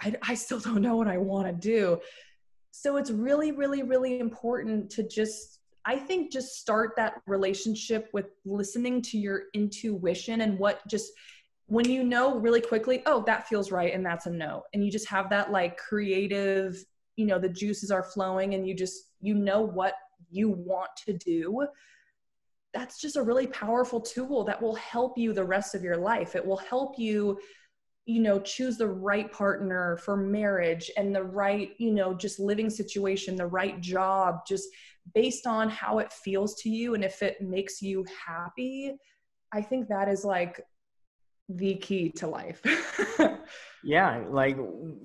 i, 0.00 0.14
I 0.22 0.34
still 0.34 0.60
don't 0.60 0.82
know 0.82 0.96
what 0.96 1.08
i 1.08 1.18
want 1.18 1.46
to 1.46 1.52
do. 1.52 2.00
So 2.70 2.96
it's 2.96 3.10
really 3.10 3.52
really 3.52 3.82
really 3.82 4.20
important 4.20 4.90
to 4.90 5.02
just 5.02 5.60
i 5.86 5.96
think 5.96 6.30
just 6.30 6.60
start 6.60 6.92
that 6.96 7.22
relationship 7.26 8.08
with 8.12 8.26
listening 8.44 9.00
to 9.02 9.18
your 9.18 9.44
intuition 9.54 10.42
and 10.42 10.58
what 10.58 10.86
just 10.86 11.10
when 11.66 11.88
you 11.88 12.02
know 12.02 12.38
really 12.38 12.60
quickly 12.60 13.02
oh 13.06 13.22
that 13.26 13.48
feels 13.48 13.70
right 13.72 13.94
and 13.94 14.04
that's 14.04 14.26
a 14.26 14.30
no. 14.30 14.62
And 14.74 14.84
you 14.84 14.90
just 14.90 15.08
have 15.08 15.30
that 15.30 15.50
like 15.50 15.78
creative 15.78 16.84
you 17.16 17.24
know 17.26 17.38
the 17.38 17.48
juices 17.48 17.90
are 17.90 18.02
flowing 18.02 18.54
and 18.54 18.68
you 18.68 18.74
just 18.74 19.04
you 19.20 19.34
know 19.34 19.62
what 19.62 19.94
you 20.30 20.50
want 20.50 20.90
to 21.06 21.12
do 21.12 21.66
that's 22.74 23.00
just 23.00 23.16
a 23.16 23.22
really 23.22 23.46
powerful 23.46 24.00
tool 24.00 24.44
that 24.44 24.60
will 24.60 24.74
help 24.74 25.16
you 25.16 25.32
the 25.32 25.44
rest 25.44 25.74
of 25.74 25.82
your 25.82 25.96
life. 25.96 26.36
It 26.36 26.44
will 26.44 26.58
help 26.58 26.98
you 26.98 27.38
you 28.04 28.22
know 28.22 28.40
choose 28.40 28.78
the 28.78 28.86
right 28.86 29.30
partner 29.32 29.98
for 29.98 30.16
marriage 30.16 30.90
and 30.96 31.14
the 31.14 31.22
right 31.22 31.72
you 31.78 31.92
know 31.92 32.14
just 32.14 32.40
living 32.40 32.70
situation 32.70 33.36
the 33.36 33.46
right 33.46 33.82
job 33.82 34.46
just 34.48 34.66
based 35.14 35.46
on 35.46 35.68
how 35.68 35.98
it 35.98 36.10
feels 36.10 36.54
to 36.54 36.70
you 36.70 36.94
and 36.94 37.04
if 37.04 37.22
it 37.22 37.40
makes 37.40 37.82
you 37.82 38.04
happy. 38.26 38.96
I 39.52 39.62
think 39.62 39.88
that 39.88 40.08
is 40.08 40.24
like 40.24 40.60
the 41.48 41.74
key 41.76 42.10
to 42.10 42.26
life 42.26 42.60
yeah 43.84 44.22
like 44.28 44.56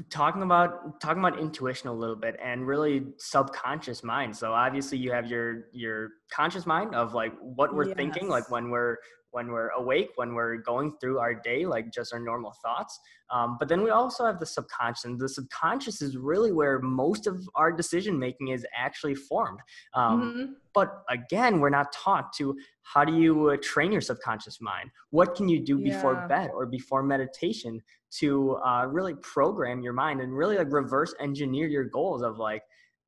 talking 0.09 0.41
about 0.41 0.99
talking 0.99 1.23
about 1.23 1.39
intuition 1.39 1.87
a 1.87 1.93
little 1.93 2.15
bit 2.15 2.35
and 2.43 2.67
really 2.67 3.05
subconscious 3.17 4.03
mind 4.03 4.35
so 4.35 4.51
obviously 4.51 4.97
you 4.97 5.11
have 5.11 5.25
your 5.27 5.67
your 5.71 6.09
conscious 6.31 6.65
mind 6.65 6.93
of 6.93 7.13
like 7.13 7.33
what 7.39 7.73
we're 7.73 7.87
yes. 7.87 7.95
thinking 7.95 8.27
like 8.27 8.49
when 8.51 8.69
we're 8.69 8.97
when 9.33 9.47
we're 9.47 9.69
awake, 9.69 10.11
when 10.15 10.33
we're 10.33 10.57
going 10.57 10.93
through 11.01 11.19
our 11.19 11.33
day, 11.33 11.65
like 11.65 11.91
just 11.91 12.13
our 12.13 12.19
normal 12.19 12.53
thoughts. 12.63 12.99
Um, 13.29 13.57
but 13.59 13.67
then 13.67 13.83
we 13.83 13.89
also 13.89 14.25
have 14.25 14.39
the 14.39 14.45
subconscious, 14.45 15.05
and 15.05 15.19
the 15.19 15.27
subconscious 15.27 16.01
is 16.01 16.17
really 16.17 16.51
where 16.51 16.79
most 16.79 17.25
of 17.25 17.47
our 17.55 17.71
decision 17.71 18.17
making 18.17 18.49
is 18.49 18.65
actually 18.77 19.15
formed. 19.15 19.59
Um, 19.95 20.21
mm-hmm. 20.21 20.53
But 20.73 21.03
again, 21.09 21.59
we're 21.59 21.69
not 21.69 21.91
taught 21.91 22.31
to 22.33 22.55
how 22.83 23.03
do 23.03 23.15
you 23.15 23.49
uh, 23.49 23.57
train 23.61 23.91
your 23.91 24.01
subconscious 24.01 24.61
mind? 24.61 24.91
What 25.09 25.35
can 25.35 25.49
you 25.49 25.59
do 25.59 25.79
yeah. 25.79 25.95
before 25.95 26.27
bed 26.27 26.51
or 26.53 26.65
before 26.65 27.01
meditation 27.01 27.81
to 28.19 28.57
uh, 28.57 28.85
really 28.87 29.15
program 29.15 29.81
your 29.81 29.93
mind 29.93 30.21
and 30.21 30.35
really 30.37 30.57
like 30.57 30.71
reverse 30.71 31.13
engineer 31.19 31.67
your 31.67 31.85
goals 31.85 32.21
of 32.21 32.37
like, 32.37 32.61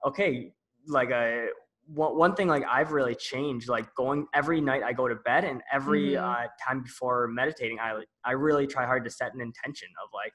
okay, 0.05 0.51
like 0.87 1.09
a 1.09 1.45
uh, 1.45 1.47
one, 1.87 2.17
one 2.17 2.35
thing 2.35 2.47
like 2.47 2.63
I've 2.69 2.91
really 2.91 3.15
changed, 3.15 3.69
like 3.69 3.93
going 3.95 4.27
every 4.33 4.61
night 4.61 4.83
I 4.83 4.93
go 4.93 5.07
to 5.07 5.15
bed 5.15 5.43
and 5.43 5.61
every 5.71 6.11
mm-hmm. 6.11 6.25
uh, 6.25 6.47
time 6.65 6.81
before 6.81 7.27
meditating, 7.27 7.79
I, 7.79 8.01
I 8.23 8.31
really 8.31 8.67
try 8.67 8.85
hard 8.85 9.03
to 9.05 9.09
set 9.09 9.33
an 9.33 9.41
intention 9.41 9.89
of 10.03 10.09
like, 10.13 10.33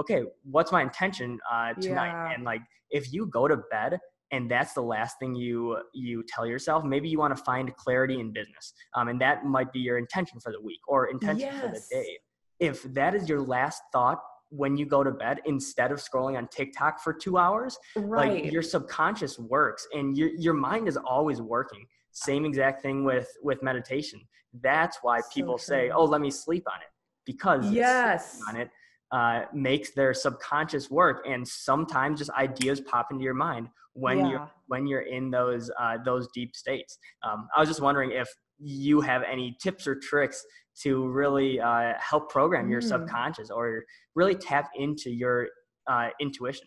okay, 0.00 0.24
what's 0.44 0.72
my 0.72 0.82
intention 0.82 1.38
uh, 1.50 1.74
tonight? 1.74 2.08
Yeah. 2.08 2.34
And 2.34 2.44
like, 2.44 2.60
if 2.90 3.12
you 3.12 3.26
go 3.26 3.48
to 3.48 3.56
bed 3.70 3.98
and 4.32 4.50
that's 4.50 4.72
the 4.72 4.82
last 4.82 5.18
thing 5.18 5.34
you 5.34 5.78
you 5.94 6.24
tell 6.28 6.46
yourself 6.46 6.84
maybe 6.84 7.08
you 7.08 7.18
want 7.18 7.36
to 7.36 7.42
find 7.44 7.74
clarity 7.76 8.18
in 8.18 8.32
business 8.32 8.72
um, 8.94 9.08
and 9.08 9.20
that 9.20 9.44
might 9.44 9.72
be 9.72 9.78
your 9.78 9.98
intention 9.98 10.40
for 10.40 10.52
the 10.52 10.60
week 10.60 10.80
or 10.88 11.06
intention 11.06 11.48
yes. 11.52 11.60
for 11.60 11.68
the 11.68 11.82
day 11.90 12.18
if 12.58 12.82
that 12.94 13.14
is 13.14 13.28
your 13.28 13.40
last 13.40 13.82
thought 13.92 14.20
when 14.50 14.76
you 14.76 14.86
go 14.86 15.02
to 15.02 15.10
bed 15.10 15.40
instead 15.46 15.92
of 15.92 15.98
scrolling 15.98 16.36
on 16.36 16.48
TikTok 16.48 17.00
for 17.00 17.12
two 17.12 17.38
hours. 17.38 17.78
Right. 17.96 18.44
Like 18.44 18.52
your 18.52 18.62
subconscious 18.62 19.38
works 19.38 19.86
and 19.92 20.16
your 20.16 20.30
your 20.36 20.54
mind 20.54 20.88
is 20.88 20.96
always 20.96 21.40
working. 21.40 21.86
Same 22.12 22.44
exact 22.44 22.82
thing 22.82 23.04
with 23.04 23.28
with 23.42 23.62
meditation. 23.62 24.20
That's 24.62 24.98
why 25.02 25.20
people 25.32 25.58
so 25.58 25.72
say, 25.72 25.90
"Oh, 25.90 26.04
let 26.04 26.20
me 26.20 26.30
sleep 26.30 26.64
on 26.72 26.80
it," 26.80 26.88
because 27.24 27.70
yes, 27.70 28.40
on 28.48 28.56
it 28.56 28.70
uh, 29.12 29.42
makes 29.52 29.90
their 29.92 30.14
subconscious 30.14 30.90
work, 30.90 31.26
and 31.28 31.46
sometimes 31.46 32.20
just 32.20 32.30
ideas 32.30 32.80
pop 32.80 33.08
into 33.10 33.22
your 33.22 33.34
mind 33.34 33.68
when 33.92 34.18
yeah. 34.18 34.28
you're 34.30 34.50
when 34.68 34.86
you're 34.86 35.02
in 35.02 35.30
those 35.30 35.70
uh, 35.80 35.98
those 36.04 36.28
deep 36.34 36.56
states. 36.56 36.98
Um, 37.22 37.48
I 37.56 37.60
was 37.60 37.68
just 37.68 37.80
wondering 37.80 38.12
if 38.12 38.28
you 38.58 39.00
have 39.02 39.22
any 39.22 39.56
tips 39.60 39.86
or 39.86 39.94
tricks 39.94 40.44
to 40.82 41.08
really 41.08 41.60
uh, 41.60 41.94
help 41.98 42.30
program 42.30 42.68
your 42.68 42.80
mm. 42.80 42.88
subconscious 42.88 43.50
or 43.50 43.84
really 44.14 44.34
tap 44.34 44.70
into 44.76 45.10
your 45.10 45.48
uh, 45.86 46.08
intuition? 46.20 46.66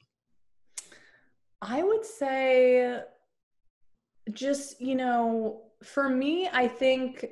I 1.61 1.83
would 1.83 2.05
say 2.05 3.01
just, 4.33 4.79
you 4.79 4.95
know, 4.95 5.61
for 5.83 6.09
me, 6.09 6.49
I 6.51 6.67
think 6.67 7.25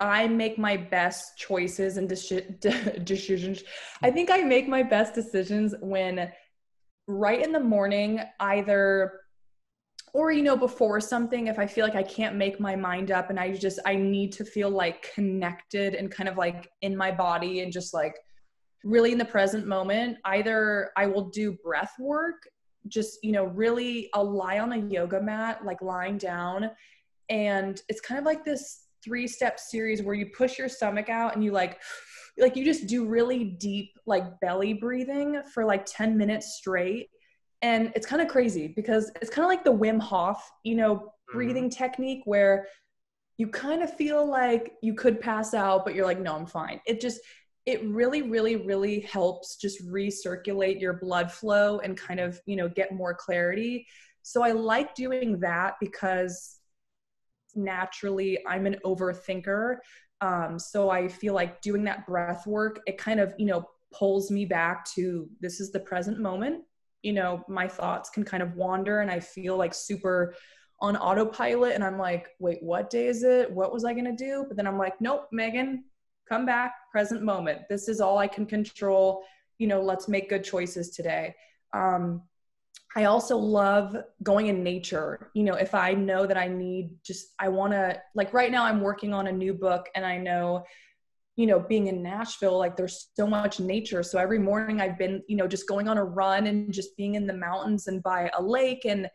I 0.00 0.28
make 0.28 0.58
my 0.58 0.76
best 0.76 1.36
choices 1.36 1.96
and 1.96 2.08
decisions. 3.04 3.62
I 4.02 4.10
think 4.10 4.30
I 4.30 4.38
make 4.42 4.68
my 4.68 4.82
best 4.82 5.14
decisions 5.14 5.74
when 5.80 6.30
right 7.06 7.42
in 7.42 7.52
the 7.52 7.60
morning, 7.60 8.20
either 8.40 9.20
or 10.14 10.30
you 10.32 10.42
know 10.42 10.56
before 10.56 11.00
something 11.00 11.46
if 11.46 11.58
i 11.58 11.66
feel 11.66 11.84
like 11.84 11.94
i 11.94 12.02
can't 12.02 12.36
make 12.36 12.60
my 12.60 12.74
mind 12.74 13.10
up 13.10 13.30
and 13.30 13.38
i 13.38 13.52
just 13.52 13.78
i 13.84 13.94
need 13.94 14.32
to 14.32 14.44
feel 14.44 14.70
like 14.70 15.10
connected 15.14 15.94
and 15.94 16.10
kind 16.10 16.28
of 16.28 16.36
like 16.36 16.70
in 16.82 16.96
my 16.96 17.10
body 17.10 17.60
and 17.60 17.72
just 17.72 17.94
like 17.94 18.16
really 18.84 19.12
in 19.12 19.18
the 19.18 19.24
present 19.24 19.66
moment 19.66 20.16
either 20.26 20.90
i 20.96 21.06
will 21.06 21.28
do 21.30 21.52
breath 21.64 21.92
work 21.98 22.48
just 22.86 23.18
you 23.22 23.32
know 23.32 23.44
really 23.44 24.08
i'll 24.14 24.30
lie 24.30 24.58
on 24.58 24.72
a 24.72 24.78
yoga 24.88 25.20
mat 25.20 25.64
like 25.64 25.80
lying 25.82 26.16
down 26.16 26.70
and 27.28 27.82
it's 27.88 28.00
kind 28.00 28.18
of 28.18 28.24
like 28.24 28.44
this 28.44 28.84
three 29.04 29.26
step 29.26 29.58
series 29.60 30.02
where 30.02 30.14
you 30.14 30.26
push 30.26 30.58
your 30.58 30.68
stomach 30.68 31.08
out 31.08 31.34
and 31.34 31.44
you 31.44 31.52
like 31.52 31.80
like 32.38 32.56
you 32.56 32.64
just 32.64 32.86
do 32.86 33.04
really 33.04 33.44
deep 33.44 33.90
like 34.06 34.24
belly 34.40 34.72
breathing 34.72 35.42
for 35.52 35.64
like 35.64 35.84
10 35.86 36.16
minutes 36.16 36.56
straight 36.56 37.08
and 37.62 37.92
it's 37.94 38.06
kind 38.06 38.22
of 38.22 38.28
crazy 38.28 38.68
because 38.68 39.10
it's 39.20 39.30
kind 39.30 39.44
of 39.44 39.48
like 39.48 39.64
the 39.64 39.72
Wim 39.72 40.00
Hof, 40.00 40.50
you 40.64 40.76
know, 40.76 40.96
mm-hmm. 40.96 41.36
breathing 41.36 41.70
mm-hmm. 41.70 41.82
technique 41.82 42.22
where 42.24 42.66
you 43.36 43.48
kind 43.48 43.82
of 43.82 43.94
feel 43.94 44.28
like 44.28 44.74
you 44.82 44.94
could 44.94 45.20
pass 45.20 45.54
out, 45.54 45.84
but 45.84 45.94
you're 45.94 46.06
like, 46.06 46.20
no, 46.20 46.34
I'm 46.36 46.46
fine. 46.46 46.80
It 46.86 47.00
just, 47.00 47.20
it 47.66 47.84
really, 47.84 48.22
really, 48.22 48.56
really 48.56 49.00
helps 49.00 49.56
just 49.56 49.86
recirculate 49.86 50.80
your 50.80 50.94
blood 50.94 51.30
flow 51.30 51.78
and 51.80 51.96
kind 51.96 52.18
of, 52.18 52.40
you 52.46 52.56
know, 52.56 52.68
get 52.68 52.92
more 52.92 53.14
clarity. 53.14 53.86
So 54.22 54.42
I 54.42 54.52
like 54.52 54.94
doing 54.94 55.38
that 55.40 55.74
because 55.80 56.56
naturally 57.54 58.44
I'm 58.46 58.66
an 58.66 58.76
overthinker. 58.84 59.76
Um, 60.20 60.58
so 60.58 60.90
I 60.90 61.06
feel 61.08 61.34
like 61.34 61.60
doing 61.60 61.84
that 61.84 62.06
breath 62.06 62.46
work, 62.46 62.80
it 62.86 62.98
kind 62.98 63.20
of, 63.20 63.34
you 63.38 63.46
know, 63.46 63.68
pulls 63.92 64.30
me 64.30 64.44
back 64.44 64.84
to 64.94 65.28
this 65.40 65.60
is 65.60 65.70
the 65.70 65.80
present 65.80 66.18
moment 66.18 66.64
you 67.02 67.12
know, 67.12 67.44
my 67.48 67.68
thoughts 67.68 68.10
can 68.10 68.24
kind 68.24 68.42
of 68.42 68.54
wander 68.54 69.00
and 69.00 69.10
I 69.10 69.20
feel 69.20 69.56
like 69.56 69.74
super 69.74 70.34
on 70.80 70.96
autopilot 70.96 71.74
and 71.74 71.82
I'm 71.82 71.98
like, 71.98 72.28
wait, 72.38 72.62
what 72.62 72.90
day 72.90 73.06
is 73.06 73.22
it? 73.22 73.50
What 73.50 73.72
was 73.72 73.84
I 73.84 73.92
going 73.92 74.04
to 74.04 74.12
do? 74.12 74.44
But 74.46 74.56
then 74.56 74.66
I'm 74.66 74.78
like, 74.78 75.00
nope, 75.00 75.28
Megan, 75.32 75.84
come 76.28 76.46
back, 76.46 76.72
present 76.92 77.22
moment. 77.22 77.62
This 77.68 77.88
is 77.88 78.00
all 78.00 78.18
I 78.18 78.28
can 78.28 78.46
control. 78.46 79.24
You 79.58 79.66
know, 79.66 79.80
let's 79.80 80.08
make 80.08 80.28
good 80.28 80.44
choices 80.44 80.90
today. 80.90 81.34
Um, 81.72 82.22
I 82.96 83.04
also 83.04 83.36
love 83.36 83.96
going 84.22 84.46
in 84.46 84.62
nature. 84.62 85.30
You 85.34 85.44
know, 85.44 85.54
if 85.54 85.74
I 85.74 85.92
know 85.92 86.26
that 86.26 86.38
I 86.38 86.48
need 86.48 86.90
just, 87.04 87.34
I 87.38 87.48
want 87.48 87.72
to, 87.72 88.00
like 88.14 88.32
right 88.32 88.50
now, 88.50 88.64
I'm 88.64 88.80
working 88.80 89.12
on 89.12 89.26
a 89.26 89.32
new 89.32 89.54
book 89.54 89.88
and 89.94 90.06
I 90.06 90.16
know 90.16 90.64
you 91.38 91.46
know 91.46 91.60
being 91.60 91.86
in 91.86 92.02
nashville 92.02 92.58
like 92.58 92.76
there's 92.76 93.08
so 93.14 93.26
much 93.26 93.60
nature. 93.60 94.02
So 94.02 94.18
every 94.18 94.38
morning 94.38 94.80
i've 94.80 94.98
been 94.98 95.22
you 95.28 95.36
know 95.36 95.46
just 95.46 95.68
going 95.68 95.88
on 95.88 95.96
a 95.96 96.04
run 96.04 96.46
and 96.48 96.72
just 96.72 96.96
being 96.96 97.14
in 97.14 97.26
the 97.26 97.32
mountains 97.32 97.86
and 97.86 98.02
by 98.02 98.30
a 98.36 98.42
lake 98.42 98.84
and 98.84 99.08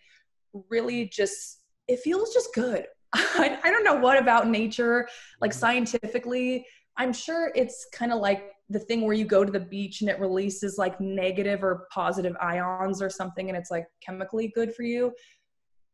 really 0.69 1.09
just 1.09 1.59
it 1.87 1.99
feels 1.99 2.33
just 2.33 2.53
good. 2.55 2.87
I, 3.13 3.59
I 3.63 3.69
don't 3.69 3.83
know 3.83 3.95
what 3.95 4.17
about 4.17 4.47
nature 4.47 5.07
like 5.39 5.51
mm-hmm. 5.51 5.59
scientifically 5.59 6.65
i'm 6.97 7.13
sure 7.13 7.51
it's 7.55 7.85
kind 7.93 8.11
of 8.11 8.19
like 8.19 8.53
the 8.69 8.79
thing 8.79 9.01
where 9.01 9.13
you 9.13 9.25
go 9.25 9.43
to 9.43 9.51
the 9.51 9.59
beach 9.59 10.01
and 10.01 10.09
it 10.09 10.19
releases 10.19 10.77
like 10.77 10.99
negative 10.99 11.63
or 11.63 11.87
positive 11.91 12.35
ions 12.41 13.01
or 13.01 13.09
something 13.09 13.49
and 13.49 13.57
it's 13.57 13.69
like 13.69 13.85
chemically 14.01 14.51
good 14.55 14.73
for 14.73 14.83
you. 14.83 15.13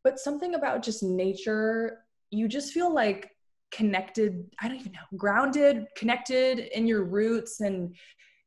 But 0.02 0.18
something 0.18 0.54
about 0.54 0.82
just 0.82 1.02
nature 1.02 1.98
you 2.30 2.46
just 2.46 2.72
feel 2.72 2.92
like 2.92 3.30
connected 3.70 4.50
i 4.60 4.66
don't 4.68 4.80
even 4.80 4.92
know 4.92 5.16
grounded 5.16 5.86
connected 5.96 6.58
in 6.76 6.86
your 6.86 7.04
roots 7.04 7.60
and 7.60 7.94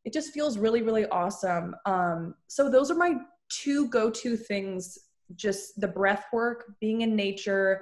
it 0.05 0.13
just 0.13 0.34
feels 0.34 0.57
really 0.57 0.82
really 0.82 1.05
awesome. 1.07 1.76
Um, 1.86 2.36
so 2.47 2.69
those 2.69 2.91
are 2.91 2.95
my 2.95 3.15
two 3.49 3.88
go-to 3.89 4.36
things 4.36 4.97
just 5.36 5.80
the 5.80 5.88
breath 5.88 6.26
work 6.34 6.74
being 6.80 7.01
in 7.01 7.15
nature. 7.15 7.82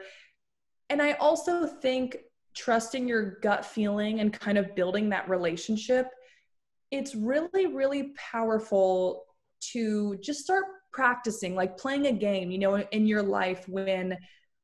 And 0.89 1.01
i 1.01 1.13
also 1.13 1.65
think 1.65 2.17
trusting 2.53 3.07
your 3.07 3.39
gut 3.39 3.65
feeling 3.65 4.19
and 4.19 4.33
kind 4.33 4.57
of 4.57 4.75
building 4.75 5.09
that 5.09 5.29
relationship 5.29 6.07
it's 6.91 7.15
really 7.15 7.67
really 7.67 8.11
powerful 8.17 9.23
to 9.61 10.17
just 10.17 10.41
start 10.41 10.65
practicing 10.91 11.55
like 11.55 11.77
playing 11.77 12.07
a 12.07 12.11
game 12.11 12.51
you 12.51 12.57
know 12.57 12.75
in 12.75 13.07
your 13.07 13.23
life 13.23 13.69
when 13.69 14.17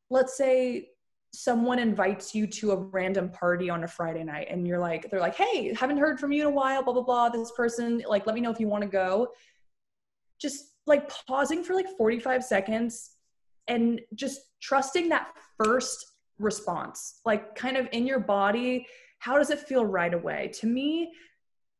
let's 0.09 0.35
say 0.35 0.89
someone 1.37 1.77
invites 1.77 2.33
you 2.33 2.47
to 2.47 2.71
a 2.71 2.75
random 2.75 3.29
party 3.29 3.69
on 3.69 3.83
a 3.83 3.87
Friday 3.87 4.23
night 4.23 4.47
and 4.49 4.65
you're 4.67 4.79
like, 4.79 5.07
they're 5.11 5.19
like, 5.19 5.35
hey, 5.35 5.71
haven't 5.75 5.97
heard 5.97 6.19
from 6.19 6.31
you 6.31 6.41
in 6.41 6.47
a 6.47 6.55
while, 6.55 6.81
blah, 6.81 6.93
blah, 6.93 7.03
blah. 7.03 7.29
This 7.29 7.51
person, 7.51 8.03
like, 8.07 8.25
let 8.25 8.33
me 8.33 8.41
know 8.41 8.49
if 8.49 8.59
you 8.59 8.67
want 8.67 8.81
to 8.81 8.89
go. 8.89 9.27
Just 10.41 10.73
like 10.87 11.11
pausing 11.27 11.63
for 11.63 11.75
like 11.75 11.85
45 11.95 12.43
seconds 12.43 13.11
and 13.67 14.01
just 14.15 14.41
trusting 14.61 15.09
that 15.09 15.27
first 15.63 16.03
response, 16.39 17.21
like 17.23 17.53
kind 17.53 17.77
of 17.77 17.87
in 17.91 18.07
your 18.07 18.19
body. 18.19 18.87
How 19.19 19.37
does 19.37 19.51
it 19.51 19.59
feel 19.59 19.85
right 19.85 20.13
away? 20.15 20.51
To 20.55 20.65
me, 20.65 21.11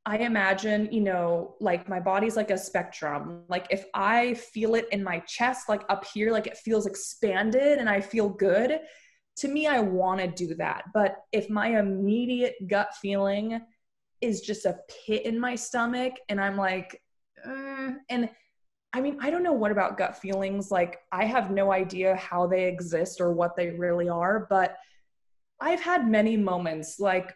I 0.06 0.20
imagine, 0.20 0.88
you 0.92 1.02
know, 1.02 1.56
like 1.60 1.90
my 1.90 2.00
body's 2.00 2.36
like 2.36 2.52
a 2.52 2.58
spectrum. 2.60 3.42
Like 3.50 3.66
if 3.72 3.86
I 3.96 4.36
feel 4.36 4.76
it 4.76 4.88
in 4.92 5.04
my 5.04 5.20
chest, 5.22 5.68
like 5.68 5.82
up 5.90 6.06
here, 6.14 6.32
like 6.32 6.46
it 6.46 6.58
feels 6.58 6.86
expanded 6.86 7.80
and 7.80 7.90
I 7.90 8.02
feel 8.02 8.30
good, 8.30 8.82
to 9.38 9.48
me, 9.48 9.68
I 9.68 9.80
want 9.80 10.20
to 10.20 10.28
do 10.28 10.56
that. 10.56 10.86
But 10.94 11.18
if 11.32 11.50
my 11.50 11.80
immediate 11.80 12.56
gut 12.68 12.96
feeling 12.96 13.62
is 14.20 14.42
just 14.42 14.66
a 14.66 14.80
pit 15.06 15.26
in 15.26 15.40
my 15.40 15.56
stomach 15.56 16.14
and 16.30 16.42
I'm 16.42 16.58
like, 16.58 17.02
uh, 17.46 17.92
and 18.10 18.30
I 18.94 19.02
mean, 19.02 19.18
I 19.22 19.30
don't 19.30 19.44
know 19.44 19.54
what 19.54 19.72
about 19.72 19.98
gut 19.98 20.18
feelings. 20.18 20.72
Like, 20.72 21.00
I 21.12 21.26
have 21.26 21.52
no 21.52 21.72
idea 21.72 22.16
how 22.16 22.48
they 22.48 22.68
exist 22.68 23.22
or 23.22 23.32
what 23.32 23.56
they 23.56 23.70
really 23.72 24.10
are, 24.10 24.48
but 24.50 24.76
I've 25.60 25.82
had 25.82 26.10
many 26.10 26.36
moments 26.36 27.00
like 27.00 27.36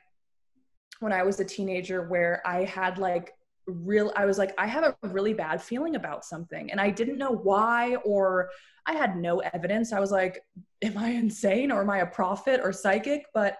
when 1.01 1.11
I 1.11 1.23
was 1.23 1.39
a 1.39 1.45
teenager 1.45 2.07
where 2.07 2.41
I 2.45 2.63
had 2.63 2.97
like 2.97 3.33
real 3.71 4.11
I 4.15 4.25
was 4.25 4.37
like 4.37 4.53
I 4.57 4.67
have 4.67 4.83
a 4.83 5.07
really 5.07 5.33
bad 5.33 5.61
feeling 5.61 5.95
about 5.95 6.25
something 6.25 6.71
and 6.71 6.79
I 6.79 6.89
didn't 6.89 7.17
know 7.17 7.31
why 7.31 7.95
or 7.97 8.49
I 8.85 8.93
had 8.93 9.17
no 9.17 9.39
evidence. 9.39 9.93
I 9.93 9.99
was 9.99 10.11
like 10.11 10.43
am 10.81 10.97
I 10.97 11.09
insane 11.09 11.71
or 11.71 11.81
am 11.81 11.89
I 11.89 11.99
a 11.99 12.05
prophet 12.05 12.61
or 12.63 12.73
psychic? 12.73 13.25
But 13.33 13.57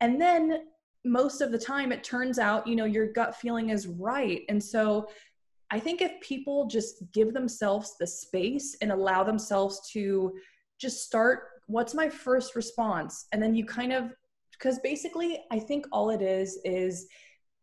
and 0.00 0.20
then 0.20 0.66
most 1.04 1.40
of 1.40 1.52
the 1.52 1.58
time 1.58 1.92
it 1.92 2.02
turns 2.02 2.38
out, 2.38 2.66
you 2.66 2.76
know, 2.76 2.86
your 2.86 3.12
gut 3.12 3.36
feeling 3.36 3.70
is 3.70 3.86
right. 3.86 4.42
And 4.48 4.62
so 4.62 5.08
I 5.70 5.78
think 5.78 6.00
if 6.00 6.20
people 6.20 6.66
just 6.66 7.02
give 7.12 7.34
themselves 7.34 7.96
the 7.98 8.06
space 8.06 8.76
and 8.80 8.90
allow 8.90 9.24
themselves 9.24 9.90
to 9.92 10.32
just 10.78 11.04
start 11.04 11.44
what's 11.66 11.94
my 11.94 12.08
first 12.08 12.54
response 12.56 13.26
and 13.32 13.42
then 13.42 13.54
you 13.54 13.64
kind 13.64 13.92
of 13.92 14.12
because 14.52 14.78
basically 14.80 15.42
I 15.50 15.58
think 15.58 15.86
all 15.92 16.10
it 16.10 16.22
is 16.22 16.58
is 16.64 17.06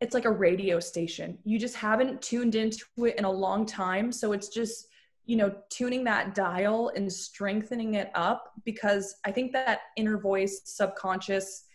it's 0.01 0.15
like 0.15 0.25
a 0.25 0.31
radio 0.31 0.79
station. 0.79 1.37
You 1.43 1.59
just 1.59 1.75
haven't 1.75 2.21
tuned 2.23 2.55
into 2.55 2.83
it 3.05 3.15
in 3.17 3.25
a 3.25 3.31
long 3.31 3.67
time. 3.67 4.11
So 4.11 4.33
it's 4.33 4.49
just, 4.49 4.87
you 5.25 5.37
know, 5.37 5.55
tuning 5.69 6.03
that 6.05 6.33
dial 6.33 6.91
and 6.95 7.11
strengthening 7.11 7.93
it 7.93 8.09
up 8.15 8.51
because 8.65 9.15
I 9.25 9.31
think 9.31 9.53
that 9.53 9.81
inner 9.95 10.17
voice, 10.17 10.61
subconscious 10.65 11.65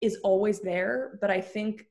is 0.00 0.18
always 0.22 0.60
there. 0.60 1.18
But 1.20 1.32
I 1.32 1.40
think, 1.40 1.86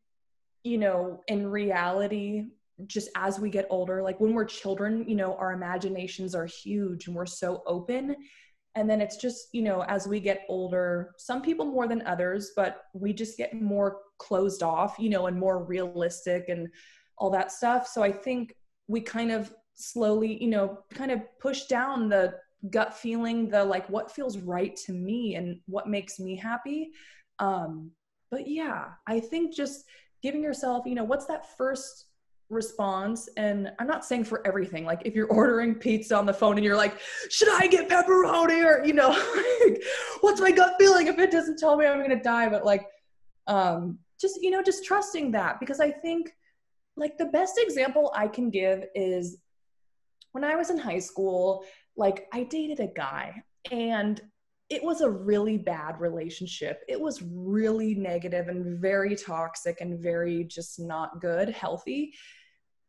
you 0.64 0.78
know, 0.78 1.22
in 1.28 1.46
reality, 1.46 2.46
just 2.86 3.10
as 3.18 3.38
we 3.38 3.50
get 3.50 3.68
older, 3.70 4.02
like 4.02 4.22
when 4.22 4.34
we're 4.34 4.46
children, 4.46 5.04
you 5.06 5.16
know, 5.16 5.36
our 5.36 5.52
imaginations 5.52 6.34
are 6.34 6.46
huge 6.46 7.08
and 7.08 7.16
we're 7.16 7.26
so 7.26 7.62
open 7.66 8.16
and 8.76 8.88
then 8.88 9.02
it's 9.02 9.18
just 9.18 9.48
you 9.54 9.64
know 9.64 9.84
as 9.88 10.08
we 10.08 10.20
get 10.20 10.44
older 10.48 11.16
some 11.18 11.42
people 11.42 11.66
more 11.66 11.88
than 11.88 12.06
others 12.06 12.52
but 12.56 12.84
we 12.94 13.12
just 13.12 13.36
get 13.36 13.52
more 13.60 13.98
closed 14.18 14.64
off 14.64 14.96
you 14.98 15.10
know 15.10 15.28
and 15.28 15.38
more 15.38 15.64
realistic 15.64 16.46
and 16.50 16.68
all 17.18 17.30
that 17.32 17.52
stuff. 17.52 17.88
So 17.88 18.04
i 18.04 18.12
think 18.12 18.56
we 18.88 19.02
kind 19.02 19.32
of 19.32 19.54
slowly 19.74 20.42
you 20.42 20.50
know 20.50 20.80
kind 20.94 21.12
of 21.12 21.22
push 21.40 21.66
down 21.66 22.10
the 22.10 22.36
gut 22.72 22.94
feeling 22.94 23.50
the 23.50 23.64
like 23.64 23.88
what 23.90 24.12
feels 24.12 24.38
right 24.40 24.76
to 24.76 24.92
me 24.92 25.36
and 25.36 25.60
what 25.68 25.88
makes 25.88 26.20
me 26.20 26.36
happy. 26.36 26.92
Um 27.40 27.92
but 28.30 28.48
yeah 28.48 28.90
i 29.08 29.20
think 29.20 29.56
just 29.56 29.86
giving 30.22 30.44
yourself 30.44 30.86
you 30.86 30.96
know 30.96 31.04
what's 31.04 31.26
that 31.26 31.58
first 31.58 32.06
response? 32.50 33.28
And 33.38 33.72
i'm 33.80 33.88
not 33.88 34.06
saying 34.06 34.24
for 34.24 34.46
everything 34.46 34.86
like 34.86 35.02
if 35.06 35.16
you're 35.16 35.28
ordering 35.40 35.76
pizza 35.76 36.16
on 36.16 36.26
the 36.26 36.34
phone 36.34 36.56
and 36.56 36.66
you're 36.66 36.78
like 36.78 36.98
should 37.30 37.50
i 37.50 37.68
get 37.68 37.90
pepperoni? 37.90 38.64
or 38.66 38.86
you 38.86 38.94
know 38.94 39.10
like, 39.66 39.84
what's 40.22 40.42
my 40.42 40.52
gut 40.52 40.76
feeling 40.80 41.08
if 41.08 41.20
it 41.20 41.32
doesn't 41.32 41.58
tell 41.58 41.76
me 41.78 41.86
i'm 41.86 42.02
gonna 42.02 42.22
die? 42.22 42.50
But 42.50 42.66
like 42.66 42.86
um 43.48 44.00
just 44.20 44.42
you 44.42 44.50
know 44.50 44.64
just 44.64 44.86
trusting 44.86 45.32
that 45.32 45.60
because 45.60 45.80
i 45.80 45.92
think 45.92 46.32
like 46.96 47.18
the 47.18 47.26
best 47.26 47.58
example 47.58 48.12
i 48.16 48.28
can 48.28 48.50
give 48.50 48.86
is 48.96 49.38
when 50.32 50.44
i 50.44 50.56
was 50.56 50.70
in 50.70 50.78
high 50.78 51.00
school 51.00 51.64
like 51.96 52.28
i 52.34 52.44
dated 52.44 52.80
a 52.80 52.88
guy 52.88 53.34
and 53.72 54.22
it 54.70 54.84
was 54.84 55.02
a 55.02 55.10
really 55.10 55.58
bad 55.58 56.00
relationship. 56.00 56.84
It 56.90 57.00
was 57.00 57.22
really 57.22 57.96
negative 57.96 58.50
and 58.50 58.80
very 58.80 59.16
toxic 59.16 59.80
and 59.80 60.00
very 60.00 60.44
just 60.44 60.80
not 60.80 61.22
good, 61.22 61.50
healthy. 61.50 62.14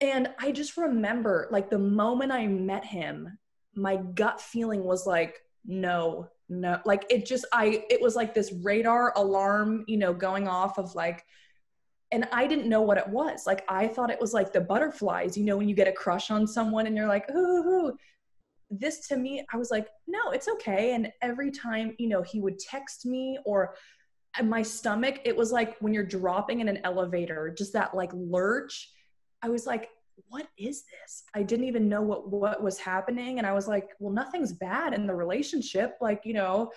And 0.01 0.29
I 0.41 0.51
just 0.51 0.77
remember 0.77 1.49
like 1.53 1.71
the 1.71 1.79
moment 1.79 2.33
I 2.33 2.47
met 2.47 2.85
him, 2.85 3.39
my 3.75 3.97
gut 3.97 4.41
feeling 4.41 4.83
was 4.83 5.07
like, 5.07 5.41
no, 5.65 6.29
no, 6.49 6.81
like 6.85 7.05
it 7.11 7.27
just, 7.27 7.45
I, 7.53 7.85
it 7.91 8.01
was 8.01 8.17
like 8.17 8.35
this 8.35 8.53
radar 8.53 9.13
alarm, 9.17 9.85
you 9.87 9.97
know, 9.97 10.13
going 10.13 10.49
off 10.49 10.79
of 10.79 10.95
like, 10.95 11.25
and 12.11 12.27
I 12.33 12.47
didn't 12.47 12.69
know 12.69 12.83
what 12.83 12.99
it 12.99 13.09
was. 13.09 13.47
Like 13.47 13.65
I 13.69 13.87
thought 13.87 14.11
it 14.11 14.21
was 14.21 14.33
like 14.33 14.53
the 14.53 14.61
butterflies, 14.61 15.37
you 15.37 15.45
know, 15.45 15.57
when 15.57 15.69
you 15.69 15.75
get 15.75 15.89
a 15.89 15.93
crush 15.93 16.31
on 16.31 16.47
someone 16.47 16.87
and 16.87 16.97
you're 16.97 17.07
like, 17.07 17.31
ooh. 17.31 17.97
This 18.71 19.09
to 19.09 19.17
me, 19.17 19.47
I 19.51 19.57
was 19.57 19.71
like, 19.71 19.89
no, 20.07 20.31
it's 20.31 20.47
okay. 20.47 20.95
And 20.95 21.11
every 21.23 21.51
time, 21.51 21.95
you 21.99 22.07
know, 22.07 22.21
he 22.21 22.41
would 22.41 22.59
text 22.59 23.07
me 23.07 23.39
or 23.47 23.75
uh, 24.39 24.43
my 24.43 24.61
stomach, 24.61 25.21
it 25.25 25.35
was 25.35 25.53
like 25.53 25.79
when 25.81 25.95
you're 25.95 26.05
dropping 26.05 26.61
in 26.61 26.69
an 26.69 26.81
elevator, 26.85 27.55
just 27.57 27.73
that 27.73 27.95
like 27.95 28.11
lurch 28.13 28.91
I 29.43 29.49
was 29.49 29.67
like, 29.67 29.91
what 30.29 30.49
is 30.59 30.85
this? 30.85 31.25
I 31.35 31.43
didn't 31.43 31.67
even 31.67 31.89
know 31.89 32.03
what 32.03 32.31
what 32.31 32.63
was 32.63 32.79
happening, 32.79 33.39
and 33.39 33.47
I 33.47 33.53
was 33.53 33.69
like, 33.69 33.91
well, 33.99 34.13
nothing's 34.13 34.53
bad 34.53 34.95
in 34.95 35.07
the 35.07 35.15
relationship. 35.15 35.97
Like, 36.01 36.23
you 36.25 36.35
know, 36.35 36.71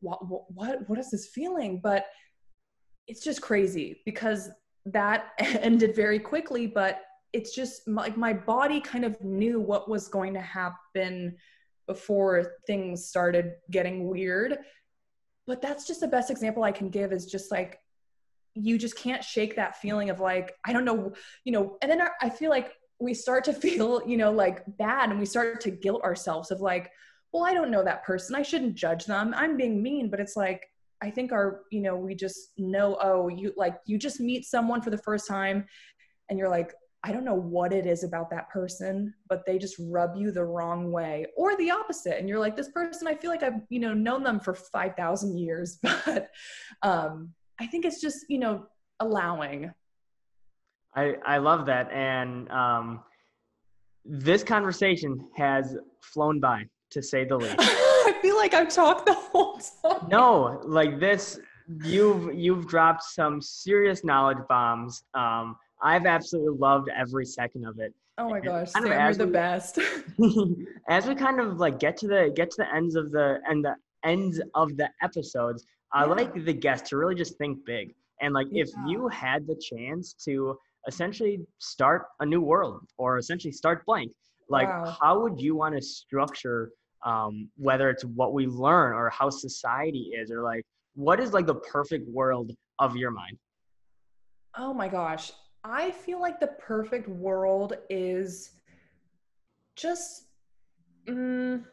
what 0.00 0.18
what 0.52 0.88
what 0.88 0.98
is 0.98 1.10
this 1.10 1.26
feeling? 1.26 1.80
But 1.82 2.06
it's 3.06 3.22
just 3.22 3.40
crazy 3.42 4.00
because 4.04 4.50
that 4.86 5.32
ended 5.38 5.94
very 5.94 6.18
quickly. 6.18 6.66
But 6.66 7.02
it's 7.32 7.54
just 7.54 7.86
like 7.86 8.16
my 8.16 8.32
body 8.32 8.80
kind 8.80 9.04
of 9.04 9.22
knew 9.22 9.60
what 9.60 9.88
was 9.88 10.08
going 10.08 10.34
to 10.34 10.40
happen 10.40 11.36
before 11.86 12.54
things 12.66 13.06
started 13.06 13.54
getting 13.70 14.08
weird. 14.08 14.58
But 15.46 15.62
that's 15.62 15.86
just 15.86 16.00
the 16.00 16.08
best 16.08 16.30
example 16.30 16.62
I 16.62 16.72
can 16.72 16.90
give 16.90 17.12
is 17.12 17.26
just 17.26 17.50
like 17.50 17.78
you 18.60 18.78
just 18.78 18.96
can't 18.96 19.22
shake 19.22 19.56
that 19.56 19.76
feeling 19.76 20.10
of 20.10 20.20
like 20.20 20.54
i 20.64 20.72
don't 20.72 20.84
know 20.84 21.12
you 21.44 21.52
know 21.52 21.76
and 21.82 21.90
then 21.90 22.00
i 22.20 22.28
feel 22.28 22.50
like 22.50 22.72
we 23.00 23.14
start 23.14 23.44
to 23.44 23.52
feel 23.64 24.02
you 24.06 24.16
know 24.16 24.32
like 24.32 24.64
bad 24.78 25.10
and 25.10 25.18
we 25.18 25.26
start 25.26 25.60
to 25.60 25.70
guilt 25.70 26.02
ourselves 26.02 26.50
of 26.50 26.60
like 26.60 26.90
well 27.32 27.44
i 27.44 27.54
don't 27.54 27.70
know 27.70 27.84
that 27.84 28.04
person. 28.04 28.34
I 28.34 28.42
shouldn't 28.42 28.74
judge 28.74 29.04
them. 29.04 29.34
I'm 29.36 29.56
being 29.56 29.82
mean 29.82 30.10
but 30.10 30.20
it's 30.20 30.36
like 30.36 30.66
i 31.02 31.10
think 31.10 31.32
our 31.32 31.62
you 31.70 31.80
know 31.80 31.96
we 31.96 32.14
just 32.14 32.50
know 32.58 32.98
oh 33.00 33.28
you 33.28 33.52
like 33.56 33.76
you 33.86 33.98
just 33.98 34.20
meet 34.20 34.44
someone 34.44 34.82
for 34.82 34.90
the 34.90 34.98
first 34.98 35.28
time 35.28 35.64
and 36.28 36.38
you're 36.38 36.48
like 36.48 36.74
i 37.04 37.12
don't 37.12 37.24
know 37.24 37.34
what 37.34 37.72
it 37.72 37.86
is 37.86 38.02
about 38.02 38.30
that 38.30 38.48
person 38.50 39.14
but 39.28 39.44
they 39.46 39.58
just 39.58 39.76
rub 39.78 40.16
you 40.16 40.32
the 40.32 40.44
wrong 40.44 40.90
way 40.90 41.24
or 41.36 41.56
the 41.56 41.70
opposite. 41.70 42.18
And 42.18 42.28
you're 42.28 42.40
like 42.40 42.56
this 42.56 42.70
person 42.70 43.06
i 43.06 43.14
feel 43.14 43.30
like 43.30 43.42
i've 43.42 43.60
you 43.68 43.78
know 43.78 43.94
known 43.94 44.22
them 44.24 44.40
for 44.40 44.54
5000 44.54 45.38
years 45.38 45.78
but 45.82 46.28
um 46.82 47.32
I 47.60 47.66
think 47.66 47.84
it's 47.84 48.00
just, 48.00 48.26
you 48.28 48.38
know, 48.38 48.66
allowing. 49.00 49.72
I, 50.94 51.14
I 51.26 51.38
love 51.38 51.66
that. 51.66 51.90
And 51.92 52.50
um, 52.50 53.00
this 54.04 54.42
conversation 54.42 55.28
has 55.36 55.76
flown 56.00 56.40
by, 56.40 56.64
to 56.90 57.02
say 57.02 57.24
the 57.24 57.36
least. 57.36 57.56
I 57.58 58.18
feel 58.22 58.36
like 58.36 58.54
I've 58.54 58.68
talked 58.68 59.06
the 59.06 59.14
whole 59.14 59.60
time. 59.82 60.08
No, 60.08 60.60
like 60.64 60.98
this, 60.98 61.38
you've 61.84 62.34
you've 62.34 62.66
dropped 62.66 63.02
some 63.02 63.42
serious 63.42 64.04
knowledge 64.04 64.38
bombs. 64.48 65.04
Um, 65.14 65.56
I've 65.82 66.06
absolutely 66.06 66.58
loved 66.58 66.88
every 66.96 67.26
second 67.26 67.66
of 67.66 67.78
it. 67.78 67.92
Oh 68.16 68.30
my 68.30 68.40
gosh, 68.40 68.72
kind 68.72 68.86
Sam, 68.86 69.00
you're 69.00 69.14
the 69.14 69.26
we- 69.26 69.32
best. 69.32 69.78
as 70.88 71.06
we 71.06 71.14
kind 71.14 71.38
of 71.40 71.58
like 71.58 71.78
get 71.78 71.96
to 71.98 72.08
the 72.08 72.32
get 72.34 72.50
to 72.52 72.56
the 72.58 72.74
ends 72.74 72.96
of 72.96 73.12
the 73.12 73.38
and 73.48 73.64
the 73.64 73.76
ends 74.04 74.40
of 74.54 74.76
the 74.76 74.88
episodes, 75.02 75.64
I 75.92 76.04
Yeah. 76.04 76.14
like 76.14 76.44
the 76.44 76.52
guest 76.52 76.86
to 76.86 76.96
really 76.96 77.14
just 77.14 77.38
think 77.38 77.64
big. 77.64 77.94
And 78.20 78.34
like 78.34 78.48
if 78.50 78.68
you 78.86 79.08
had 79.08 79.46
the 79.46 79.54
chance 79.56 80.12
to 80.24 80.58
essentially 80.86 81.40
start 81.58 82.06
a 82.20 82.26
new 82.26 82.40
world 82.40 82.82
or 82.98 83.18
essentially 83.18 83.52
start 83.52 83.84
blank, 83.86 84.12
like 84.48 84.68
Wow. 84.68 84.96
how 85.00 85.20
would 85.20 85.40
you 85.40 85.54
want 85.56 85.74
to 85.76 85.82
structure 85.82 86.70
um, 87.04 87.48
whether 87.56 87.90
it's 87.90 88.04
what 88.04 88.34
we 88.34 88.46
learn 88.46 88.94
or 88.94 89.08
how 89.10 89.30
society 89.30 90.10
is 90.20 90.30
or 90.30 90.42
like 90.42 90.64
what 90.94 91.20
is 91.20 91.32
like 91.32 91.46
the 91.46 91.54
perfect 91.54 92.08
world 92.08 92.50
of 92.80 92.96
your 92.96 93.10
mind? 93.10 93.38
Oh 94.56 94.74
my 94.74 94.88
gosh. 94.88 95.32
I 95.64 95.90
feel 95.90 96.20
like 96.20 96.40
the 96.40 96.48
perfect 96.58 97.08
world 97.08 97.74
is 97.90 98.52
just 99.76 100.24
mm, 101.08 101.64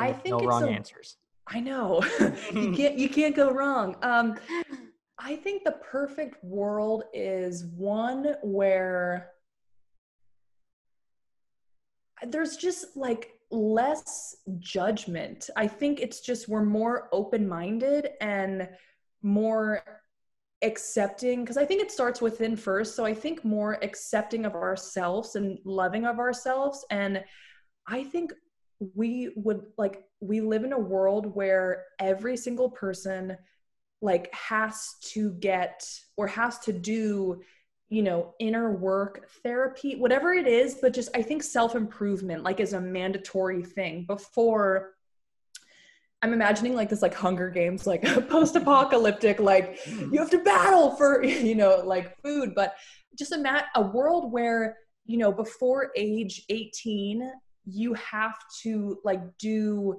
I 0.00 0.12
think 0.12 0.32
no 0.32 0.38
it's 0.38 0.46
wrong 0.46 0.64
a, 0.64 0.70
answers. 0.70 1.16
I 1.46 1.60
know. 1.60 2.02
you 2.52 2.72
can't 2.76 2.98
you 2.98 3.08
can't 3.08 3.36
go 3.36 3.50
wrong. 3.50 3.96
Um 4.02 4.36
I 5.18 5.36
think 5.36 5.64
the 5.64 5.72
perfect 5.72 6.42
world 6.42 7.04
is 7.12 7.66
one 7.76 8.36
where 8.42 9.32
there's 12.26 12.56
just 12.56 12.96
like 12.96 13.32
less 13.50 14.36
judgment. 14.58 15.50
I 15.56 15.66
think 15.66 16.00
it's 16.00 16.20
just 16.20 16.48
we're 16.48 16.64
more 16.64 17.10
open-minded 17.12 18.10
and 18.22 18.68
more 19.22 19.82
accepting 20.62 21.42
because 21.42 21.58
I 21.58 21.66
think 21.66 21.82
it 21.82 21.92
starts 21.92 22.22
within 22.22 22.56
first. 22.56 22.96
So 22.96 23.04
I 23.04 23.12
think 23.12 23.44
more 23.44 23.78
accepting 23.82 24.46
of 24.46 24.54
ourselves 24.54 25.36
and 25.36 25.58
loving 25.66 26.06
of 26.06 26.18
ourselves 26.18 26.84
and 26.90 27.22
I 27.86 28.04
think 28.04 28.32
we 28.94 29.30
would 29.36 29.62
like 29.76 30.04
we 30.20 30.40
live 30.40 30.64
in 30.64 30.72
a 30.72 30.78
world 30.78 31.34
where 31.34 31.84
every 31.98 32.36
single 32.36 32.70
person 32.70 33.36
like 34.02 34.32
has 34.34 34.94
to 35.02 35.32
get 35.32 35.86
or 36.16 36.26
has 36.26 36.58
to 36.60 36.72
do 36.72 37.42
you 37.90 38.02
know 38.02 38.34
inner 38.38 38.72
work 38.72 39.28
therapy 39.42 39.96
whatever 39.96 40.32
it 40.32 40.46
is 40.46 40.76
but 40.80 40.94
just 40.94 41.10
i 41.14 41.22
think 41.22 41.42
self 41.42 41.74
improvement 41.74 42.42
like 42.42 42.60
is 42.60 42.72
a 42.72 42.80
mandatory 42.80 43.62
thing 43.62 44.04
before 44.06 44.92
i'm 46.22 46.32
imagining 46.32 46.74
like 46.74 46.88
this 46.88 47.02
like 47.02 47.14
hunger 47.14 47.50
games 47.50 47.86
like 47.86 48.02
post 48.28 48.56
apocalyptic 48.56 49.38
like 49.40 49.78
you 49.86 50.18
have 50.18 50.30
to 50.30 50.42
battle 50.42 50.96
for 50.96 51.22
you 51.24 51.54
know 51.54 51.82
like 51.84 52.16
food 52.22 52.54
but 52.54 52.76
just 53.18 53.32
a 53.32 53.38
mat 53.38 53.66
a 53.74 53.82
world 53.82 54.32
where 54.32 54.78
you 55.04 55.18
know 55.18 55.32
before 55.32 55.90
age 55.96 56.44
18 56.48 57.30
you 57.64 57.94
have 57.94 58.36
to 58.62 58.98
like 59.04 59.20
do 59.38 59.96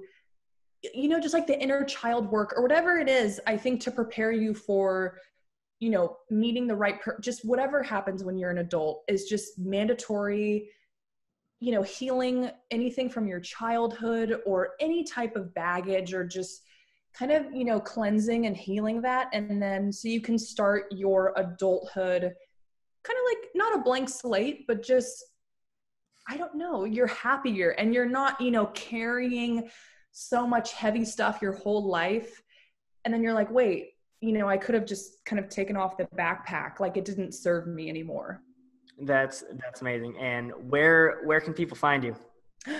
you 0.94 1.08
know 1.08 1.20
just 1.20 1.34
like 1.34 1.46
the 1.46 1.60
inner 1.60 1.84
child 1.84 2.30
work 2.30 2.52
or 2.56 2.62
whatever 2.62 2.98
it 2.98 3.08
is 3.08 3.40
i 3.46 3.56
think 3.56 3.80
to 3.80 3.90
prepare 3.90 4.32
you 4.32 4.52
for 4.52 5.18
you 5.78 5.90
know 5.90 6.16
meeting 6.30 6.66
the 6.66 6.74
right 6.74 7.00
per- 7.00 7.18
just 7.20 7.44
whatever 7.44 7.82
happens 7.82 8.24
when 8.24 8.36
you're 8.36 8.50
an 8.50 8.58
adult 8.58 9.04
is 9.08 9.24
just 9.24 9.58
mandatory 9.58 10.68
you 11.60 11.70
know 11.70 11.82
healing 11.82 12.50
anything 12.72 13.08
from 13.08 13.28
your 13.28 13.38
childhood 13.38 14.40
or 14.44 14.70
any 14.80 15.04
type 15.04 15.36
of 15.36 15.54
baggage 15.54 16.12
or 16.12 16.24
just 16.24 16.62
kind 17.14 17.30
of 17.30 17.46
you 17.52 17.64
know 17.64 17.78
cleansing 17.78 18.46
and 18.46 18.56
healing 18.56 19.00
that. 19.02 19.28
And 19.32 19.62
then 19.62 19.92
so 19.92 20.08
you 20.08 20.20
can 20.20 20.38
start 20.38 20.86
your 20.90 21.32
adulthood 21.36 22.22
kind 22.22 23.18
of 23.18 23.24
like 23.28 23.48
not 23.54 23.76
a 23.76 23.82
blank 23.82 24.08
slate 24.08 24.64
but 24.66 24.82
just 24.82 25.24
i 26.28 26.36
don't 26.36 26.54
know 26.54 26.84
you're 26.84 27.06
happier 27.06 27.70
and 27.70 27.94
you're 27.94 28.06
not 28.06 28.40
you 28.40 28.50
know 28.50 28.66
carrying 28.66 29.68
so 30.12 30.46
much 30.46 30.72
heavy 30.72 31.04
stuff 31.04 31.40
your 31.40 31.52
whole 31.52 31.88
life 31.88 32.42
and 33.04 33.12
then 33.12 33.22
you're 33.22 33.32
like 33.32 33.50
wait 33.50 33.94
you 34.20 34.32
know 34.32 34.48
i 34.48 34.56
could 34.56 34.74
have 34.74 34.86
just 34.86 35.24
kind 35.24 35.38
of 35.38 35.48
taken 35.48 35.76
off 35.76 35.96
the 35.96 36.04
backpack 36.16 36.80
like 36.80 36.96
it 36.96 37.04
didn't 37.04 37.32
serve 37.32 37.66
me 37.66 37.88
anymore 37.88 38.42
That's 39.00 39.42
that's 39.60 39.80
amazing. 39.80 40.16
And 40.18 40.52
where 40.68 41.22
where 41.24 41.40
can 41.40 41.54
people 41.54 41.76
find 41.76 42.04
you? 42.04 42.14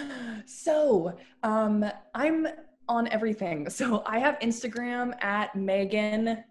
so 0.46 1.16
um 1.42 1.84
i'm 2.14 2.46
on 2.88 3.08
everything 3.08 3.68
so 3.68 4.02
i 4.06 4.18
have 4.18 4.38
instagram 4.40 5.12
at 5.22 5.54
megan 5.56 6.44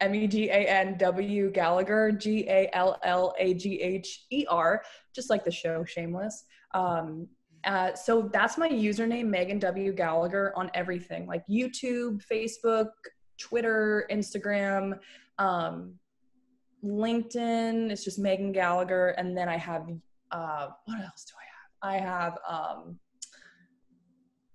E 0.00 0.04
m-e-g-a-n-w 0.04 1.50
gallagher 1.52 2.12
g-a-l-l-a-g-h-e-r 2.12 2.72
just 5.14 5.30
like 5.30 5.44
the 5.44 5.50
show 5.50 5.84
shameless 5.84 6.44
um 6.74 7.26
uh, 7.64 7.94
so 7.94 8.28
that's 8.32 8.58
my 8.58 8.68
username 8.68 9.26
megan 9.26 9.58
w 9.58 9.92
gallagher 9.92 10.52
on 10.56 10.70
everything 10.74 11.26
like 11.26 11.42
youtube 11.48 12.22
facebook 12.30 12.90
twitter 13.38 14.06
instagram 14.10 14.98
um 15.38 15.94
linkedin 16.84 17.90
it's 17.90 18.04
just 18.04 18.18
megan 18.18 18.52
gallagher 18.52 19.08
and 19.18 19.36
then 19.36 19.48
i 19.48 19.56
have 19.56 19.88
uh 20.30 20.68
what 20.84 21.00
else 21.00 21.24
do 21.24 21.32
i 21.40 21.46
have 21.54 21.70
i 21.94 21.98
have 21.98 22.38
um 22.48 22.98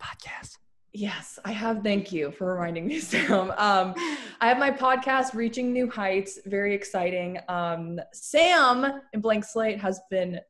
Podcast. 0.01 0.57
Yes, 0.93 1.39
I 1.45 1.53
have. 1.53 1.83
Thank 1.83 2.11
you 2.11 2.31
for 2.31 2.53
reminding 2.53 2.85
me, 2.85 2.99
Sam. 3.11 3.51
Um, 3.51 3.93
I 4.41 4.47
have 4.47 4.59
my 4.59 4.71
podcast, 4.71 5.33
Reaching 5.33 5.71
New 5.71 5.89
Heights. 5.89 6.39
Very 6.45 6.75
exciting. 6.75 7.39
Um, 7.47 7.99
Sam 8.11 9.01
in 9.13 9.21
Blank 9.21 9.45
Slate 9.45 9.79
has 9.79 10.01
been 10.09 10.41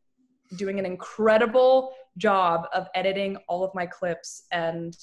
doing 0.57 0.79
an 0.79 0.85
incredible 0.85 1.93
job 2.17 2.67
of 2.73 2.87
editing 2.95 3.37
all 3.47 3.63
of 3.63 3.73
my 3.75 3.85
clips, 3.85 4.43
and 4.51 4.97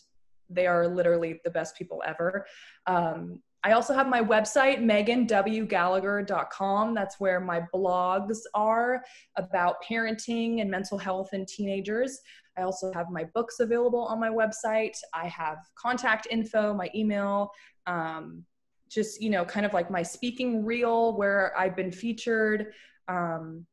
they 0.51 0.67
are 0.67 0.89
literally 0.89 1.41
the 1.45 1.51
best 1.51 1.77
people 1.77 2.03
ever. 2.05 2.45
Um, 2.87 3.41
I 3.65 3.73
also 3.73 3.93
have 3.93 4.09
my 4.09 4.23
website, 4.23 4.81
meganwgallagher.com. 4.81 6.95
That's 6.95 7.19
where 7.19 7.41
my 7.41 7.63
blogs 7.75 8.39
are 8.55 9.03
about 9.37 9.83
parenting 9.83 10.61
and 10.61 10.71
mental 10.71 10.97
health 10.97 11.31
in 11.33 11.45
teenagers. 11.45 12.21
I 12.57 12.63
also 12.63 12.93
have 12.93 13.11
my 13.11 13.25
books 13.35 13.61
available 13.61 14.05
on 14.05 14.21
my 14.21 14.29
website. 14.29 14.97
I 15.13 15.27
have 15.29 15.59
contact 15.77 16.29
info, 16.31 16.73
my 16.73 16.89
email, 16.95 17.51
um, 17.87 18.45
just, 18.89 19.21
you 19.21 19.31
know, 19.31 19.45
kind 19.45 19.67
of 19.67 19.73
like 19.73 19.91
my 19.91 20.03
speaking 20.03 20.65
reel 20.65 21.17
where 21.17 21.53
I've 21.59 21.77
been 21.77 21.93
featured. 21.93 22.73
Um, 23.09 23.67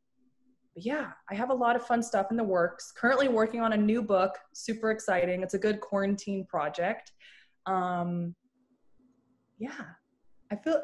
yeah, 0.76 1.12
I 1.30 1.36
have 1.36 1.52
a 1.52 1.54
lot 1.54 1.76
of 1.76 1.86
fun 1.86 2.04
stuff 2.04 2.28
in 2.32 2.38
the 2.38 2.44
works. 2.44 2.92
Currently 2.92 3.30
working 3.30 3.62
on 3.62 3.74
a 3.74 3.78
new 3.78 4.02
book, 4.02 4.38
super 4.54 4.92
exciting. 4.92 5.42
It's 5.42 5.54
a 5.54 5.60
good 5.60 5.80
quarantine 5.80 6.46
project. 6.46 7.14
Um, 7.66 8.36
yeah, 9.58 9.70
I 10.52 10.56
feel 10.56 10.82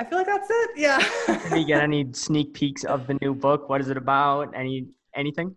I 0.00 0.04
feel 0.04 0.18
like 0.18 0.26
that's 0.26 0.48
it. 0.50 0.70
Yeah. 0.76 0.98
Did 1.50 1.58
you 1.60 1.66
get 1.66 1.82
any 1.82 2.12
sneak 2.12 2.52
peeks 2.52 2.84
of 2.84 3.06
the 3.06 3.16
new 3.22 3.34
book? 3.34 3.68
What 3.68 3.80
is 3.80 3.88
it 3.88 3.96
about? 3.96 4.54
Any 4.54 4.88
anything? 5.14 5.56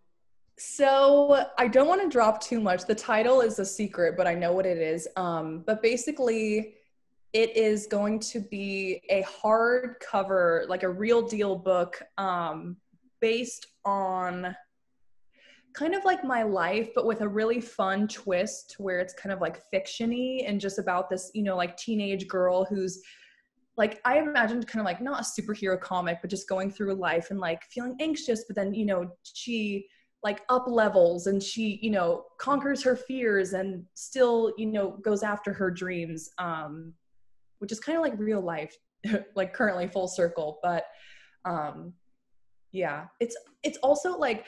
So 0.60 1.46
I 1.58 1.68
don't 1.68 1.88
want 1.88 2.02
to 2.02 2.10
drop 2.10 2.42
too 2.42 2.60
much. 2.60 2.86
The 2.86 2.96
title 2.96 3.42
is 3.42 3.60
a 3.60 3.66
secret, 3.66 4.16
but 4.18 4.28
I 4.28 4.34
know 4.34 4.54
what 4.54 4.66
it 4.66 4.78
is. 4.78 5.08
Um, 5.16 5.64
but 5.66 5.82
basically, 5.84 6.76
it 7.34 7.56
is 7.56 7.86
going 7.88 8.20
to 8.20 8.40
be 8.40 9.02
a 9.10 9.24
hardcover, 9.24 10.68
like 10.68 10.84
a 10.84 10.90
real 10.90 11.28
deal 11.28 11.56
book, 11.56 12.02
um, 12.18 12.78
based 13.22 13.68
on 13.86 14.56
kind 15.78 15.94
of 15.94 16.04
like 16.06 16.24
my 16.24 16.42
life, 16.42 16.90
but 16.96 17.06
with 17.06 17.22
a 17.22 17.28
really 17.28 17.62
fun 17.62 18.08
twist 18.08 18.76
where 18.80 19.00
it's 19.00 19.14
kind 19.14 19.32
of 19.32 19.42
like 19.42 19.62
fictiony 19.72 20.44
and 20.48 20.60
just 20.60 20.80
about 20.80 21.08
this, 21.08 21.30
you 21.36 21.44
know, 21.44 21.56
like 21.56 21.78
teenage 21.78 22.28
girl 22.28 22.66
who's 22.66 23.02
like 23.78 24.02
I 24.04 24.18
imagined 24.18 24.66
kind 24.66 24.82
of 24.82 24.86
like 24.86 25.02
not 25.02 25.22
a 25.22 25.42
superhero 25.42 25.80
comic, 25.80 26.18
but 26.22 26.32
just 26.32 26.50
going 26.50 26.72
through 26.72 26.96
life 26.96 27.30
and 27.30 27.40
like 27.40 27.62
feeling 27.66 27.96
anxious, 28.00 28.46
but 28.48 28.56
then 28.56 28.74
you 28.74 28.86
know 28.86 29.12
she 29.22 29.88
like 30.24 30.42
up 30.50 30.66
levels 30.68 31.28
and 31.28 31.44
she 31.44 31.78
you 31.84 31.92
know 31.92 32.26
conquers 32.40 32.82
her 32.82 32.96
fears 32.96 33.54
and 33.54 33.86
still 33.94 34.52
you 34.58 34.66
know 34.66 34.98
goes 35.04 35.22
after 35.22 35.54
her 35.54 35.70
dreams 35.70 36.32
um 36.40 36.92
which 37.60 37.72
is 37.72 37.80
kind 37.80 37.96
of 37.96 38.02
like 38.02 38.18
real 38.18 38.42
life 38.42 38.76
like 39.36 39.54
currently 39.54 39.88
full 39.88 40.08
circle 40.08 40.58
but 40.64 40.86
um 41.46 41.94
yeah. 42.72 43.06
It's 43.20 43.36
it's 43.64 43.78
also 43.80 44.18
like 44.18 44.46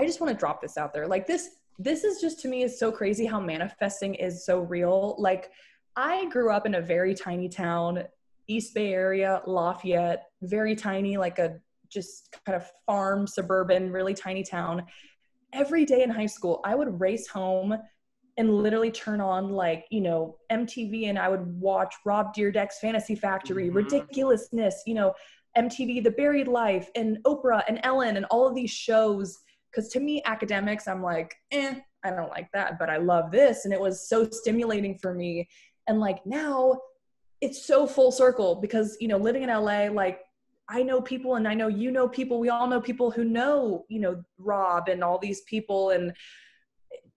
i 0.00 0.06
just 0.06 0.20
want 0.20 0.32
to 0.32 0.38
drop 0.38 0.60
this 0.62 0.76
out 0.78 0.92
there. 0.94 1.06
Like 1.06 1.26
this 1.26 1.50
this 1.78 2.04
is 2.04 2.20
just 2.20 2.40
to 2.40 2.48
me 2.48 2.62
is 2.62 2.78
so 2.78 2.90
crazy 2.92 3.24
how 3.26 3.40
manifesting 3.40 4.14
is 4.14 4.44
so 4.44 4.60
real. 4.60 5.14
Like 5.18 5.50
i 5.96 6.26
grew 6.26 6.50
up 6.52 6.66
in 6.66 6.74
a 6.76 6.80
very 6.80 7.14
tiny 7.14 7.48
town 7.48 8.04
east 8.48 8.74
bay 8.74 8.92
area 8.92 9.42
lafayette 9.46 10.22
very 10.42 10.74
tiny 10.76 11.16
like 11.16 11.38
a 11.38 11.58
just 11.88 12.36
kind 12.46 12.56
of 12.56 12.64
farm 12.86 13.26
suburban 13.26 13.92
really 13.92 14.14
tiny 14.14 14.42
town. 14.42 14.84
Every 15.52 15.84
day 15.84 16.02
in 16.04 16.10
high 16.10 16.26
school, 16.36 16.60
I 16.64 16.76
would 16.76 17.00
race 17.00 17.26
home 17.26 17.76
and 18.36 18.54
literally 18.54 18.92
turn 18.92 19.20
on 19.20 19.50
like 19.50 19.86
you 19.90 20.00
know 20.00 20.36
mtv 20.50 21.08
and 21.10 21.18
i 21.18 21.28
would 21.28 21.44
watch 21.60 21.94
rob 22.06 22.34
Dyrdek's 22.34 22.78
fantasy 22.78 23.16
factory 23.16 23.68
Mhm. 23.68 23.74
ridiculousness 23.74 24.82
you 24.86 24.94
know 24.94 25.12
mtv 25.58 26.04
the 26.04 26.12
buried 26.12 26.48
life 26.48 26.88
and 26.94 27.18
oprah 27.24 27.62
and 27.68 27.80
ellen 27.82 28.16
and 28.16 28.24
all 28.30 28.46
of 28.46 28.54
these 28.54 28.70
shows 28.70 29.36
because 29.70 29.88
to 29.90 30.00
me 30.00 30.22
academics 30.24 30.88
i'm 30.88 31.02
like 31.02 31.34
eh 31.52 31.74
i 32.04 32.10
don't 32.10 32.30
like 32.30 32.48
that 32.52 32.78
but 32.78 32.90
i 32.90 32.96
love 32.96 33.30
this. 33.30 33.64
And 33.64 33.74
it 33.74 33.80
was 33.80 34.08
so 34.08 34.28
stimulating 34.30 34.98
for 34.98 35.14
me. 35.14 35.48
And 35.86 36.00
like 36.00 36.24
now 36.26 36.78
it's 37.40 37.66
so 37.66 37.86
full 37.86 38.12
circle 38.12 38.56
because 38.56 38.96
you 39.00 39.08
know 39.08 39.16
living 39.16 39.42
in 39.42 39.48
la 39.48 39.84
like 39.92 40.20
i 40.68 40.82
know 40.82 41.00
people 41.00 41.36
and 41.36 41.48
i 41.48 41.54
know 41.54 41.68
you 41.68 41.90
know 41.90 42.08
people. 42.08 42.38
We 42.38 42.48
all 42.48 42.66
know 42.66 42.80
people 42.80 43.10
who 43.10 43.24
know 43.24 43.84
you 43.88 44.00
know 44.00 44.22
rob 44.38 44.88
and 44.88 45.02
all 45.02 45.18
these 45.18 45.42
people. 45.42 45.90
And 45.90 46.12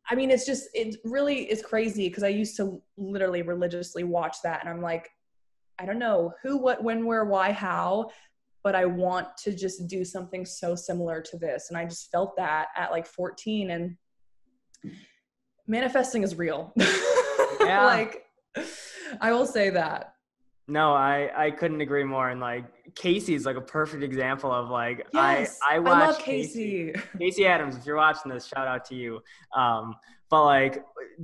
i 0.10 0.16
mean 0.16 0.32
it's 0.32 0.46
just 0.46 0.68
it 0.74 0.98
really 1.06 1.50
is 1.52 1.62
crazy 1.62 2.08
because 2.10 2.24
i 2.24 2.30
used 2.30 2.58
to 2.58 2.82
literally 2.98 3.42
religiously 3.42 4.04
watch 4.04 4.38
that. 4.44 4.62
And 4.62 4.70
i'm 4.70 4.82
like 4.82 5.10
i 5.80 5.86
don't 5.86 6.00
know 6.00 6.34
who 6.42 6.58
what 6.58 6.84
when 6.84 7.06
where 7.06 7.26
why 7.26 7.52
how 7.52 8.10
but 8.64 8.76
i 8.76 8.86
want 8.86 9.28
to 9.38 9.54
just 9.54 9.88
do 9.88 10.04
something 10.06 10.46
so 10.46 10.76
similar 10.76 11.22
to 11.22 11.38
this 11.38 11.70
and 11.70 11.78
i 11.78 11.86
just 11.86 12.12
felt 12.12 12.36
that 12.38 12.68
at 12.76 12.92
like 12.92 13.06
14 13.06 13.72
and 13.72 13.96
manifesting 15.68 16.24
is 16.24 16.36
real 16.36 16.74
Yeah. 17.62 17.86
like 17.86 18.26
i 19.22 19.32
will 19.32 19.46
say 19.46 19.70
that 19.70 20.10
No, 20.68 20.94
I 20.94 21.30
I 21.46 21.52
couldn't 21.52 21.82
agree 21.82 22.06
more. 22.06 22.30
And 22.30 22.40
like 22.40 22.64
Casey's 22.96 23.46
like 23.46 23.58
a 23.58 23.66
perfect 23.80 24.02
example 24.02 24.50
of 24.50 24.70
like 24.70 25.06
yes 25.14 25.60
I 25.70 25.74
I 25.74 25.76
i, 25.76 25.80
watched 25.80 26.08
love 26.08 26.20
casey, 26.20 26.94
Casey 27.20 27.46
Adams, 27.46 27.76
if 27.76 27.86
you're 27.86 27.98
watching 27.98 28.32
this, 28.32 28.46
shout 28.48 28.66
out 28.66 28.86
to 28.86 28.96
you. 28.96 29.20
Um, 29.54 29.96
but 30.30 30.46
like 30.46 30.76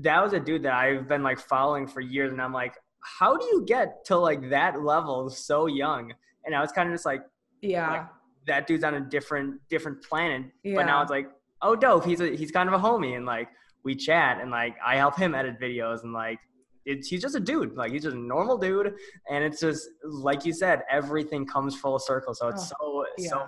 that 0.06 0.22
was 0.22 0.34
a 0.34 0.42
dude 0.42 0.64
that 0.64 0.74
I've 0.74 1.08
been 1.08 1.24
like 1.24 1.40
following 1.40 1.88
for 1.88 2.02
years, 2.02 2.32
and 2.34 2.42
I'm 2.42 2.52
like, 2.52 2.76
how 3.20 3.38
do 3.38 3.46
you 3.46 3.64
get 3.66 4.04
to 4.10 4.18
like 4.18 4.50
that 4.50 4.82
level 4.84 5.30
so 5.30 5.68
young? 5.68 6.14
And 6.50 6.56
I 6.56 6.62
was 6.62 6.72
kind 6.72 6.90
of 6.90 6.96
just 6.96 7.06
like, 7.06 7.22
yeah 7.62 7.92
Like, 7.92 8.08
that 8.48 8.66
dude's 8.66 8.84
on 8.84 8.96
a 8.96 9.02
different 9.02 9.62
different 9.70 10.04
planet. 10.04 10.46
yeah 10.64 10.76
But 10.76 10.88
now 10.88 11.04
it's 11.04 11.12
like, 11.12 11.28
oh, 11.62 11.76
dope. 11.76 12.06
He's 12.06 12.22
a, 12.22 12.36
he's 12.36 12.50
kind 12.50 12.68
of 12.68 12.74
a 12.74 12.84
homie, 12.84 13.16
and 13.16 13.26
like 13.26 13.50
we 13.84 13.94
chat, 13.96 14.40
and 14.42 14.50
like 14.50 14.76
I 14.84 14.96
help 14.96 15.16
him 15.16 15.36
edit 15.36 15.60
videos, 15.60 16.04
and 16.04 16.12
like 16.12 16.40
it's 16.86 17.08
he's 17.08 17.22
just 17.22 17.36
a 17.36 17.40
dude. 17.40 17.76
Like 17.76 17.92
he's 17.92 18.02
just 18.02 18.16
a 18.16 18.20
normal 18.20 18.58
dude, 18.58 18.96
and 19.30 19.44
it's 19.44 19.60
just 19.60 19.88
like 20.04 20.44
you 20.44 20.54
said, 20.54 20.82
everything 20.90 21.46
comes 21.46 21.76
full 21.76 22.00
circle. 22.00 22.34
So 22.34 22.48
it's 22.48 22.74
oh, 22.82 23.06
so 23.18 23.24
so. 23.24 23.38
yeah. 23.38 23.46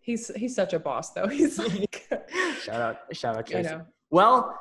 he's 0.00 0.28
he's 0.34 0.54
such 0.54 0.72
a 0.72 0.78
boss 0.78 1.10
though 1.12 1.26
he's 1.38 1.58
like 1.58 2.08
Shout 2.62 2.80
out, 2.80 2.96
shout 3.12 3.36
out, 3.36 3.40
i 3.40 3.52
Casey. 3.52 3.70
know 3.70 3.86
Well, 4.10 4.58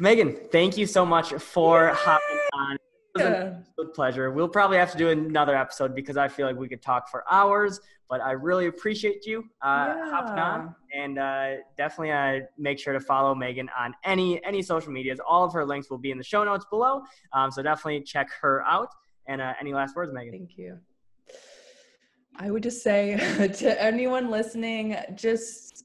Megan, 0.00 0.36
thank 0.50 0.76
you 0.76 0.86
so 0.86 1.06
much 1.06 1.32
for 1.34 1.92
hopping 1.94 2.38
on. 2.52 2.76
It 3.16 3.22
was 3.22 3.26
an 3.26 3.32
Yeah. 3.32 3.58
absolute 3.60 3.94
pleasure. 3.94 4.30
We'll 4.32 4.48
probably 4.48 4.76
have 4.76 4.90
to 4.92 4.98
do 4.98 5.08
another 5.10 5.56
episode 5.56 5.94
because 5.94 6.16
I 6.16 6.26
feel 6.28 6.46
like 6.46 6.56
we 6.56 6.68
could 6.68 6.82
talk 6.82 7.08
for 7.08 7.24
hours. 7.30 7.80
But 8.10 8.20
I 8.20 8.32
really 8.32 8.66
appreciate 8.66 9.24
you 9.24 9.44
uh, 9.62 10.10
hopping 10.10 10.38
on, 10.38 10.74
and 10.94 11.18
uh, 11.18 11.54
definitely 11.78 12.10
uh, 12.12 12.46
make 12.58 12.78
sure 12.78 12.92
to 12.92 13.00
follow 13.00 13.34
Megan 13.34 13.70
on 13.78 13.94
any 14.04 14.44
any 14.44 14.62
social 14.62 14.92
medias. 14.92 15.20
All 15.26 15.44
of 15.44 15.52
her 15.54 15.64
links 15.64 15.88
will 15.90 15.98
be 15.98 16.10
in 16.10 16.18
the 16.18 16.24
show 16.24 16.44
notes 16.44 16.66
below. 16.70 17.02
Um, 17.32 17.50
so 17.50 17.62
definitely 17.62 18.02
check 18.02 18.28
her 18.42 18.62
out. 18.64 18.88
And 19.26 19.40
uh, 19.40 19.54
any 19.58 19.72
last 19.72 19.96
words, 19.96 20.12
Megan? 20.12 20.32
Thank 20.32 20.58
you. 20.58 20.78
I 22.36 22.50
would 22.50 22.62
just 22.62 22.82
say 22.82 23.16
to 23.58 23.82
anyone 23.82 24.28
listening, 24.30 24.96
just 25.14 25.84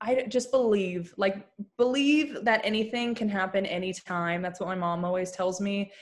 I 0.00 0.24
just 0.28 0.50
believe, 0.50 1.12
like 1.18 1.46
believe 1.76 2.44
that 2.44 2.62
anything 2.64 3.14
can 3.14 3.28
happen 3.28 3.66
anytime. 3.66 4.40
That's 4.40 4.60
what 4.60 4.68
my 4.68 4.74
mom 4.76 5.04
always 5.04 5.30
tells 5.30 5.60
me. 5.60 5.92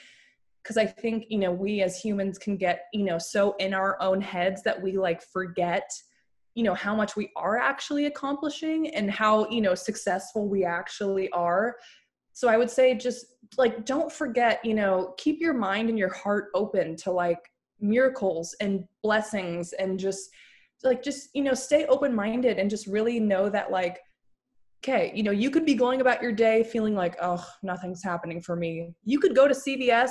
Cause 0.64 0.76
I 0.76 0.86
think, 0.86 1.24
you 1.28 1.38
know, 1.38 1.50
we 1.50 1.82
as 1.82 1.98
humans 1.98 2.38
can 2.38 2.56
get, 2.56 2.84
you 2.92 3.04
know, 3.04 3.18
so 3.18 3.54
in 3.58 3.74
our 3.74 4.00
own 4.00 4.20
heads 4.20 4.62
that 4.62 4.80
we 4.80 4.96
like 4.96 5.22
forget, 5.22 5.90
you 6.54 6.62
know, 6.62 6.74
how 6.74 6.94
much 6.94 7.16
we 7.16 7.30
are 7.36 7.58
actually 7.58 8.06
accomplishing 8.06 8.94
and 8.94 9.10
how, 9.10 9.48
you 9.48 9.60
know, 9.60 9.74
successful 9.74 10.48
we 10.48 10.64
actually 10.64 11.28
are. 11.30 11.76
So 12.32 12.48
I 12.48 12.56
would 12.56 12.70
say 12.70 12.94
just 12.94 13.26
like 13.58 13.84
don't 13.84 14.10
forget, 14.10 14.64
you 14.64 14.74
know, 14.74 15.14
keep 15.18 15.40
your 15.40 15.54
mind 15.54 15.88
and 15.88 15.98
your 15.98 16.12
heart 16.12 16.50
open 16.54 16.96
to 16.96 17.10
like 17.10 17.40
miracles 17.80 18.54
and 18.60 18.84
blessings 19.02 19.72
and 19.74 19.98
just 19.98 20.30
like 20.84 21.02
just 21.02 21.30
you 21.34 21.42
know 21.42 21.54
stay 21.54 21.84
open 21.86 22.14
minded 22.14 22.58
and 22.58 22.70
just 22.70 22.86
really 22.86 23.20
know 23.20 23.48
that 23.48 23.70
like 23.70 23.98
okay 24.82 25.12
you 25.14 25.22
know 25.22 25.30
you 25.30 25.50
could 25.50 25.64
be 25.64 25.74
going 25.74 26.00
about 26.00 26.22
your 26.22 26.32
day 26.32 26.64
feeling 26.64 26.94
like 26.94 27.16
oh 27.20 27.44
nothing's 27.62 28.02
happening 28.02 28.40
for 28.40 28.56
me 28.56 28.92
you 29.04 29.18
could 29.18 29.34
go 29.34 29.46
to 29.46 29.54
cvs 29.54 30.10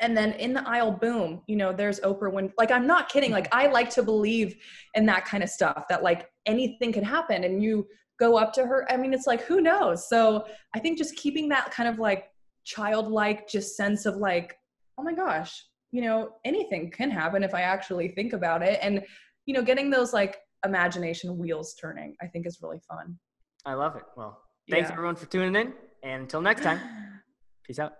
and 0.00 0.16
then 0.16 0.32
in 0.32 0.52
the 0.52 0.66
aisle 0.68 0.92
boom 0.92 1.42
you 1.46 1.56
know 1.56 1.72
there's 1.72 2.00
oprah 2.00 2.32
when 2.32 2.52
like 2.58 2.70
i'm 2.70 2.86
not 2.86 3.08
kidding 3.08 3.30
like 3.30 3.48
i 3.52 3.66
like 3.66 3.90
to 3.90 4.02
believe 4.02 4.54
in 4.94 5.06
that 5.06 5.24
kind 5.24 5.42
of 5.42 5.48
stuff 5.50 5.84
that 5.88 6.02
like 6.02 6.28
anything 6.46 6.92
can 6.92 7.04
happen 7.04 7.44
and 7.44 7.62
you 7.62 7.86
go 8.18 8.36
up 8.36 8.52
to 8.52 8.66
her 8.66 8.86
i 8.90 8.96
mean 8.96 9.12
it's 9.12 9.26
like 9.26 9.42
who 9.42 9.60
knows 9.60 10.08
so 10.08 10.44
i 10.74 10.78
think 10.78 10.98
just 10.98 11.16
keeping 11.16 11.48
that 11.48 11.70
kind 11.70 11.88
of 11.88 11.98
like 11.98 12.26
childlike 12.64 13.48
just 13.48 13.76
sense 13.76 14.06
of 14.06 14.16
like 14.16 14.56
oh 14.98 15.02
my 15.02 15.12
gosh 15.14 15.64
you 15.92 16.02
know 16.02 16.30
anything 16.44 16.90
can 16.90 17.10
happen 17.10 17.42
if 17.42 17.54
i 17.54 17.62
actually 17.62 18.08
think 18.08 18.32
about 18.32 18.62
it 18.62 18.78
and 18.82 19.02
you 19.46 19.54
know 19.54 19.62
getting 19.62 19.90
those 19.90 20.12
like 20.12 20.36
imagination 20.64 21.36
wheels 21.38 21.74
turning 21.80 22.14
i 22.22 22.26
think 22.26 22.46
is 22.46 22.58
really 22.62 22.80
fun 22.88 23.18
I 23.66 23.74
love 23.74 23.94
it. 23.96 24.04
Well, 24.16 24.40
thanks 24.70 24.88
Yeah. 24.88 24.94
everyone 24.94 25.16
for 25.16 25.26
tuning 25.26 25.54
in, 25.54 25.74
and 26.02 26.22
until 26.22 26.40
next 26.40 26.62
time, 26.62 26.80
peace 27.66 27.78
out. 27.78 27.92